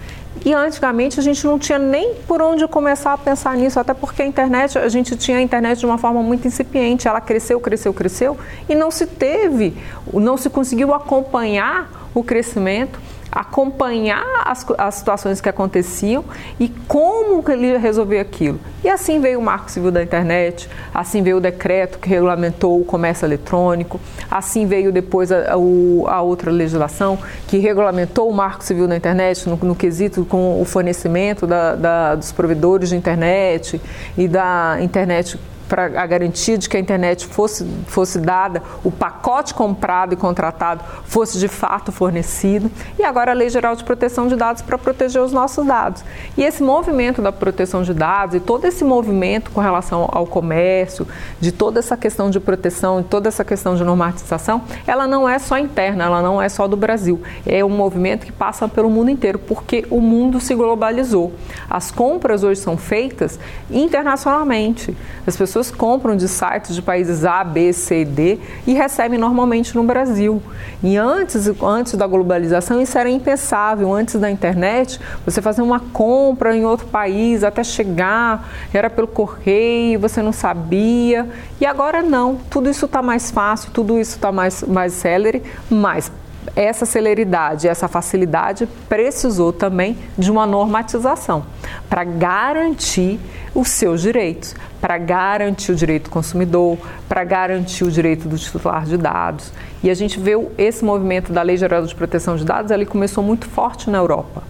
E 0.46 0.54
antigamente 0.54 1.20
a 1.20 1.24
gente 1.24 1.46
não 1.46 1.60
tinha 1.60 1.78
nem 1.78 2.14
por 2.26 2.42
onde 2.42 2.66
começar 2.66 3.12
a 3.12 3.18
pensar 3.18 3.58
nisso, 3.58 3.78
até 3.78 3.94
porque 3.94 4.22
a 4.22 4.26
internet, 4.26 4.78
a 4.78 4.88
gente 4.88 5.18
tinha 5.18 5.40
a 5.40 5.42
internet 5.42 5.80
de 5.80 5.86
uma 5.86 5.98
forma 5.98 6.24
muito 6.24 6.48
incipiente, 6.48 7.10
ela 7.10 7.20
cresceu, 7.20 7.60
cresceu, 7.60 7.94
cresceu 7.94 8.38
e 8.70 8.74
não 8.74 8.90
se 8.90 9.06
teve, 9.06 9.76
não 10.14 10.38
se 10.38 10.50
conseguiu 10.50 10.94
acompanhar 10.94 12.10
o 12.16 12.24
crescimento 12.24 12.98
acompanhar 13.32 14.26
as, 14.46 14.66
as 14.78 14.96
situações 14.96 15.42
que 15.42 15.50
aconteciam 15.50 16.24
e 16.60 16.70
como 16.88 17.44
ele 17.52 17.78
resolveu 17.78 18.20
aquilo. 18.20 18.60
E 18.84 18.90
assim 18.90 19.20
veio 19.20 19.40
o 19.40 19.42
Marco 19.42 19.70
Civil 19.70 19.92
da 19.92 20.02
Internet, 20.02 20.70
assim 20.94 21.22
veio 21.22 21.38
o 21.38 21.42
decreto 21.42 22.00
que 22.00 22.10
regulamentou 22.10 22.80
o 22.80 22.86
comércio 22.86 23.26
eletrônico, 23.26 24.00
assim 24.30 24.66
veio 24.66 24.92
depois 24.92 25.32
a, 25.32 25.54
a, 25.54 25.54
a 25.54 26.22
outra 26.22 26.52
legislação 26.52 27.18
que 27.48 27.58
regulamentou 27.58 28.30
o 28.30 28.34
Marco 28.34 28.64
Civil 28.64 28.88
da 28.88 28.96
Internet 28.96 29.48
no, 29.48 29.56
no 29.58 29.76
quesito 29.76 30.26
com 30.26 30.62
o 30.62 30.66
fornecimento 30.66 31.46
da, 31.46 31.76
da, 31.76 32.16
dos 32.16 32.32
provedores 32.32 32.90
de 32.90 32.96
internet 32.96 33.82
e 34.18 34.28
da 34.28 34.78
internet 34.82 35.38
para 35.70 35.86
a 35.86 36.06
garantia 36.08 36.58
de 36.58 36.68
que 36.68 36.76
a 36.76 36.80
internet 36.80 37.28
fosse, 37.28 37.64
fosse 37.88 38.20
dada, 38.20 38.62
o 38.84 38.92
pacote 38.92 39.54
comprado 39.54 40.14
e 40.14 40.18
contratado 40.18 40.84
fosse 41.06 41.40
de 41.40 41.48
fato 41.48 41.92
fornecido, 41.92 42.70
e 42.98 43.04
agora 43.04 43.32
a 43.32 43.34
Lei 43.34 43.50
Geral 43.50 43.76
de 43.76 43.84
Proteção 43.84 44.28
de 44.28 44.36
Dados 44.36 44.64
para 44.64 44.78
proteger 44.78 45.22
os 45.22 45.32
nossos 45.32 45.66
dados. 45.66 46.04
E 46.36 46.44
esse 46.44 46.64
movimento 46.64 47.22
da 47.22 47.32
proteção 47.32 47.84
de 47.84 47.94
dados 47.94 48.36
e 48.36 48.40
todo 48.40 48.66
esse 48.66 48.84
movimento 48.84 49.52
com 49.52 49.62
relação 49.62 50.10
ao 50.12 50.26
comércio, 50.26 51.08
de 51.40 51.52
toda 51.52 51.80
essa 51.80 51.96
questão 51.96 52.30
de 52.30 52.40
proteção, 52.40 53.00
e 53.00 53.04
toda 53.04 53.28
essa 53.28 53.46
questão 53.46 53.76
de 53.76 53.84
normatização, 53.84 54.64
ela 54.88 55.08
não 55.08 55.30
é 55.30 55.38
só 55.38 55.58
interna, 55.58 56.06
ela 56.06 56.22
não 56.22 56.42
é 56.42 56.50
só 56.50 56.68
do 56.68 56.76
Brasil. 56.76 57.22
É 57.46 57.64
um 57.64 57.70
movimento 57.70 58.26
que 58.26 58.32
passa 58.32 58.68
pelo 58.68 58.90
mundo 58.90 59.12
inteiro, 59.12 59.38
porque 59.38 59.86
o 59.90 60.02
mundo 60.02 60.40
se 60.40 60.56
globalizou. 60.56 61.32
As 61.70 61.92
compras 61.92 62.44
hoje 62.44 62.60
são 62.60 62.76
feitas 62.76 63.40
internacionalmente. 63.70 64.98
As 65.28 65.38
pessoas 65.38 65.59
pessoas 65.60 65.72
compram 65.72 66.16
de 66.16 66.28
sites 66.28 66.74
de 66.74 66.82
países 66.82 67.26
A, 67.26 67.44
B, 67.44 67.74
C, 67.74 68.06
D 68.06 68.40
e 68.66 68.74
recebem 68.74 69.20
normalmente 69.20 69.76
no 69.76 69.84
Brasil. 69.84 70.42
E 70.82 70.96
antes, 70.96 71.52
antes 71.62 71.96
da 71.96 72.08
globalização, 72.08 72.82
isso 72.82 72.98
era 72.98 73.10
impensável. 73.10 73.94
Antes 73.94 74.16
da 74.16 74.32
internet, 74.32 75.00
você 75.26 75.42
fazer 75.42 75.62
uma 75.62 75.80
compra 75.80 76.56
em 76.56 76.66
outro 76.66 76.88
país 76.88 77.44
até 77.44 77.64
chegar, 77.64 78.48
era 78.74 78.90
pelo 78.90 79.08
correio, 79.08 80.00
você 80.00 80.22
não 80.22 80.32
sabia. 80.32 81.28
E 81.60 81.66
agora 81.66 82.02
não, 82.02 82.38
tudo 82.50 82.70
isso 82.70 82.86
está 82.86 83.02
mais 83.02 83.30
fácil, 83.30 83.72
tudo 83.72 84.00
isso 84.00 84.16
está 84.16 84.32
mais, 84.32 84.64
mais 84.64 84.94
célere, 84.94 85.44
mas 85.70 86.10
essa 86.56 86.86
celeridade, 86.86 87.68
essa 87.68 87.88
facilidade 87.88 88.68
precisou 88.88 89.52
também 89.52 89.98
de 90.18 90.32
uma 90.32 90.46
normatização 90.46 91.46
para 91.90 92.04
garantir 92.04 93.20
os 93.54 93.70
seus 93.70 94.02
direitos, 94.02 94.56
para 94.82 94.98
garantir 94.98 95.72
o 95.72 95.76
direito 95.76 96.06
do 96.06 96.10
consumidor, 96.10 96.78
para 97.08 97.24
garantir 97.24 97.84
o 97.84 97.92
direito 97.92 98.28
do 98.28 98.38
titular 98.38 98.86
de 98.86 98.98
dados. 98.98 99.52
E 99.84 99.90
a 99.90 99.94
gente 99.94 100.20
vê 100.20 100.34
esse 100.58 100.84
movimento 100.84 101.32
da 101.34 101.42
Lei 101.42 101.58
Geral 101.58 101.86
de 101.86 101.94
Proteção 101.94 102.36
de 102.36 102.46
Dados, 102.46 102.72
ele 102.72 102.86
começou 102.86 103.24
muito 103.24 103.48
forte 103.48 103.90
na 103.90 103.98
Europa. 103.98 104.44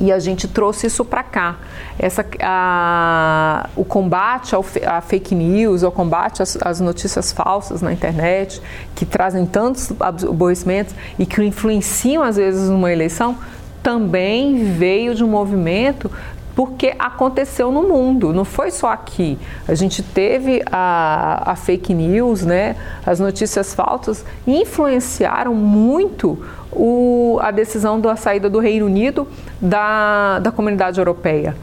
E 0.00 0.10
a 0.10 0.18
gente 0.18 0.48
trouxe 0.48 0.88
isso 0.88 1.04
para 1.04 1.22
cá. 1.22 1.56
Essa, 1.98 2.26
a, 2.42 3.68
o 3.76 3.84
combate 3.84 4.54
ao, 4.54 4.64
a 4.86 5.00
fake 5.00 5.34
news, 5.34 5.82
o 5.82 5.90
combate 5.90 6.42
às, 6.42 6.58
às, 6.60 6.80
notícias 6.80 7.32
falsas 7.32 7.80
na 7.80 7.92
internet, 7.92 8.60
que 8.94 9.06
trazem 9.06 9.46
tantos 9.46 9.92
aborrecimentos 10.00 10.94
e 11.18 11.24
que 11.24 11.42
influenciam 11.44 12.22
às 12.24 12.36
vezes 12.36 12.68
numa 12.68 12.92
eleição, 12.92 13.38
também 13.82 14.72
veio 14.72 15.14
de 15.14 15.22
um 15.22 15.28
movimento 15.28 16.10
porque 16.54 16.94
aconteceu 16.98 17.72
no 17.72 17.82
mundo, 17.82 18.32
não 18.32 18.44
foi 18.44 18.70
só 18.70 18.88
aqui. 18.88 19.38
A 19.66 19.74
gente 19.74 20.02
teve 20.02 20.62
a, 20.70 21.52
a 21.52 21.56
fake 21.56 21.92
news, 21.92 22.44
né, 22.44 22.76
as 23.04 23.18
notícias 23.18 23.74
falsas, 23.74 24.24
influenciaram 24.46 25.54
muito 25.54 26.38
o, 26.70 27.38
a 27.40 27.50
decisão 27.50 28.00
da 28.00 28.16
saída 28.16 28.48
do 28.48 28.58
Reino 28.58 28.86
Unido 28.86 29.26
da, 29.60 30.38
da 30.38 30.50
comunidade 30.50 30.98
europeia. 30.98 31.56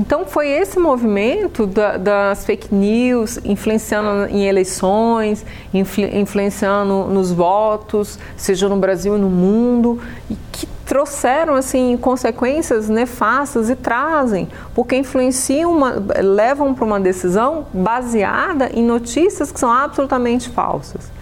Então 0.00 0.24
foi 0.24 0.48
esse 0.48 0.78
movimento 0.78 1.66
da, 1.66 1.98
das 1.98 2.46
fake 2.46 2.74
news 2.74 3.38
influenciando 3.44 4.34
em 4.34 4.46
eleições, 4.46 5.44
influ, 5.74 6.06
influenciando 6.06 7.04
nos 7.04 7.30
votos, 7.30 8.18
seja 8.34 8.66
no 8.66 8.76
Brasil 8.76 9.18
e 9.18 9.20
no 9.20 9.28
mundo, 9.28 10.00
e 10.30 10.36
que 10.50 10.66
trouxeram 10.86 11.54
assim 11.54 11.98
consequências 11.98 12.88
nefastas 12.88 13.68
e 13.68 13.76
trazem, 13.76 14.48
porque 14.74 14.96
influenciam, 14.96 15.70
uma, 15.70 16.02
levam 16.18 16.72
para 16.72 16.86
uma 16.86 16.98
decisão 16.98 17.66
baseada 17.70 18.70
em 18.72 18.82
notícias 18.82 19.52
que 19.52 19.60
são 19.60 19.70
absolutamente 19.70 20.48
falsas. 20.48 21.12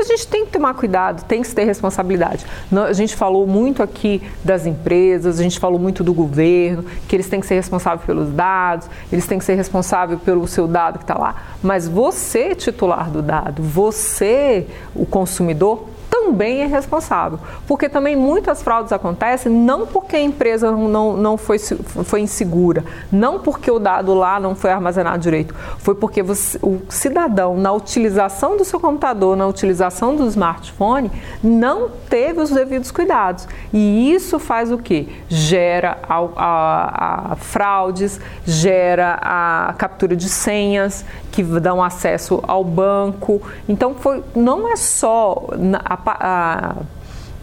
A 0.00 0.04
gente 0.04 0.26
tem 0.26 0.46
que 0.46 0.52
tomar 0.52 0.74
cuidado, 0.74 1.24
tem 1.24 1.42
que 1.42 1.54
ter 1.54 1.64
responsabilidade. 1.64 2.46
A 2.72 2.92
gente 2.92 3.16
falou 3.16 3.46
muito 3.46 3.82
aqui 3.82 4.22
das 4.44 4.66
empresas, 4.66 5.40
a 5.40 5.42
gente 5.42 5.58
falou 5.58 5.78
muito 5.78 6.04
do 6.04 6.14
governo, 6.14 6.84
que 7.08 7.16
eles 7.16 7.28
têm 7.28 7.40
que 7.40 7.46
ser 7.46 7.54
responsáveis 7.54 8.06
pelos 8.06 8.30
dados, 8.30 8.88
eles 9.12 9.26
têm 9.26 9.38
que 9.38 9.44
ser 9.44 9.54
responsáveis 9.54 10.20
pelo 10.20 10.46
seu 10.46 10.66
dado 10.66 10.98
que 10.98 11.04
está 11.04 11.18
lá. 11.18 11.34
Mas 11.62 11.88
você, 11.88 12.54
titular 12.54 13.10
do 13.10 13.20
dado, 13.22 13.62
você, 13.62 14.66
o 14.94 15.04
consumidor, 15.04 15.84
também 16.28 16.60
é 16.60 16.66
responsável. 16.66 17.38
Porque 17.66 17.88
também 17.88 18.14
muitas 18.14 18.62
fraudes 18.62 18.92
acontecem 18.92 19.50
não 19.50 19.86
porque 19.86 20.16
a 20.16 20.20
empresa 20.20 20.70
não, 20.70 21.16
não 21.16 21.36
foi, 21.36 21.58
foi 21.58 22.20
insegura, 22.20 22.84
não 23.10 23.40
porque 23.40 23.70
o 23.70 23.78
dado 23.78 24.12
lá 24.14 24.38
não 24.38 24.54
foi 24.54 24.70
armazenado 24.70 25.18
direito, 25.18 25.54
foi 25.78 25.94
porque 25.94 26.22
você, 26.22 26.58
o 26.62 26.80
cidadão, 26.88 27.56
na 27.56 27.72
utilização 27.72 28.56
do 28.56 28.64
seu 28.64 28.78
computador, 28.78 29.36
na 29.36 29.46
utilização 29.46 30.14
do 30.14 30.26
smartphone, 30.26 31.10
não 31.42 31.88
teve 32.08 32.40
os 32.40 32.50
devidos 32.50 32.90
cuidados. 32.90 33.48
E 33.72 34.12
isso 34.12 34.38
faz 34.38 34.70
o 34.70 34.78
que? 34.78 35.08
Gera 35.28 35.98
a, 36.02 36.18
a, 36.36 37.32
a 37.32 37.36
fraudes, 37.36 38.20
gera 38.44 39.18
a 39.22 39.74
captura 39.78 40.14
de 40.14 40.28
senhas 40.28 41.04
que 41.38 41.60
dão 41.60 41.80
acesso 41.80 42.40
ao 42.48 42.64
banco. 42.64 43.40
Então, 43.68 43.94
foi, 43.94 44.24
não 44.34 44.68
é 44.72 44.74
só 44.74 45.46
a 45.84 45.96
a, 46.04 46.76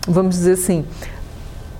vamos 0.05 0.35
dizer 0.35 0.51
assim, 0.51 0.83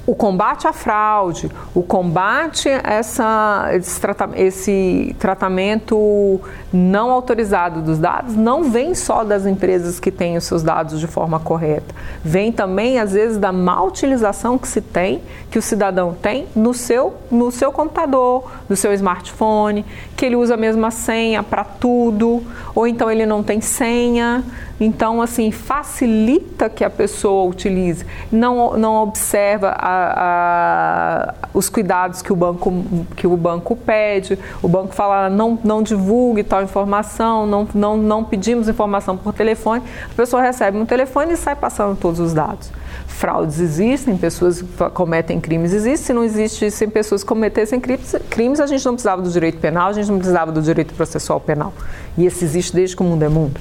o 0.07 0.13
combate 0.13 0.67
à 0.67 0.73
fraude, 0.73 1.49
o 1.73 1.81
combate 1.81 2.69
a 2.69 2.93
essa, 2.93 3.69
esse, 3.73 4.01
esse, 4.35 5.15
tratamento 5.17 6.39
não 6.71 7.09
autorizado 7.09 7.81
dos 7.81 7.97
dados 7.97 8.35
não 8.35 8.65
vem 8.65 8.93
só 8.93 9.23
das 9.23 9.45
empresas 9.45 9.99
que 9.99 10.11
têm 10.11 10.37
os 10.37 10.43
seus 10.43 10.61
dados 10.61 10.99
de 10.99 11.07
forma 11.07 11.39
correta, 11.39 11.95
vem 12.23 12.51
também 12.51 12.99
às 12.99 13.13
vezes 13.13 13.37
da 13.37 13.51
má 13.51 13.81
utilização 13.81 14.57
que 14.57 14.67
se 14.67 14.81
tem, 14.81 15.21
que 15.49 15.57
o 15.57 15.61
cidadão 15.61 16.15
tem 16.21 16.47
no 16.55 16.73
seu, 16.73 17.15
no 17.31 17.51
seu 17.51 17.71
computador, 17.71 18.51
no 18.69 18.75
seu 18.75 18.93
smartphone, 18.93 19.85
que 20.15 20.25
ele 20.25 20.35
usa 20.35 20.53
a 20.53 20.57
mesma 20.57 20.91
senha 20.91 21.41
para 21.41 21.63
tudo, 21.63 22.43
ou 22.75 22.85
então 22.85 23.09
ele 23.09 23.25
não 23.25 23.41
tem 23.41 23.59
senha. 23.61 24.43
Então, 24.79 25.21
assim, 25.21 25.51
facilita 25.51 26.69
que 26.69 26.83
a 26.83 26.89
pessoa 26.89 27.49
utilize, 27.49 28.05
não, 28.31 28.77
não 28.77 28.95
observa 28.95 29.69
a, 29.69 31.33
a, 31.33 31.33
os 31.53 31.69
cuidados 31.69 32.21
que 32.21 32.33
o, 32.33 32.35
banco, 32.35 32.73
que 33.15 33.25
o 33.25 33.37
banco 33.37 33.75
pede, 33.75 34.37
o 34.61 34.67
banco 34.67 34.93
fala 34.93 35.29
não, 35.29 35.57
não 35.63 35.81
divulgue 35.81 36.43
tal 36.43 36.61
informação, 36.61 37.47
não, 37.47 37.67
não, 37.73 37.97
não 37.97 38.23
pedimos 38.23 38.67
informação 38.67 39.15
por 39.15 39.33
telefone, 39.33 39.81
a 40.11 40.13
pessoa 40.13 40.41
recebe 40.41 40.77
um 40.77 40.85
telefone 40.85 41.33
e 41.33 41.37
sai 41.37 41.55
passando 41.55 41.95
todos 41.95 42.19
os 42.19 42.33
dados. 42.33 42.69
Fraudes 43.07 43.59
existem, 43.59 44.17
pessoas 44.17 44.63
cometem 44.93 45.39
crimes 45.39 45.71
existem, 45.71 46.05
se 46.05 46.13
não 46.13 46.23
existissem 46.23 46.89
pessoas 46.89 47.23
que 47.23 47.29
cometessem 47.29 47.79
crimes, 47.79 48.59
a 48.59 48.67
gente 48.67 48.85
não 48.85 48.93
precisava 48.93 49.21
do 49.21 49.29
direito 49.29 49.57
penal, 49.57 49.87
a 49.87 49.93
gente 49.93 50.09
não 50.09 50.17
precisava 50.17 50.51
do 50.51 50.61
direito 50.61 50.93
processual 50.93 51.39
penal. 51.39 51.73
E 52.17 52.25
esse 52.25 52.43
existe 52.43 52.75
desde 52.75 52.95
que 52.95 53.01
o 53.01 53.05
mundo 53.05 53.23
é 53.23 53.29
mundo. 53.29 53.59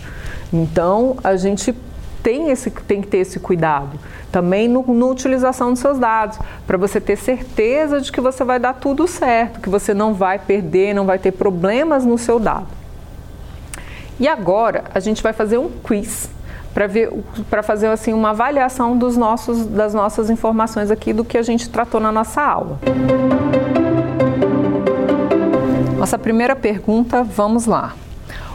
Então, 0.52 1.16
a 1.22 1.36
gente 1.36 1.74
tem, 2.22 2.50
esse, 2.50 2.70
tem 2.70 3.02
que 3.02 3.06
ter 3.06 3.18
esse 3.18 3.38
cuidado. 3.38 3.98
Também 4.32 4.66
na 4.66 5.06
utilização 5.06 5.70
dos 5.70 5.80
seus 5.80 5.98
dados, 5.98 6.38
para 6.66 6.78
você 6.78 7.00
ter 7.00 7.16
certeza 7.16 8.00
de 8.00 8.10
que 8.10 8.20
você 8.20 8.42
vai 8.42 8.58
dar 8.58 8.72
tudo 8.74 9.06
certo, 9.06 9.60
que 9.60 9.68
você 9.68 9.92
não 9.92 10.14
vai 10.14 10.38
perder, 10.38 10.94
não 10.94 11.04
vai 11.04 11.18
ter 11.18 11.32
problemas 11.32 12.04
no 12.04 12.16
seu 12.16 12.40
dado. 12.40 12.66
E 14.18 14.26
agora 14.26 14.84
a 14.94 15.00
gente 15.00 15.22
vai 15.22 15.32
fazer 15.32 15.58
um 15.58 15.68
quiz 15.68 16.30
para 16.72 16.86
ver 16.86 17.10
para 17.50 17.62
fazer 17.62 17.86
assim 17.88 18.12
uma 18.12 18.30
avaliação 18.30 18.96
dos 18.96 19.16
nossos 19.16 19.66
das 19.66 19.94
nossas 19.94 20.30
informações 20.30 20.90
aqui 20.90 21.12
do 21.12 21.24
que 21.24 21.38
a 21.38 21.42
gente 21.42 21.68
tratou 21.68 22.00
na 22.00 22.10
nossa 22.10 22.40
aula. 22.40 22.78
Nossa 25.96 26.18
primeira 26.18 26.56
pergunta, 26.56 27.22
vamos 27.22 27.66
lá. 27.66 27.94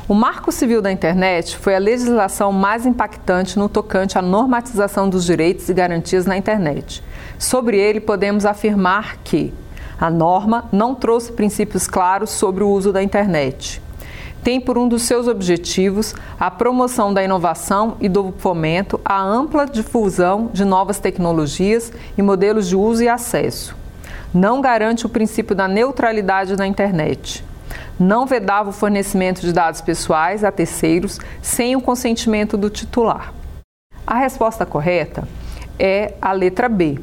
O 0.09 0.15
Marco 0.15 0.51
Civil 0.51 0.81
da 0.81 0.91
Internet 0.91 1.55
foi 1.55 1.75
a 1.75 1.79
legislação 1.79 2.51
mais 2.51 2.83
impactante 2.83 3.59
no 3.59 3.69
tocante 3.69 4.17
à 4.17 4.23
normatização 4.23 5.07
dos 5.07 5.23
direitos 5.23 5.69
e 5.69 5.73
garantias 5.75 6.25
na 6.25 6.35
internet. 6.35 7.03
Sobre 7.37 7.77
ele, 7.77 7.99
podemos 7.99 8.43
afirmar 8.43 9.17
que 9.17 9.53
a 9.99 10.09
norma 10.09 10.67
não 10.71 10.95
trouxe 10.95 11.31
princípios 11.31 11.85
claros 11.85 12.31
sobre 12.31 12.63
o 12.63 12.69
uso 12.71 12.91
da 12.91 13.03
internet. 13.03 13.79
Tem 14.43 14.59
por 14.59 14.79
um 14.79 14.87
dos 14.87 15.03
seus 15.03 15.27
objetivos 15.27 16.15
a 16.39 16.49
promoção 16.49 17.13
da 17.13 17.23
inovação 17.23 17.95
e 18.01 18.09
do 18.09 18.33
fomento 18.39 18.99
à 19.05 19.21
ampla 19.21 19.67
difusão 19.67 20.49
de 20.51 20.65
novas 20.65 20.97
tecnologias 20.97 21.93
e 22.17 22.23
modelos 22.23 22.67
de 22.67 22.75
uso 22.75 23.03
e 23.03 23.07
acesso. 23.07 23.77
Não 24.33 24.59
garante 24.59 25.05
o 25.05 25.09
princípio 25.09 25.55
da 25.55 25.67
neutralidade 25.67 26.55
da 26.55 26.65
internet 26.65 27.47
não 27.99 28.25
vedava 28.25 28.69
o 28.69 28.73
fornecimento 28.73 29.41
de 29.41 29.53
dados 29.53 29.81
pessoais 29.81 30.43
a 30.43 30.51
terceiros 30.51 31.19
sem 31.41 31.75
o 31.75 31.81
consentimento 31.81 32.57
do 32.57 32.69
titular. 32.69 33.33
A 34.05 34.17
resposta 34.17 34.65
correta 34.65 35.27
é 35.77 36.13
a 36.21 36.31
letra 36.31 36.67
B. 36.67 36.99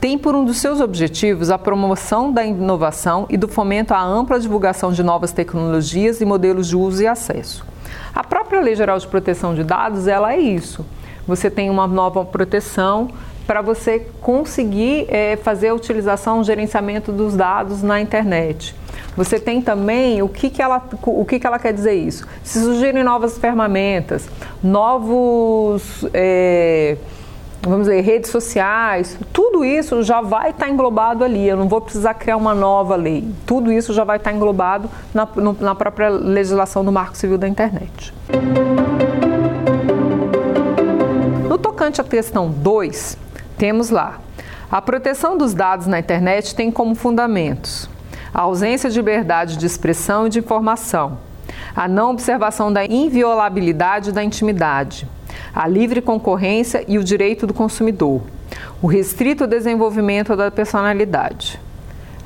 Tem 0.00 0.18
por 0.18 0.34
um 0.34 0.44
dos 0.44 0.58
seus 0.58 0.80
objetivos 0.80 1.50
a 1.50 1.58
promoção 1.58 2.30
da 2.32 2.44
inovação 2.44 3.26
e 3.30 3.36
do 3.36 3.48
fomento 3.48 3.94
à 3.94 4.02
ampla 4.02 4.38
divulgação 4.38 4.92
de 4.92 5.02
novas 5.02 5.32
tecnologias 5.32 6.20
e 6.20 6.24
modelos 6.24 6.68
de 6.68 6.76
uso 6.76 7.02
e 7.02 7.06
acesso. 7.06 7.64
A 8.14 8.22
própria 8.22 8.60
Lei 8.60 8.74
Geral 8.74 8.98
de 8.98 9.06
Proteção 9.06 9.54
de 9.54 9.64
Dados, 9.64 10.06
ela 10.06 10.32
é 10.32 10.38
isso. 10.38 10.84
Você 11.26 11.50
tem 11.50 11.70
uma 11.70 11.86
nova 11.86 12.24
proteção 12.24 13.08
para 13.46 13.62
você 13.62 14.06
conseguir 14.20 15.06
é, 15.08 15.36
fazer 15.36 15.68
a 15.68 15.74
utilização, 15.74 16.40
o 16.40 16.44
gerenciamento 16.44 17.12
dos 17.12 17.36
dados 17.36 17.82
na 17.82 18.00
internet. 18.00 18.74
Você 19.16 19.38
tem 19.40 19.62
também 19.62 20.20
o 20.20 20.28
que, 20.28 20.50
que, 20.50 20.60
ela, 20.60 20.82
o 21.04 21.24
que, 21.24 21.38
que 21.38 21.46
ela 21.46 21.58
quer 21.58 21.72
dizer 21.72 21.94
isso? 21.94 22.26
Se 22.42 22.60
surgirem 22.60 23.02
novas 23.02 23.38
ferramentas, 23.38 24.28
novos. 24.62 26.04
É, 26.12 26.96
vamos 27.62 27.88
dizer, 27.88 28.00
redes 28.02 28.30
sociais, 28.30 29.18
tudo 29.32 29.64
isso 29.64 30.02
já 30.02 30.20
vai 30.20 30.50
estar 30.50 30.68
englobado 30.68 31.24
ali. 31.24 31.48
Eu 31.48 31.56
não 31.56 31.66
vou 31.66 31.80
precisar 31.80 32.14
criar 32.14 32.36
uma 32.36 32.54
nova 32.54 32.94
lei. 32.94 33.26
Tudo 33.46 33.72
isso 33.72 33.92
já 33.94 34.04
vai 34.04 34.18
estar 34.18 34.32
englobado 34.32 34.90
na, 35.14 35.26
na 35.60 35.74
própria 35.74 36.08
legislação 36.10 36.84
do 36.84 36.92
Marco 36.92 37.16
Civil 37.16 37.38
da 37.38 37.48
Internet. 37.48 38.12
No 41.48 41.56
tocante 41.56 42.02
à 42.02 42.04
questão 42.04 42.50
2, 42.50 43.16
temos 43.56 43.90
lá: 43.90 44.20
a 44.70 44.80
proteção 44.80 45.36
dos 45.36 45.54
dados 45.54 45.86
na 45.86 45.98
internet 45.98 46.54
tem 46.54 46.70
como 46.70 46.94
fundamentos 46.94 47.88
a 48.36 48.42
ausência 48.42 48.90
de 48.90 48.96
liberdade 48.96 49.56
de 49.56 49.64
expressão 49.64 50.26
e 50.26 50.30
de 50.30 50.40
informação, 50.40 51.18
a 51.74 51.88
não 51.88 52.10
observação 52.10 52.70
da 52.70 52.84
inviolabilidade 52.84 54.12
da 54.12 54.22
intimidade, 54.22 55.08
a 55.54 55.66
livre 55.66 56.02
concorrência 56.02 56.84
e 56.86 56.98
o 56.98 57.04
direito 57.04 57.46
do 57.46 57.54
consumidor, 57.54 58.20
o 58.82 58.86
restrito 58.86 59.46
desenvolvimento 59.46 60.36
da 60.36 60.50
personalidade. 60.50 61.58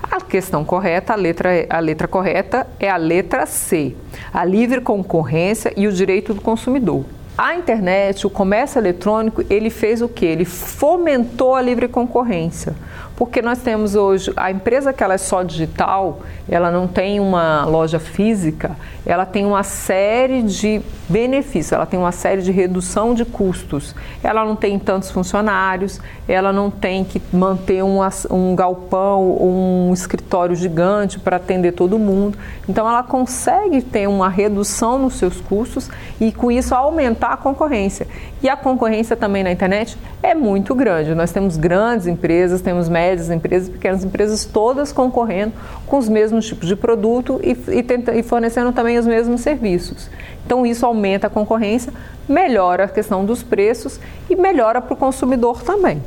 A 0.03 0.21
questão 0.21 0.65
correta, 0.65 1.13
a 1.13 1.17
letra, 1.17 1.51
a 1.71 1.79
letra 1.79 2.09
correta 2.09 2.67
é 2.81 2.91
a 2.91 2.97
letra 2.97 3.47
C, 3.47 3.95
a 4.35 4.45
livre 4.45 4.81
concorrência 4.81 5.73
e 5.77 5.87
o 5.87 5.93
direito 5.93 6.35
do 6.35 6.41
consumidor. 6.41 7.05
A 7.37 7.55
internet, 7.55 8.27
o 8.27 8.31
comércio 8.31 8.79
eletrônico, 8.79 9.45
ele 9.49 9.71
fez 9.71 10.03
o 10.03 10.09
que? 10.09 10.27
Ele 10.27 10.45
fomentou 10.45 11.55
a 11.55 11.63
livre 11.63 11.89
concorrência 11.89 12.75
porque 13.21 13.43
nós 13.43 13.59
temos 13.59 13.95
hoje 13.95 14.33
a 14.35 14.51
empresa 14.51 14.95
que 14.95 15.05
ela 15.05 15.13
é 15.13 15.19
só 15.19 15.43
digital, 15.43 16.21
ela 16.49 16.71
não 16.71 16.89
tem 16.89 17.21
uma 17.21 17.67
loja 17.67 17.99
física, 17.99 18.75
ela 19.05 19.27
tem 19.27 19.45
uma 19.45 19.63
série 19.63 20.43
de 20.43 20.81
benefícios, 21.07 21.73
ela 21.73 21.85
tem 21.85 22.01
uma 22.01 22.13
série 22.13 22.41
de 22.41 22.51
redução 22.51 23.13
de 23.13 23.27
custos. 23.27 23.95
Ela 24.25 24.43
não 24.43 24.57
tem 24.57 24.79
tantos 24.79 25.11
funcionários, 25.11 26.01
ela 26.27 26.51
não 26.51 26.71
tem 26.71 27.05
que 27.05 27.21
manter 27.31 27.83
um, 27.83 27.99
um 28.31 28.57
galpão 28.57 29.37
um 29.43 29.93
escritório 29.93 30.57
gigante 30.57 31.19
para 31.19 31.37
atender 31.37 31.73
todo 31.73 31.99
mundo. 31.99 32.39
Então 32.67 32.89
ela 32.89 33.03
consegue 33.03 33.83
ter 33.83 34.09
uma 34.09 34.31
redução 34.31 34.99
nos 34.99 35.15
seus 35.15 35.41
custos 35.43 35.91
e 36.19 36.33
com 36.33 36.51
isso 36.51 36.75
aumentar 36.75 37.35
a 37.35 37.37
concorrência. 37.37 38.07
E 38.43 38.49
a 38.49 38.57
concorrência 38.57 39.15
também 39.15 39.45
na 39.45 39.51
internet 39.51 39.99
é 40.23 40.35
muito 40.35 40.75
grande. 40.75 41.15
Nós 41.15 41.33
temos 41.33 41.57
grandes 41.57 42.07
empresas, 42.07 42.63
temos 42.63 42.89
médias 42.89 43.10
empresas, 43.29 43.69
pequenas 43.69 44.05
empresas, 44.05 44.45
todas 44.45 44.93
concorrendo 44.93 45.53
com 45.87 45.99
os 45.99 46.09
mesmos 46.09 46.47
tipos 46.47 46.69
de 46.69 46.77
produto 46.77 47.41
e, 47.43 47.57
e, 47.77 47.83
tenta, 47.83 48.15
e 48.15 48.23
fornecendo 48.23 48.71
também 48.73 48.99
os 48.99 49.07
mesmos 49.07 49.41
serviços. 49.41 50.09
Então 50.47 50.65
isso 50.65 50.87
aumenta 50.87 51.27
a 51.27 51.31
concorrência, 51.31 51.93
melhora 52.29 52.85
a 52.85 52.89
questão 52.89 53.25
dos 53.25 53.43
preços 53.43 53.99
e 54.29 54.37
melhora 54.37 54.81
para 54.81 54.95
o 54.95 54.97
consumidor 54.97 55.63
também. 55.63 56.03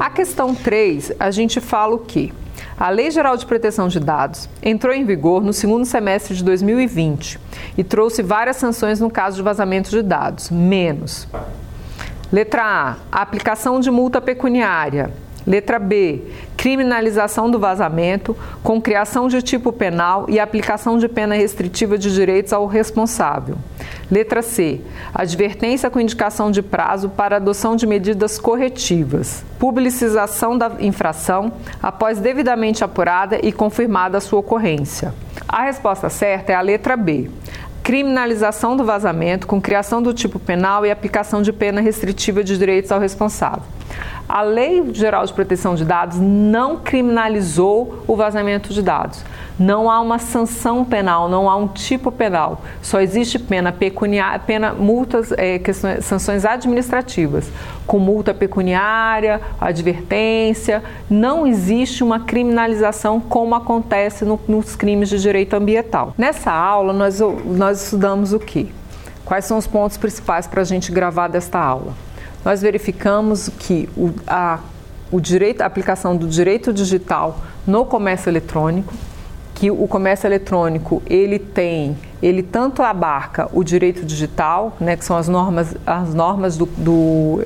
A 0.00 0.08
questão 0.08 0.54
3, 0.54 1.12
a 1.20 1.30
gente 1.30 1.60
fala 1.60 1.94
o 1.94 1.98
quê? 1.98 2.32
A 2.78 2.90
Lei 2.90 3.10
Geral 3.10 3.36
de 3.36 3.46
Proteção 3.46 3.86
de 3.86 4.00
Dados 4.00 4.48
entrou 4.62 4.92
em 4.92 5.04
vigor 5.04 5.42
no 5.42 5.52
segundo 5.52 5.84
semestre 5.84 6.34
de 6.34 6.42
2020 6.42 7.38
e 7.78 7.84
trouxe 7.84 8.22
várias 8.22 8.56
sanções 8.56 8.98
no 8.98 9.10
caso 9.10 9.36
de 9.36 9.42
vazamento 9.42 9.90
de 9.90 10.02
dados, 10.02 10.50
menos. 10.50 11.28
Letra 12.32 12.64
A, 12.64 13.20
aplicação 13.20 13.78
de 13.78 13.90
multa 13.90 14.18
pecuniária. 14.18 15.10
Letra 15.46 15.78
B, 15.78 16.22
criminalização 16.56 17.50
do 17.50 17.58
vazamento, 17.58 18.34
com 18.62 18.80
criação 18.80 19.28
de 19.28 19.42
tipo 19.42 19.70
penal 19.70 20.24
e 20.28 20.40
aplicação 20.40 20.96
de 20.96 21.08
pena 21.08 21.34
restritiva 21.34 21.98
de 21.98 22.14
direitos 22.14 22.52
ao 22.52 22.66
responsável. 22.66 23.56
Letra 24.10 24.40
C, 24.40 24.80
advertência 25.12 25.90
com 25.90 26.00
indicação 26.00 26.50
de 26.50 26.62
prazo 26.62 27.10
para 27.10 27.36
adoção 27.36 27.76
de 27.76 27.86
medidas 27.86 28.38
corretivas. 28.38 29.44
Publicização 29.58 30.56
da 30.56 30.72
infração 30.80 31.52
após 31.82 32.18
devidamente 32.18 32.82
apurada 32.82 33.38
e 33.42 33.52
confirmada 33.52 34.16
a 34.16 34.20
sua 34.22 34.38
ocorrência. 34.38 35.12
A 35.46 35.64
resposta 35.64 36.08
certa 36.08 36.52
é 36.52 36.54
a 36.54 36.60
letra 36.62 36.96
B 36.96 37.28
criminalização 37.82 38.76
do 38.76 38.84
vazamento 38.84 39.46
com 39.46 39.60
criação 39.60 40.02
do 40.02 40.14
tipo 40.14 40.38
penal 40.38 40.86
e 40.86 40.90
aplicação 40.90 41.42
de 41.42 41.52
pena 41.52 41.80
restritiva 41.80 42.44
de 42.44 42.56
direitos 42.56 42.92
ao 42.92 43.00
responsável. 43.00 43.64
A 44.28 44.40
Lei 44.42 44.94
Geral 44.94 45.26
de 45.26 45.32
Proteção 45.32 45.74
de 45.74 45.84
Dados 45.84 46.18
não 46.18 46.78
criminalizou 46.78 48.04
o 48.06 48.16
vazamento 48.16 48.72
de 48.72 48.80
dados. 48.80 49.24
Não 49.58 49.90
há 49.90 50.00
uma 50.00 50.18
sanção 50.18 50.84
penal, 50.84 51.28
não 51.28 51.48
há 51.48 51.56
um 51.56 51.68
tipo 51.68 52.10
penal. 52.10 52.62
Só 52.80 53.00
existe 53.00 53.38
pena 53.38 53.72
pecuniária, 53.72 54.38
pena 54.38 54.72
multas, 54.72 55.32
é, 55.32 55.58
questões, 55.58 56.04
sanções 56.04 56.44
administrativas, 56.44 57.50
com 57.86 57.98
multa 57.98 58.32
pecuniária, 58.32 59.40
advertência. 59.60 60.82
Não 61.08 61.46
existe 61.46 62.02
uma 62.02 62.20
criminalização 62.20 63.20
como 63.20 63.54
acontece 63.54 64.24
no, 64.24 64.40
nos 64.48 64.74
crimes 64.74 65.08
de 65.08 65.20
direito 65.20 65.54
ambiental. 65.54 66.14
Nessa 66.16 66.50
aula 66.50 66.92
nós, 66.92 67.20
nós 67.44 67.84
estudamos 67.84 68.32
o 68.32 68.38
que? 68.38 68.72
Quais 69.24 69.44
são 69.44 69.58
os 69.58 69.66
pontos 69.66 69.96
principais 69.96 70.46
para 70.46 70.62
a 70.62 70.64
gente 70.64 70.90
gravar 70.90 71.28
desta 71.28 71.58
aula? 71.58 71.92
nós 72.44 72.60
verificamos 72.60 73.48
que 73.48 73.88
o, 73.96 74.12
a, 74.26 74.58
o 75.10 75.20
direito, 75.20 75.62
a 75.62 75.66
aplicação 75.66 76.16
do 76.16 76.26
direito 76.26 76.72
digital 76.72 77.38
no 77.66 77.84
comércio 77.84 78.28
eletrônico, 78.28 78.92
que 79.62 79.70
o 79.70 79.86
comércio 79.86 80.26
eletrônico 80.26 81.00
ele 81.06 81.38
tem, 81.38 81.96
ele 82.20 82.42
tanto 82.42 82.82
abarca 82.82 83.48
o 83.52 83.62
direito 83.62 84.04
digital, 84.04 84.76
né, 84.80 84.96
que 84.96 85.04
são 85.04 85.16
as 85.16 85.28
normas, 85.28 85.76
as 85.86 86.12
normas 86.12 86.56
do, 86.56 86.66
do 86.66 87.44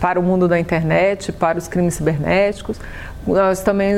para 0.00 0.18
o 0.18 0.22
mundo 0.22 0.48
da 0.48 0.58
internet, 0.58 1.30
para 1.30 1.58
os 1.58 1.68
crimes 1.68 1.92
cibernéticos. 1.92 2.80
Nós 3.26 3.60
também 3.60 3.92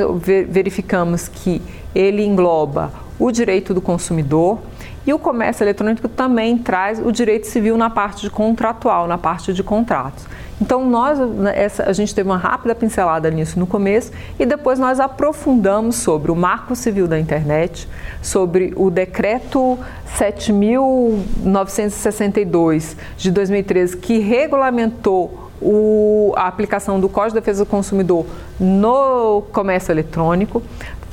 verificamos 0.48 1.28
que 1.28 1.62
ele 1.94 2.24
engloba 2.26 2.90
o 3.20 3.30
direito 3.30 3.72
do 3.72 3.80
consumidor, 3.80 4.59
e 5.07 5.12
o 5.12 5.18
comércio 5.18 5.64
eletrônico 5.64 6.09
também 6.09 6.57
traz 6.59 6.98
o 6.98 7.12
direito 7.12 7.46
civil 7.46 7.76
na 7.76 7.90
parte 7.90 8.22
de 8.22 8.30
contratual, 8.30 9.07
na 9.07 9.18
parte 9.18 9.52
de 9.52 9.62
contratos. 9.62 10.24
Então, 10.61 10.84
nós, 10.88 11.18
né, 11.18 11.52
essa, 11.57 11.82
a 11.84 11.92
gente 11.92 12.14
teve 12.14 12.28
uma 12.28 12.38
rápida 12.38 12.72
pincelada 12.74 13.30
nisso 13.30 13.59
no 13.59 13.66
começo 13.66 14.12
e 14.38 14.44
depois 14.46 14.78
nós 14.78 15.00
aprofundamos 15.00 15.96
sobre 15.96 16.30
o 16.30 16.36
Marco 16.36 16.76
Civil 16.76 17.09
da 17.09 17.18
Internet, 17.18 17.88
sobre 18.22 18.72
o 18.76 18.88
Decreto 18.90 19.76
7.962 20.16 22.96
de 23.16 23.32
2013, 23.32 23.96
que 23.96 24.20
regulamentou 24.20 25.50
o, 25.61 26.32
a 26.36 26.46
aplicação 26.46 27.00
do 27.00 27.09
Código 27.09 27.34
de 27.34 27.40
Defesa 27.40 27.64
do 27.64 27.70
Consumidor 27.70 28.24
no 28.61 29.42
comércio 29.52 29.90
eletrônico. 29.92 30.62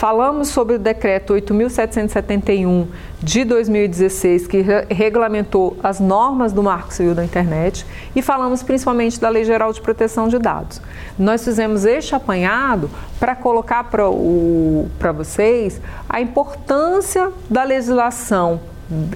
Falamos 0.02 0.48
sobre 0.48 0.78
o 0.78 0.80
decreto 0.80 1.36
8.771 1.36 2.88
de 3.22 3.46
2016, 3.46 4.48
que 4.48 4.62
re 4.62 4.88
regulamentou 4.90 5.78
as 5.84 6.00
normas 6.00 6.52
do 6.52 6.64
Marco 6.64 6.92
Civil 6.92 7.14
da 7.14 7.24
Internet, 7.24 7.86
e 8.16 8.20
falamos 8.20 8.64
principalmente 8.64 9.22
da 9.22 9.30
Lei 9.30 9.44
Geral 9.44 9.72
de 9.72 9.80
Proteção 9.80 10.28
de 10.28 10.40
Dados. 10.40 10.82
Nós 11.20 11.44
fizemos 11.44 11.86
este 11.86 12.16
apanhado 12.16 12.90
para 13.20 13.36
colocar 13.36 13.92
para 13.92 15.12
vocês 15.12 15.80
a 16.10 16.20
importância 16.20 17.32
da 17.48 17.64
legislação 17.64 18.60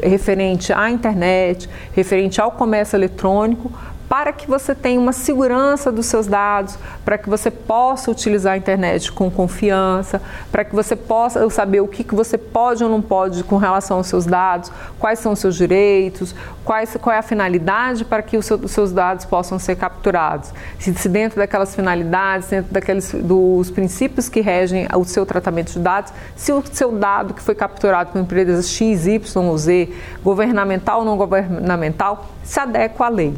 referente 0.03 0.71
à 0.71 0.91
internet, 0.91 1.67
referente 1.93 2.39
ao 2.39 2.51
comércio 2.51 2.95
eletrônico, 2.95 3.71
para 4.07 4.31
que 4.31 4.47
você 4.47 4.75
tenha 4.75 4.99
uma 4.99 5.11
segurança 5.11 5.91
dos 5.91 6.05
seus 6.05 6.27
dados, 6.27 6.77
para 7.03 7.17
que 7.17 7.29
você 7.29 7.49
possa 7.49 8.11
utilizar 8.11 8.53
a 8.53 8.57
internet 8.57 9.11
com 9.11 9.29
confiança, 9.31 10.21
para 10.51 10.63
que 10.63 10.75
você 10.75 10.95
possa 10.95 11.49
saber 11.49 11.81
o 11.81 11.87
que, 11.87 12.03
que 12.03 12.13
você 12.13 12.37
pode 12.37 12.83
ou 12.83 12.89
não 12.89 13.01
pode 13.01 13.43
com 13.43 13.57
relação 13.57 13.97
aos 13.97 14.07
seus 14.07 14.25
dados, 14.25 14.71
quais 14.99 15.19
são 15.19 15.31
os 15.31 15.39
seus 15.39 15.55
direitos, 15.55 16.35
quais, 16.63 16.95
qual 17.01 17.15
é 17.15 17.19
a 17.19 17.23
finalidade 17.23 18.05
para 18.05 18.21
que 18.21 18.37
os, 18.37 18.49
os 18.49 18.71
seus 18.71 18.91
dados 18.91 19.25
possam 19.25 19.57
ser 19.57 19.75
capturados. 19.75 20.51
Se, 20.79 20.93
se, 20.93 21.09
dentro 21.09 21.37
daquelas 21.37 21.75
finalidades, 21.75 22.49
dentro 22.49 22.73
daqueles 22.73 23.11
dos 23.13 23.71
princípios 23.71 24.29
que 24.29 24.41
regem 24.41 24.87
o 24.95 25.03
seu 25.03 25.25
tratamento 25.25 25.71
de 25.73 25.79
dados, 25.79 26.13
se 26.35 26.51
o 26.51 26.63
seu 26.71 26.91
dado 26.91 27.33
que 27.33 27.41
foi 27.41 27.55
capturado 27.55 28.11
por 28.11 28.21
empresas 28.21 28.69
X, 28.69 29.07
Y 29.07 29.43
ou 29.43 29.57
Z, 29.57 29.89
governamental 30.23 30.99
ou 30.99 31.05
não 31.05 31.17
governamental, 31.17 32.25
se 32.43 32.59
adequa 32.59 33.05
à 33.05 33.09
lei. 33.09 33.35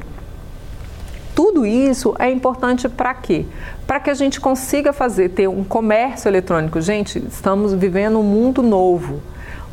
Tudo 1.38 1.68
isso 1.68 2.16
é 2.18 2.32
importante 2.32 2.90
para 2.90 3.14
quê? 3.14 3.46
Para 3.86 4.00
que 4.00 4.10
a 4.10 4.16
gente 4.16 4.42
consiga 4.42 4.92
fazer, 4.92 5.30
ter 5.30 5.48
um 5.48 5.64
comércio 5.64 6.28
eletrônico. 6.28 6.82
Gente, 6.82 7.20
estamos 7.20 7.76
vivendo 7.76 8.18
um 8.18 8.24
mundo 8.24 8.64
novo 8.64 9.22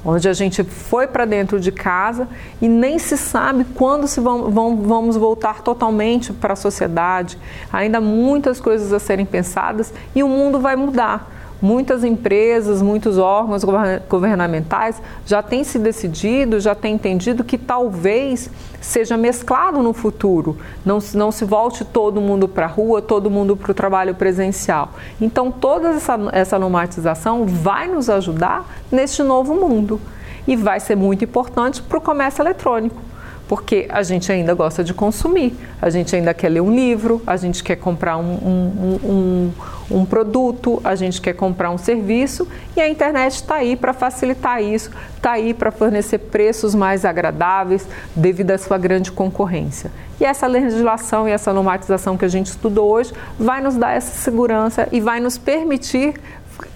onde 0.04 0.28
a 0.28 0.34
gente 0.34 0.62
foi 0.62 1.06
para 1.06 1.24
dentro 1.24 1.58
de 1.58 1.72
casa 1.72 2.28
e 2.60 2.68
nem 2.68 2.98
se 2.98 3.16
sabe 3.16 3.64
quando 3.74 4.06
se 4.06 4.20
vão, 4.20 4.50
vão, 4.50 4.76
vamos 4.76 5.16
voltar 5.16 5.62
totalmente 5.62 6.34
para 6.34 6.52
a 6.52 6.56
sociedade. 6.56 7.38
Ainda 7.72 7.98
muitas 7.98 8.60
coisas 8.60 8.92
a 8.92 8.98
serem 8.98 9.24
pensadas 9.24 9.90
e 10.14 10.22
o 10.22 10.28
mundo 10.28 10.60
vai 10.60 10.76
mudar. 10.76 11.33
Muitas 11.64 12.04
empresas, 12.04 12.82
muitos 12.82 13.16
órgãos 13.16 13.64
governamentais 14.06 15.00
já 15.24 15.42
têm 15.42 15.64
se 15.64 15.78
decidido, 15.78 16.60
já 16.60 16.74
têm 16.74 16.96
entendido 16.96 17.42
que 17.42 17.56
talvez 17.56 18.50
seja 18.82 19.16
mesclado 19.16 19.82
no 19.82 19.94
futuro, 19.94 20.58
não, 20.84 20.98
não 21.14 21.32
se 21.32 21.42
volte 21.46 21.82
todo 21.82 22.20
mundo 22.20 22.46
para 22.46 22.66
a 22.66 22.68
rua, 22.68 23.00
todo 23.00 23.30
mundo 23.30 23.56
para 23.56 23.70
o 23.70 23.74
trabalho 23.74 24.14
presencial. 24.14 24.90
Então, 25.18 25.50
toda 25.50 25.88
essa, 25.88 26.18
essa 26.32 26.58
normatização 26.58 27.46
vai 27.46 27.88
nos 27.88 28.10
ajudar 28.10 28.68
neste 28.92 29.22
novo 29.22 29.54
mundo. 29.54 29.98
E 30.46 30.56
vai 30.56 30.78
ser 30.78 30.96
muito 30.96 31.24
importante 31.24 31.80
para 31.80 31.96
o 31.96 32.00
comércio 32.02 32.42
eletrônico 32.42 33.00
porque 33.48 33.86
a 33.90 34.02
gente 34.02 34.30
ainda 34.32 34.54
gosta 34.54 34.82
de 34.82 34.94
consumir, 34.94 35.54
a 35.80 35.90
gente 35.90 36.14
ainda 36.16 36.32
quer 36.32 36.48
ler 36.48 36.60
um 36.60 36.74
livro, 36.74 37.22
a 37.26 37.36
gente 37.36 37.62
quer 37.62 37.76
comprar 37.76 38.16
um, 38.16 38.32
um, 38.32 39.00
um, 39.04 39.52
um 39.90 40.04
produto, 40.04 40.80
a 40.82 40.94
gente 40.94 41.20
quer 41.20 41.34
comprar 41.34 41.70
um 41.70 41.78
serviço 41.78 42.48
e 42.76 42.80
a 42.80 42.88
internet 42.88 43.34
está 43.34 43.56
aí 43.56 43.76
para 43.76 43.92
facilitar 43.92 44.62
isso, 44.62 44.90
está 45.16 45.32
aí 45.32 45.52
para 45.52 45.70
fornecer 45.70 46.18
preços 46.18 46.74
mais 46.74 47.04
agradáveis 47.04 47.86
devido 48.16 48.52
à 48.52 48.58
sua 48.58 48.78
grande 48.78 49.12
concorrência. 49.12 49.90
E 50.20 50.24
essa 50.24 50.46
legislação 50.46 51.28
e 51.28 51.32
essa 51.32 51.52
normatização 51.52 52.16
que 52.16 52.24
a 52.24 52.28
gente 52.28 52.46
estudou 52.46 52.90
hoje 52.90 53.12
vai 53.38 53.60
nos 53.60 53.76
dar 53.76 53.92
essa 53.92 54.12
segurança 54.12 54.88
e 54.90 55.00
vai 55.00 55.20
nos 55.20 55.36
permitir 55.36 56.14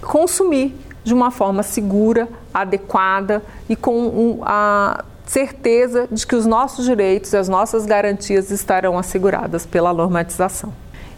consumir 0.00 0.76
de 1.04 1.14
uma 1.14 1.30
forma 1.30 1.62
segura, 1.62 2.28
adequada 2.52 3.42
e 3.68 3.74
com 3.74 3.96
um, 3.98 4.40
a 4.42 5.04
certeza 5.28 6.08
de 6.10 6.26
que 6.26 6.34
os 6.34 6.46
nossos 6.46 6.86
direitos 6.86 7.32
e 7.32 7.36
as 7.36 7.48
nossas 7.48 7.84
garantias 7.84 8.50
estarão 8.50 8.98
asseguradas 8.98 9.66
pela 9.66 9.92
normatização. 9.92 10.72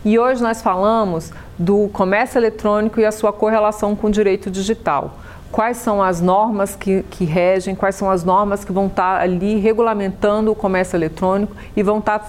E 0.05 0.19
hoje 0.19 0.43
nós 0.43 0.61
falamos 0.61 1.31
do 1.57 1.89
comércio 1.93 2.39
eletrônico 2.39 2.99
e 2.99 3.05
a 3.05 3.13
sua 3.13 3.33
correlação 3.33 3.95
com 3.95 4.09
o 4.09 4.11
direito 4.11 4.51
digital. 4.51 5.19
Quais 5.53 5.77
são 5.77 6.03
as 6.03 6.21
normas 6.21 6.75
que, 6.75 7.05
que 7.11 7.25
regem, 7.25 7.75
quais 7.75 7.95
são 7.95 8.11
as 8.11 8.25
normas 8.25 8.65
que 8.65 8.73
vão 8.73 8.87
estar 8.87 9.21
ali 9.21 9.59
regulamentando 9.59 10.51
o 10.51 10.55
comércio 10.55 10.97
eletrônico 10.97 11.55
e 11.77 11.83
vão 11.83 11.99
estar 11.99 12.21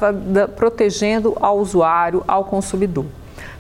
protegendo 0.56 1.36
ao 1.40 1.58
usuário, 1.58 2.24
ao 2.28 2.46
consumidor. 2.46 3.06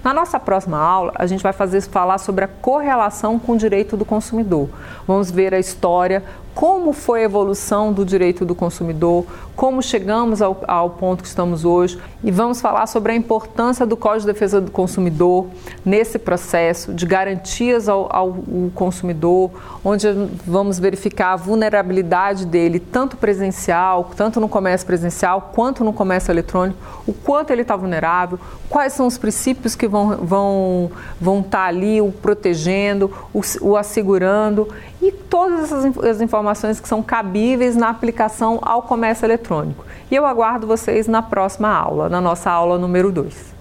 Na 0.03 0.15
nossa 0.15 0.39
próxima 0.39 0.80
aula, 0.80 1.11
a 1.13 1.28
gente 1.28 1.43
vai 1.43 1.53
fazer 1.53 1.80
falar 1.82 2.17
sobre 2.17 2.43
a 2.43 2.47
correlação 2.47 3.38
com 3.38 3.51
o 3.51 3.57
direito 3.57 3.95
do 3.95 4.03
consumidor. 4.03 4.67
Vamos 5.07 5.30
ver 5.30 5.53
a 5.53 5.59
história, 5.59 6.24
como 6.54 6.91
foi 6.93 7.22
a 7.22 7.24
evolução 7.24 7.93
do 7.93 8.06
direito 8.06 8.45
do 8.45 8.54
consumidor, 8.54 9.26
como 9.56 9.82
chegamos 9.82 10.41
ao, 10.41 10.64
ao, 10.68 10.89
ponto 10.89 11.22
que 11.22 11.28
estamos 11.28 11.64
hoje 11.64 11.99
e 12.24 12.32
vamos 12.32 12.60
falar 12.60 12.88
sobre 12.88 13.12
a 13.12 13.16
importância 13.16 13.86
do 13.86 13.95
Código 13.95 14.22
de 14.22 14.34
Defesa 14.34 14.60
do 14.60 14.72
Consumidor 14.72 15.47
nesse 15.86 16.18
processo 16.20 16.93
de 16.93 17.06
garantias 17.06 17.88
ao, 17.88 18.08
ao 18.14 18.38
consumidor, 18.74 19.52
onde 19.84 20.08
vamos 20.45 20.80
verificar 20.80 21.34
a 21.34 21.36
vulnerabilidade 21.36 22.45
dele, 22.45 22.80
tanto 22.80 23.18
presencial, 23.18 24.12
tanto 24.16 24.39
no 24.39 24.49
comércio 24.49 24.86
presencial, 24.86 25.52
quanto 25.54 25.84
no 25.84 25.93
comércio 25.93 26.32
eletrônico, 26.32 26.78
o 27.08 27.14
quanto 27.14 27.52
ele 27.52 27.62
está 27.62 27.76
vulnerável, 27.76 28.39
quais 28.70 28.93
são 28.93 29.08
os 29.08 29.18
princípios 29.18 29.76
que 29.76 29.88
vão, 29.88 30.18
vão, 30.18 30.91
vão 31.20 31.39
estar 31.39 31.60
tá 31.60 31.66
ali 31.66 32.02
o 32.02 32.12
protegendo, 32.12 33.12
o, 33.34 33.41
o 33.62 33.78
assegurando 33.78 34.68
e 35.02 35.12
todas 35.12 35.64
essas 35.64 35.97
as 35.97 36.22
informações 36.22 36.80
que 36.80 36.88
são 36.88 37.02
cabíveis 37.02 37.76
na 37.76 37.89
aplicação 37.89 38.60
ao 38.62 38.84
comércio 38.84 39.26
eletrônico. 39.26 39.86
E 40.10 40.16
eu 40.16 40.26
aguardo 40.26 40.68
vocês 40.68 41.08
na 41.08 41.22
próxima 41.22 41.70
aula, 41.70 42.08
na 42.10 42.22
nossa 42.22 42.52
aula 42.52 42.78
número 42.78 43.12
2 43.12 43.61